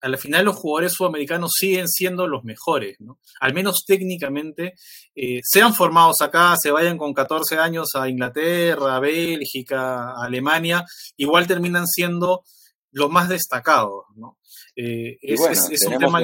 al 0.00 0.18
final 0.18 0.46
los 0.46 0.56
jugadores 0.56 0.92
sudamericanos 0.92 1.52
siguen 1.58 1.88
siendo 1.88 2.26
los 2.26 2.44
mejores, 2.44 2.96
¿no? 3.00 3.18
Al 3.40 3.54
menos 3.54 3.84
técnicamente, 3.86 4.74
eh, 5.14 5.40
sean 5.42 5.74
formados 5.74 6.20
acá, 6.20 6.54
se 6.60 6.70
vayan 6.70 6.98
con 6.98 7.12
14 7.12 7.58
años 7.58 7.90
a 7.94 8.08
Inglaterra, 8.08 8.96
a 8.96 9.00
Bélgica, 9.00 10.10
a 10.10 10.24
Alemania, 10.24 10.84
igual 11.16 11.46
terminan 11.46 11.86
siendo 11.86 12.44
los 12.92 13.10
más 13.10 13.28
destacados, 13.28 14.04
¿no? 14.16 14.38
Eh, 14.76 15.18
es, 15.20 15.40
un 15.86 15.98
tema 15.98 16.20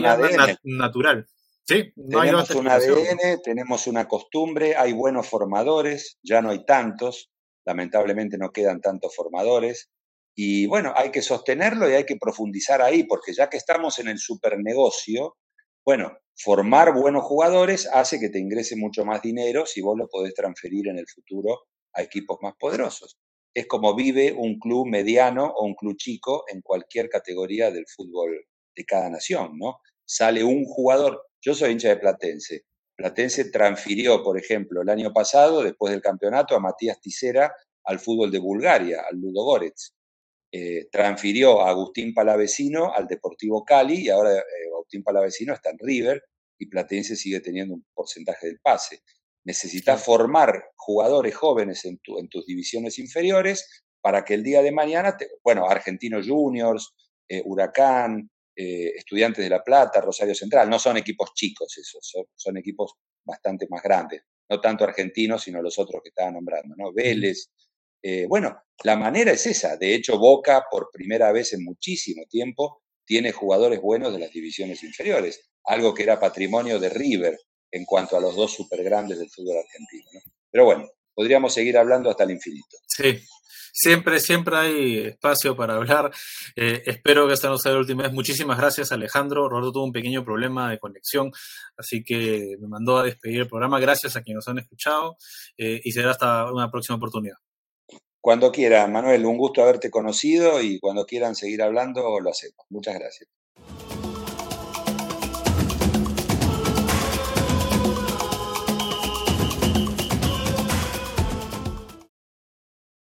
natural. 0.63 1.27
Sí, 1.65 1.93
tenemos 2.11 2.51
un 2.51 2.69
ADN, 2.69 3.43
tenemos 3.43 3.87
una 3.87 4.07
costumbre, 4.07 4.77
hay 4.77 4.93
buenos 4.93 5.29
formadores, 5.29 6.17
ya 6.23 6.41
no 6.41 6.51
hay 6.51 6.65
tantos, 6.65 7.31
lamentablemente 7.65 8.39
no 8.39 8.53
quedan 8.53 8.81
tantos 8.81 9.15
formadores. 9.15 9.91
Y 10.37 10.67
bueno, 10.67 10.93
hay 10.95 11.11
que 11.11 11.23
sostenerlo 11.23 11.91
y 11.91 11.95
hay 11.95 12.05
que 12.05 12.17
profundizar 12.17 12.83
ahí, 12.83 13.05
porque 13.05 13.33
ya 13.33 13.49
que 13.49 13.57
estamos 13.57 13.99
en 13.99 14.09
el 14.09 14.19
supernegocio, 14.19 15.37
bueno, 15.85 16.19
formar 16.37 16.93
buenos 16.95 17.25
jugadores 17.25 17.89
hace 17.93 18.21
que 18.21 18.29
te 18.29 18.39
ingrese 18.39 18.77
mucho 18.77 19.05
más 19.05 19.23
dinero 19.23 19.67
si 19.67 19.81
vos 19.81 19.97
lo 19.99 20.09
podés 20.09 20.35
transferir 20.35 20.89
en 20.89 20.99
el 20.99 21.07
futuro 21.09 21.63
a 21.95 22.03
equipos 22.03 22.39
más 22.43 22.55
poderosos 22.59 23.17
es 23.57 23.67
como 23.67 23.95
vive 23.95 24.35
un 24.35 24.59
club 24.59 24.87
mediano 24.87 25.47
o 25.47 25.65
un 25.65 25.75
club 25.75 25.97
chico 25.97 26.45
en 26.53 26.61
cualquier 26.61 27.09
categoría 27.09 27.71
del 27.71 27.87
fútbol 27.89 28.45
de 28.77 28.85
cada 28.85 29.09
nación, 29.09 29.57
¿no? 29.57 29.79
Sale 30.05 30.45
un 30.45 30.67
jugador, 30.67 31.23
yo 31.41 31.55
soy 31.55 31.73
hincha 31.73 31.89
de 31.89 31.97
Platense, 31.97 32.67
Platense 32.95 33.51
transfirió, 33.51 34.23
por 34.23 34.39
ejemplo, 34.39 34.83
el 34.83 34.91
año 34.91 35.11
pasado, 35.11 35.63
después 35.63 35.91
del 35.91 36.03
campeonato, 36.03 36.55
a 36.55 36.61
Matías 36.61 37.01
Tisera 37.01 37.51
al 37.85 37.99
fútbol 37.99 38.31
de 38.31 38.41
Bulgaria, 38.41 39.01
al 39.11 39.17
Ludo 39.17 39.43
Goretz. 39.43 39.95
Eh, 40.53 40.89
transfirió 40.93 41.61
a 41.61 41.71
Agustín 41.71 42.15
Palavecino 42.15 42.95
al 42.95 43.09
Deportivo 43.09 43.65
Cali 43.65 44.03
y 44.03 44.09
ahora 44.09 44.39
eh, 44.39 44.43
Agustín 44.73 45.03
Palavecino 45.03 45.53
está 45.53 45.71
en 45.71 45.79
River 45.79 46.23
y 46.57 46.67
Platense 46.67 47.17
sigue 47.17 47.41
teniendo 47.41 47.75
un 47.75 47.85
porcentaje 47.93 48.47
del 48.47 48.61
pase. 48.61 49.03
Necesitas 49.45 50.03
formar 50.05 50.71
jugadores 50.77 51.35
jóvenes 51.35 51.85
en, 51.85 51.99
tus 51.99 52.47
divisiones 52.47 52.99
inferiores 52.99 53.85
para 54.01 54.25
que 54.25 54.35
el 54.35 54.45
día 54.45 54.63
de 54.63 54.71
mañana, 54.71 55.17
bueno, 55.43 55.69
Argentinos 55.69 56.27
Juniors, 56.29 56.95
eh, 57.29 57.43
Huracán, 57.45 58.31
Estudiantes 58.59 59.45
de 59.45 59.51
La 59.51 59.63
Plata, 59.63 60.01
Rosario 60.01 60.35
Central, 60.35 60.71
no 60.71 60.79
son 60.79 60.97
equipos 60.97 61.35
chicos 61.35 61.77
esos, 61.77 62.11
son, 62.35 62.57
equipos 62.57 62.95
bastante 63.23 63.67
más 63.69 63.83
grandes, 63.83 64.23
no 64.49 64.63
tanto 64.63 64.85
argentinos, 64.85 65.43
sino 65.43 65.61
los 65.61 65.79
otros 65.79 66.01
que 66.03 66.09
estaba 66.09 66.31
nombrando, 66.31 66.75
¿no? 66.75 66.91
Vélez. 66.91 67.51
Eh, 68.09 68.25
bueno, 68.29 68.57
la 68.85 68.95
manera 68.95 69.33
es 69.33 69.47
esa. 69.47 69.77
De 69.77 69.93
hecho, 69.93 70.17
Boca, 70.17 70.67
por 70.71 70.91
primera 70.93 71.33
vez 71.33 71.53
en 71.55 71.65
muchísimo 71.65 72.23
tiempo, 72.31 72.85
tiene 73.05 73.33
jugadores 73.33 73.81
buenos 73.81 74.13
de 74.13 74.21
las 74.21 74.31
divisiones 74.31 74.85
inferiores, 74.85 75.51
algo 75.65 75.93
que 75.93 76.05
era 76.05 76.21
patrimonio 76.21 76.79
de 76.79 76.89
River 76.89 77.37
en 77.73 77.85
cuanto 77.85 78.17
a 78.17 78.21
los 78.21 78.37
dos 78.37 78.53
super 78.53 78.85
grandes 78.85 79.19
del 79.19 79.29
fútbol 79.29 79.57
argentino. 79.59 80.21
Pero 80.49 80.65
bueno, 80.65 80.89
podríamos 81.17 81.53
seguir 81.53 81.77
hablando 81.77 82.09
hasta 82.09 82.23
el 82.23 82.31
infinito. 82.31 82.77
Sí, 82.87 83.19
siempre, 83.73 84.21
siempre 84.21 84.57
hay 84.57 84.99
espacio 84.99 85.57
para 85.57 85.75
hablar. 85.75 86.13
Eh, 86.55 86.85
espero 86.87 87.27
que 87.27 87.35
esta 87.35 87.49
no 87.49 87.59
sea 87.59 87.73
la 87.73 87.79
última 87.79 88.05
vez. 88.05 88.13
Muchísimas 88.13 88.57
gracias, 88.57 88.93
Alejandro. 88.93 89.49
Roberto 89.49 89.73
tuvo 89.73 89.85
un 89.85 89.93
pequeño 89.93 90.25
problema 90.25 90.71
de 90.71 90.79
conexión, 90.79 91.33
así 91.77 92.05
que 92.05 92.55
me 92.61 92.69
mandó 92.69 92.99
a 92.99 93.03
despedir 93.03 93.41
el 93.41 93.49
programa. 93.49 93.81
Gracias 93.81 94.15
a 94.15 94.23
quienes 94.23 94.47
nos 94.47 94.49
han 94.49 94.61
escuchado 94.61 95.17
eh, 95.59 95.81
y 95.83 95.91
será 95.91 96.13
hasta 96.13 96.53
una 96.53 96.71
próxima 96.71 96.99
oportunidad. 96.99 97.39
Cuando 98.27 98.51
quieran, 98.51 98.91
Manuel, 98.91 99.25
un 99.25 99.39
gusto 99.39 99.63
haberte 99.63 99.89
conocido 99.89 100.61
y 100.61 100.81
cuando 100.81 101.07
quieran 101.07 101.37
seguir 101.37 101.63
hablando, 101.63 102.19
lo 102.19 102.29
hacemos. 102.29 102.67
Muchas 102.71 102.99
gracias. 102.99 103.31